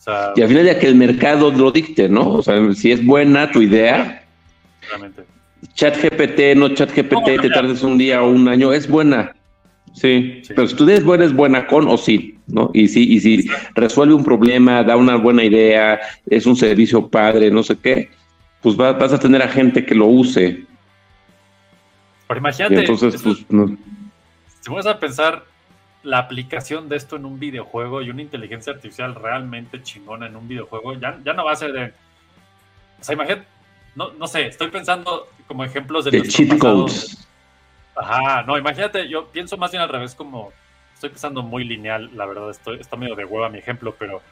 [0.00, 2.34] sea, Y al final ya que el mercado lo dicte, ¿no?
[2.34, 4.24] O sea, si es buena tu idea,
[4.88, 5.24] realmente.
[5.74, 9.34] Chat GPT, no chat GPT, te tardes un día o un año, es buena.
[9.92, 12.70] Sí, pero si tu idea es buena, es buena con o sin, ¿no?
[12.74, 17.50] Y si, y si resuelve un problema, da una buena idea, es un servicio padre,
[17.50, 18.10] no sé qué,
[18.62, 20.64] pues va- vas a tener a gente que lo use.
[22.28, 23.76] Pero Y imagínate, entonces, eso- pues, no.
[24.60, 25.44] si vas a pensar
[26.04, 30.46] la aplicación de esto en un videojuego y una inteligencia artificial realmente chingona en un
[30.46, 31.86] videojuego, ya, ya no va a ser de...
[33.00, 33.46] O sea, imagínate,
[33.96, 36.12] no, no sé, estoy pensando como ejemplos de...
[36.12, 36.84] de nuestro cheat pasado.
[36.86, 37.26] codes.
[37.96, 40.52] Ajá, no, imagínate, yo pienso más bien al revés, como
[40.94, 44.22] estoy pensando muy lineal, la verdad, estoy, está medio de hueva mi ejemplo, pero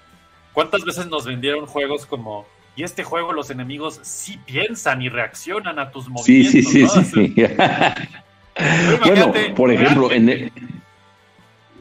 [0.53, 2.47] ¿cuántas veces nos vendieron juegos como,
[2.77, 6.53] y este juego los enemigos sí piensan y reaccionan a tus Sí, movimientos?
[6.53, 6.89] sí, sí, ¿no?
[7.05, 7.35] sí.
[9.05, 10.53] bueno, por ejemplo, en el-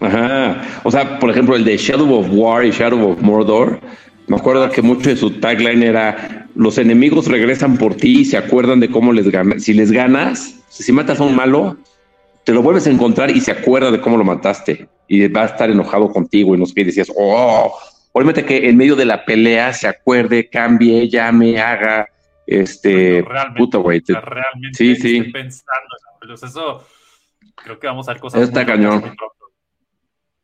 [0.02, 0.62] Ajá.
[0.84, 3.80] O sea, por ejemplo, el de Shadow of War y Shadow of Mordor,
[4.28, 8.38] me acuerdo que mucho de su tagline era los enemigos regresan por ti y se
[8.38, 9.64] acuerdan de cómo les ganas.
[9.64, 11.78] Si les ganas, si matas a un malo,
[12.44, 15.46] te lo vuelves a encontrar y se acuerda de cómo lo mataste y va a
[15.46, 17.74] estar enojado contigo y no sé qué decías, oh,
[18.16, 22.08] obviamente que en medio de la pelea se acuerde, cambie, llame, haga,
[22.48, 24.00] este, realmente, puta güey.
[24.00, 25.32] te- o sea, realmente Sí, estoy sí.
[25.34, 26.34] pensando en la pelea.
[26.36, 26.88] O sea, eso
[27.56, 29.04] creo que vamos a ver cosas Está cañón.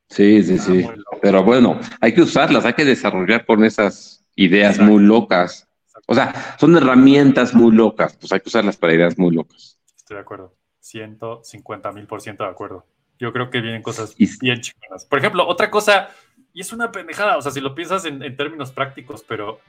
[0.10, 0.86] Sí, sí, sí.
[1.22, 5.66] Pero bueno, hay que usarlas, hay que desarrollar con esas ideas muy locas.
[6.08, 9.80] O sea, son herramientas muy locas, pues hay que usarlas para ideas muy locas.
[9.96, 10.58] Estoy de acuerdo.
[10.82, 12.86] 150 mil por ciento de acuerdo.
[13.20, 15.06] Yo creo que vienen cosas bien chingonas.
[15.06, 16.10] Por ejemplo, otra cosa,
[16.54, 19.60] y es una pendejada, o sea, si lo piensas en, en términos prácticos, pero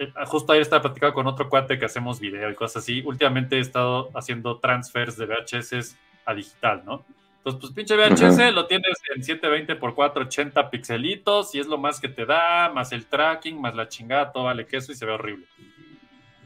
[0.00, 3.02] eh, justo ayer estaba platicando con otro cuate que hacemos video y cosas así.
[3.04, 5.94] Últimamente he estado haciendo transfers de VHS
[6.24, 7.04] a digital, ¿no?
[7.36, 8.50] Entonces, pues pinche VHS Ajá.
[8.50, 12.92] lo tienes en 720 x 480 pixelitos y es lo más que te da, más
[12.92, 15.46] el tracking, más la chingada, todo vale queso y se ve horrible.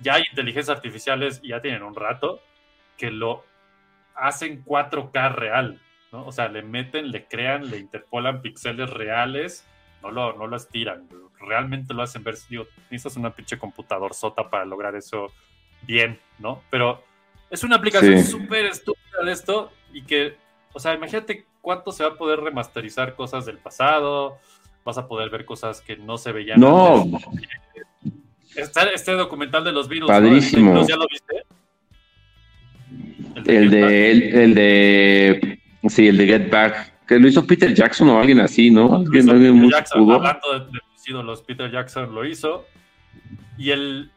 [0.03, 2.41] Ya hay inteligencias artificiales y ya tienen un rato
[2.97, 3.45] que lo
[4.17, 5.81] hacen 4K real,
[6.11, 6.27] ¿no?
[6.27, 9.65] O sea, le meten, le crean, le interpolan píxeles reales,
[10.05, 11.09] no lo, no lo estiran,
[11.41, 15.33] realmente lo hacen ver, digo, necesitas una pinche computador sota para lograr eso
[15.83, 16.63] bien, ¿no?
[16.71, 17.03] Pero
[17.51, 18.31] es una aplicación Sí.
[18.31, 20.37] súper estúpida de esto y que,
[20.73, 24.39] o sea, imagínate cuánto se va a poder remasterizar cosas del pasado,
[24.85, 27.03] vas a poder ver cosas que no se veían No.
[27.03, 27.27] antes.
[28.57, 30.75] Está este documental de los virus, Padrísimo.
[30.75, 30.81] ¿no?
[30.81, 31.45] El de- ¿Ya lo viste?
[33.47, 35.59] El de, el, el de,
[35.89, 38.95] sí, el de Get Back, que lo hizo Peter Jackson o alguien así, ¿no?
[38.97, 39.27] Alguien,
[39.57, 40.15] muy Jackson, pudo.
[40.17, 42.65] hablando de, de sus ídolos, Peter Jackson lo hizo.
[43.59, 44.11] Y el,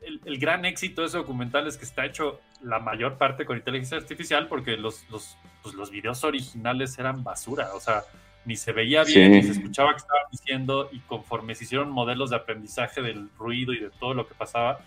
[0.00, 3.56] el, el gran éxito de ese documental es que está hecho la mayor parte con
[3.56, 7.70] inteligencia artificial porque los, los, pues los videos originales eran basura.
[7.74, 8.02] O sea,
[8.44, 9.38] ni se veía bien, Sí.
[9.38, 10.88] ni se escuchaba que estaban diciendo.
[10.92, 14.80] Y conforme se hicieron modelos de aprendizaje del ruido y de todo lo que pasaba,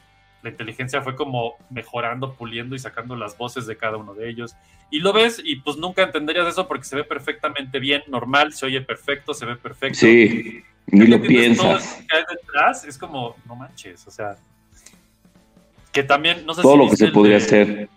[0.45, 4.55] la inteligencia fue como mejorando, puliendo y sacando las voces de cada uno de ellos.
[4.91, 8.67] Y lo ves y pues nunca entenderías eso porque se ve perfectamente bien, normal, se
[8.67, 9.97] oye perfecto, se ve perfecto.
[9.99, 11.83] Sí, ni lo todo piensas.
[11.83, 14.35] eso que hay detrás, es como, no manches, o sea,
[15.91, 17.89] Que también, no sé todo si lo que se podría de- hacer.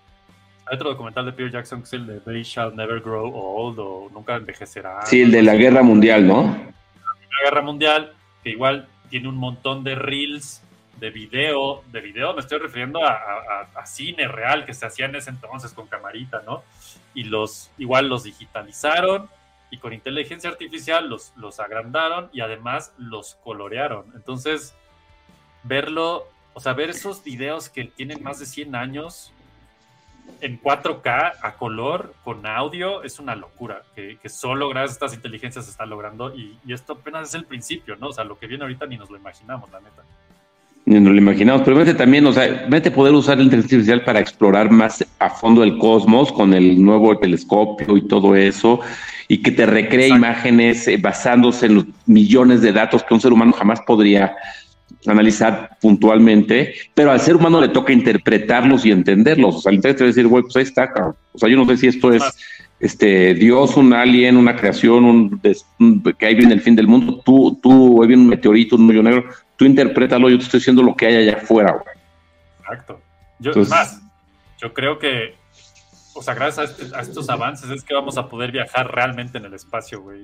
[0.70, 3.78] Hay otro documental de Peter Jackson que es el de They Shall Never Grow Old
[3.78, 5.04] o Nunca Envejecerá.
[5.06, 6.42] Sí, el de la guerra mundial, ¿no?
[6.44, 8.12] la Guerra Mundial,
[8.42, 10.62] que igual tiene un montón de reels,
[10.98, 13.12] de video, de video me estoy refiriendo a,
[13.74, 16.62] a- cine real que se hacía en ese entonces con camarita, ¿no?
[17.14, 19.28] Y los, igual los digitalizaron
[19.70, 24.12] y con inteligencia artificial los, los agrandaron y además los colorearon.
[24.14, 24.74] Entonces,
[25.62, 29.32] verlo, o sea, ver esos videos que tienen más de 100 años
[30.40, 35.14] en 4K a color con audio es una locura que, que solo gracias a estas
[35.14, 38.08] inteligencias se está logrando y, y esto apenas es el principio, ¿no?
[38.08, 40.02] O sea, lo que viene ahorita ni nos lo imaginamos, la neta.
[40.88, 44.04] Ni nos lo imaginamos, pero vete también, o sea, vete poder usar la inteligencia artificial
[44.04, 48.80] para explorar más a fondo el cosmos con el nuevo telescopio y todo eso,
[49.28, 53.34] y que te recree imágenes eh, basándose en los millones de datos que un ser
[53.34, 54.34] humano jamás podría
[55.06, 59.56] analizar puntualmente, pero al ser humano le toca interpretarlos y entenderlos.
[59.56, 61.16] O sea, el inteligencia te va a decir, güey, pues ahí está, cabrón.
[61.34, 62.22] O sea, yo no sé si esto es
[62.80, 65.40] este Dios, un alien, una creación, un-
[66.18, 67.20] que ahí viene el fin del mundo.
[67.26, 69.24] Tú, tú, ahí viene un meteorito, un hoyo negro,
[69.58, 71.96] tú interprétalo, yo te estoy diciendo lo que hay allá afuera, güey.
[72.60, 73.00] Exacto.
[73.40, 74.00] Yo, Entonces- más,
[74.58, 75.34] yo creo que,
[76.14, 79.36] o sea, gracias a, este- a estos avances es que vamos a poder viajar realmente
[79.38, 80.22] en el espacio, güey.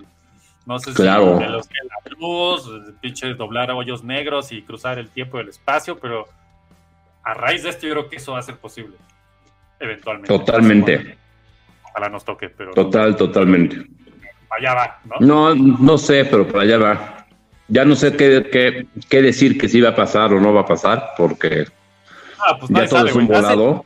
[0.66, 1.36] No sé Claro.
[1.36, 2.70] si de los que la luz,
[3.02, 6.26] pinche doblar hoyos negros y cruzar el tiempo del espacio, pero
[7.22, 8.96] a raíz de esto yo creo que eso va a ser posible.
[9.80, 10.28] Eventualmente.
[10.28, 11.18] Totalmente,
[11.90, 13.84] Ojalá nos toque, pero total, totalmente.
[14.56, 15.54] allá va, ¿no?
[15.54, 17.23] No, no sé, pero para allá va.
[17.68, 20.62] Ya no sé qué, qué, qué decir que sí va a pasar o no va
[20.62, 21.66] a pasar, porque
[22.38, 23.22] Ah, pues ya todo sabe, es un.
[23.24, 23.84] Hace- volado.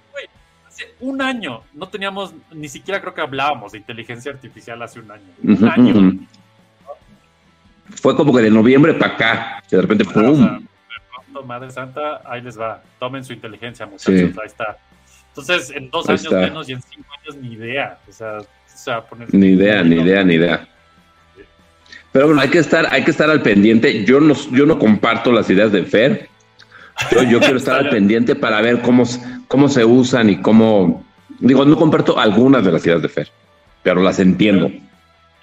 [0.66, 5.10] Hace un año no teníamos, ni siquiera creo que hablábamos de inteligencia artificial hace un
[5.10, 5.22] año.
[5.44, 6.18] Un año.
[8.02, 10.66] Fue como que de noviembre para acá, que de repente, ¡pum!
[11.32, 12.82] Pronto, Madre Santa, ahí les va.
[12.98, 14.14] Tomen su inteligencia, muchachos.
[14.14, 14.34] Sí.
[14.40, 14.76] Ahí está.
[15.28, 16.38] Entonces, en dos Ahí años está.
[16.40, 17.98] menos y en cinco años ni idea.
[18.08, 19.32] O sea, se va a poner.
[19.34, 20.68] Ni idea, ni idea, ni idea.
[22.18, 24.04] Pero bueno, hay que estar, hay que estar al pendiente.
[24.04, 26.28] Yo no, yo no comparto las ideas de Fer.
[27.12, 29.04] Yo, yo quiero estar al pendiente para ver cómo,
[29.46, 31.06] cómo se usan y cómo.
[31.38, 33.30] Digo, no comparto algunas de las ideas de Fer,
[33.84, 34.68] pero las entiendo.
[34.68, 34.80] Yo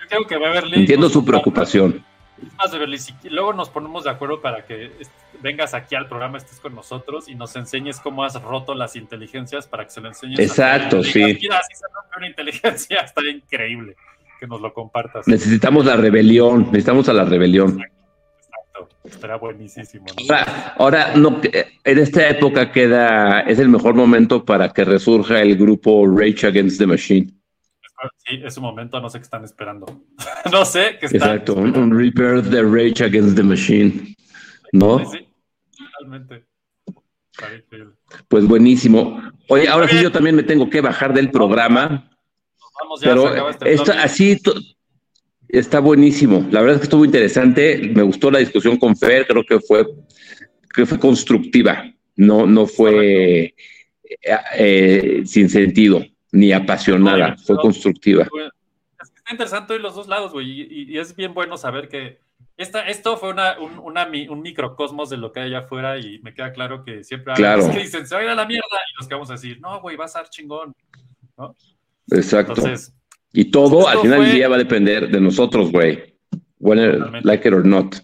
[0.09, 0.81] creo que Beverly.
[0.81, 2.03] Entiendo nos- su preocupación.
[2.45, 4.91] Es más, Beverly, si luego nos ponemos de acuerdo para que
[5.41, 9.65] vengas aquí al programa, estés con nosotros y nos enseñes cómo has roto las inteligencias
[9.65, 10.39] para que se lo enseñes.
[10.39, 11.23] a Exacto, sí.
[11.41, 12.97] Mira, así se rompe una inteligencia.
[13.05, 13.95] Estaría increíble
[14.39, 15.27] que nos lo compartas.
[15.27, 17.79] Necesitamos la rebelión, necesitamos a la rebelión.
[19.03, 20.05] Estaría buenísimo.
[20.05, 20.35] ¿no?
[20.35, 25.41] Ahora, ahora no, eh, en esta época queda, es el mejor momento para que resurja
[25.41, 27.31] el grupo Rage Against the Machine.
[28.25, 29.85] Sí, es un momento, no sé qué están esperando.
[30.51, 31.29] no sé qué están.
[31.29, 34.15] Exacto, un, un rebirth de Rage Against the Machine.
[34.71, 34.99] ¿No?
[34.99, 35.19] Sí,
[35.71, 36.45] sí, totalmente.
[38.27, 39.21] Pues buenísimo.
[39.49, 42.09] Oye, ahora sí yo también me tengo que bajar del programa,
[42.81, 44.37] Vamos, ya se pero acaba este esto así
[45.49, 46.45] está buenísimo.
[46.51, 47.77] La verdad es que estuvo interesante.
[47.93, 49.85] Me gustó la discusión con Fer, creo que fue,
[50.73, 51.85] que fue constructiva.
[52.17, 53.53] No, no fue
[54.03, 58.23] eh, eh, sin sentido ni apasionada, fue constructiva.
[58.23, 58.29] Es
[59.09, 60.61] que está interesante hoy los dos lados, güey,
[60.91, 62.19] y, es bien bueno saber que
[62.57, 65.97] esta, esto fue una, un, una mi- un microcosmos de lo que hay allá afuera
[65.97, 67.69] y me queda claro que siempre hay Claro.
[67.71, 69.59] que dicen, se va a ir a la mierda y los que vamos a decir,
[69.61, 70.73] no, güey, va a estar chingón,
[71.37, 71.55] ¿no?
[72.11, 72.53] Exacto.
[72.55, 72.93] Entonces,
[73.33, 76.15] y todo al final del día va a depender de nosotros, güey.
[76.59, 77.95] Whether like it or not.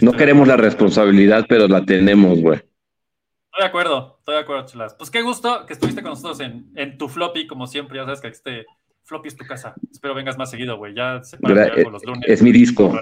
[0.00, 2.58] No queremos la responsabilidad, pero la tenemos, güey.
[2.58, 4.94] Estoy de acuerdo, estoy de acuerdo, chulas.
[4.94, 8.20] Pues qué gusto que estuviste con nosotros en, en tu floppy, como siempre, ya sabes
[8.20, 8.66] que este
[9.04, 9.74] floppy es tu casa.
[9.92, 12.24] Espero vengas más seguido, güey, ya se algo los lunes.
[12.26, 12.98] es mi disco.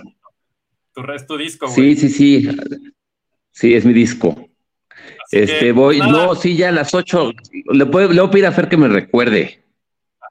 [0.93, 1.95] Tu, es tu disco, güey.
[1.95, 2.57] Sí, sí, sí.
[3.51, 4.49] Sí, es mi disco.
[5.31, 6.13] Este, que, voy, nada.
[6.13, 7.33] no, sí, ya a las 8.
[7.73, 9.65] Le, puedo- le voy a pedir a Fer que me recuerde.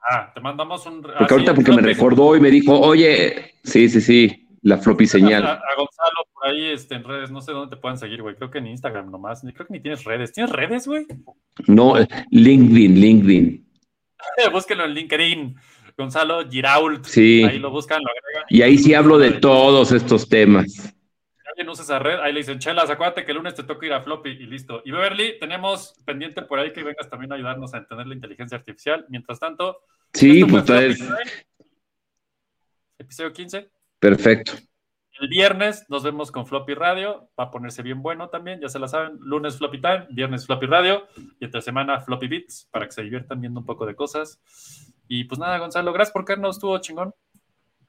[0.08, 1.02] Ajá, te mandamos un...
[1.02, 4.78] Porque ah, sí, ahorita porque me recordó y me dijo, oye, sí, sí, sí, la
[4.78, 5.44] floppy señal.
[5.44, 8.34] a Gonzalo por ahí este, en redes, no sé dónde te puedan seguir, güey.
[8.34, 9.42] Creo que en Instagram nomás.
[9.42, 10.32] Creo que ni tienes redes.
[10.32, 11.06] ¿Tienes redes, güey?
[11.66, 13.66] No, eh, LinkedIn, LinkedIn.
[14.52, 15.56] Búsquenlo en LinkedIn.
[15.96, 17.04] Gonzalo Girault.
[17.04, 17.44] Sí.
[17.44, 18.46] Ahí lo buscan, lo agregan.
[18.48, 20.94] Y ahí sí hablo de todos estos temas.
[21.52, 23.92] Alguien usa esa red, ahí le dicen, chelas, acuérdate que el lunes te toca ir
[23.92, 24.82] a Floppy y listo.
[24.84, 28.56] Y Beverly, tenemos pendiente por ahí que vengas también a ayudarnos a entender la inteligencia
[28.56, 29.04] artificial.
[29.08, 29.82] Mientras tanto,
[30.14, 30.64] Sí, pues
[32.98, 33.70] Episodio 15.
[33.98, 34.52] Perfecto.
[35.20, 37.30] El viernes nos vemos con Floppy Radio.
[37.38, 39.18] Va a ponerse bien bueno también, ya se la saben.
[39.20, 41.06] Lunes Floppy Time, viernes Floppy Radio
[41.40, 44.40] y entre semana Floppy Beats para que se diviertan viendo un poco de cosas.
[45.08, 47.12] Y pues nada, Gonzalo, gracias por caernos, estuvo chingón.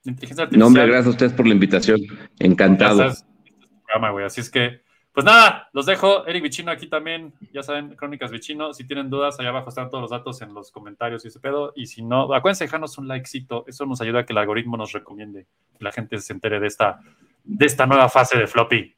[0.05, 0.59] Inteligencia artificial.
[0.59, 2.01] No, hombre, gracias a ustedes por la invitación.
[2.39, 2.97] Encantado.
[2.97, 4.25] Ya sabes, este es tu programa, güey.
[4.25, 4.81] Así es que,
[5.13, 6.25] Pues nada, los dejo.
[6.25, 7.33] Eric Vichino aquí también.
[7.53, 8.73] Ya saben, Crónicas Vichino.
[8.73, 11.71] Si tienen dudas, allá abajo están todos los datos en los comentarios y ese pedo.
[11.75, 13.63] Y si no, acuérdense, dejarnos un likecito.
[13.67, 15.45] Eso nos ayuda a que el algoritmo nos recomiende.
[15.77, 16.99] Que la gente se entere de esta,
[17.43, 18.95] de esta nueva fase de floppy.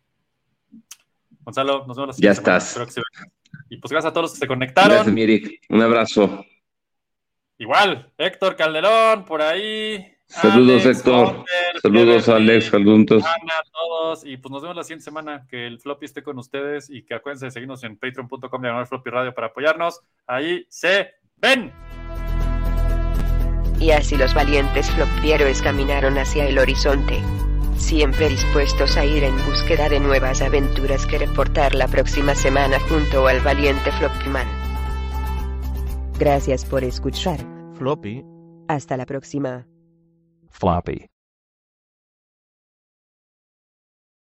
[1.42, 2.58] Gonzalo, nos vemos la Ya semana.
[2.58, 2.68] estás.
[2.70, 3.32] Espero que se vean.
[3.70, 4.92] Y pues gracias a todos los que se conectaron.
[4.92, 5.62] Gracias, mi Eric.
[5.70, 6.46] Un abrazo.
[7.58, 10.15] Igual, Héctor Calderón, por ahí.
[10.42, 11.26] Saludos, Alex, Héctor.
[11.28, 12.66] Walter, Saludos, Everly, Alex.
[12.66, 13.24] Saludos.
[13.26, 13.36] A
[13.72, 14.26] todos.
[14.26, 15.48] Y pues nos vemos la siguiente semana.
[15.50, 19.10] Que el floppy esté con ustedes y que acuérdense de seguirnos en patreon.com diagonal floppy
[19.10, 20.02] radio para apoyarnos.
[20.28, 21.72] Ahí se ven.
[23.80, 27.22] Y así los valientes flopieros caminaron hacia el horizonte.
[27.78, 33.28] Siempre dispuestos a ir en búsqueda de nuevas aventuras que reportar la próxima semana junto
[33.28, 34.48] al valiente Floppyman.
[36.18, 37.40] Gracias por escuchar.
[37.78, 38.24] Floppy.
[38.68, 39.68] Hasta la próxima.
[40.56, 41.10] Floppy.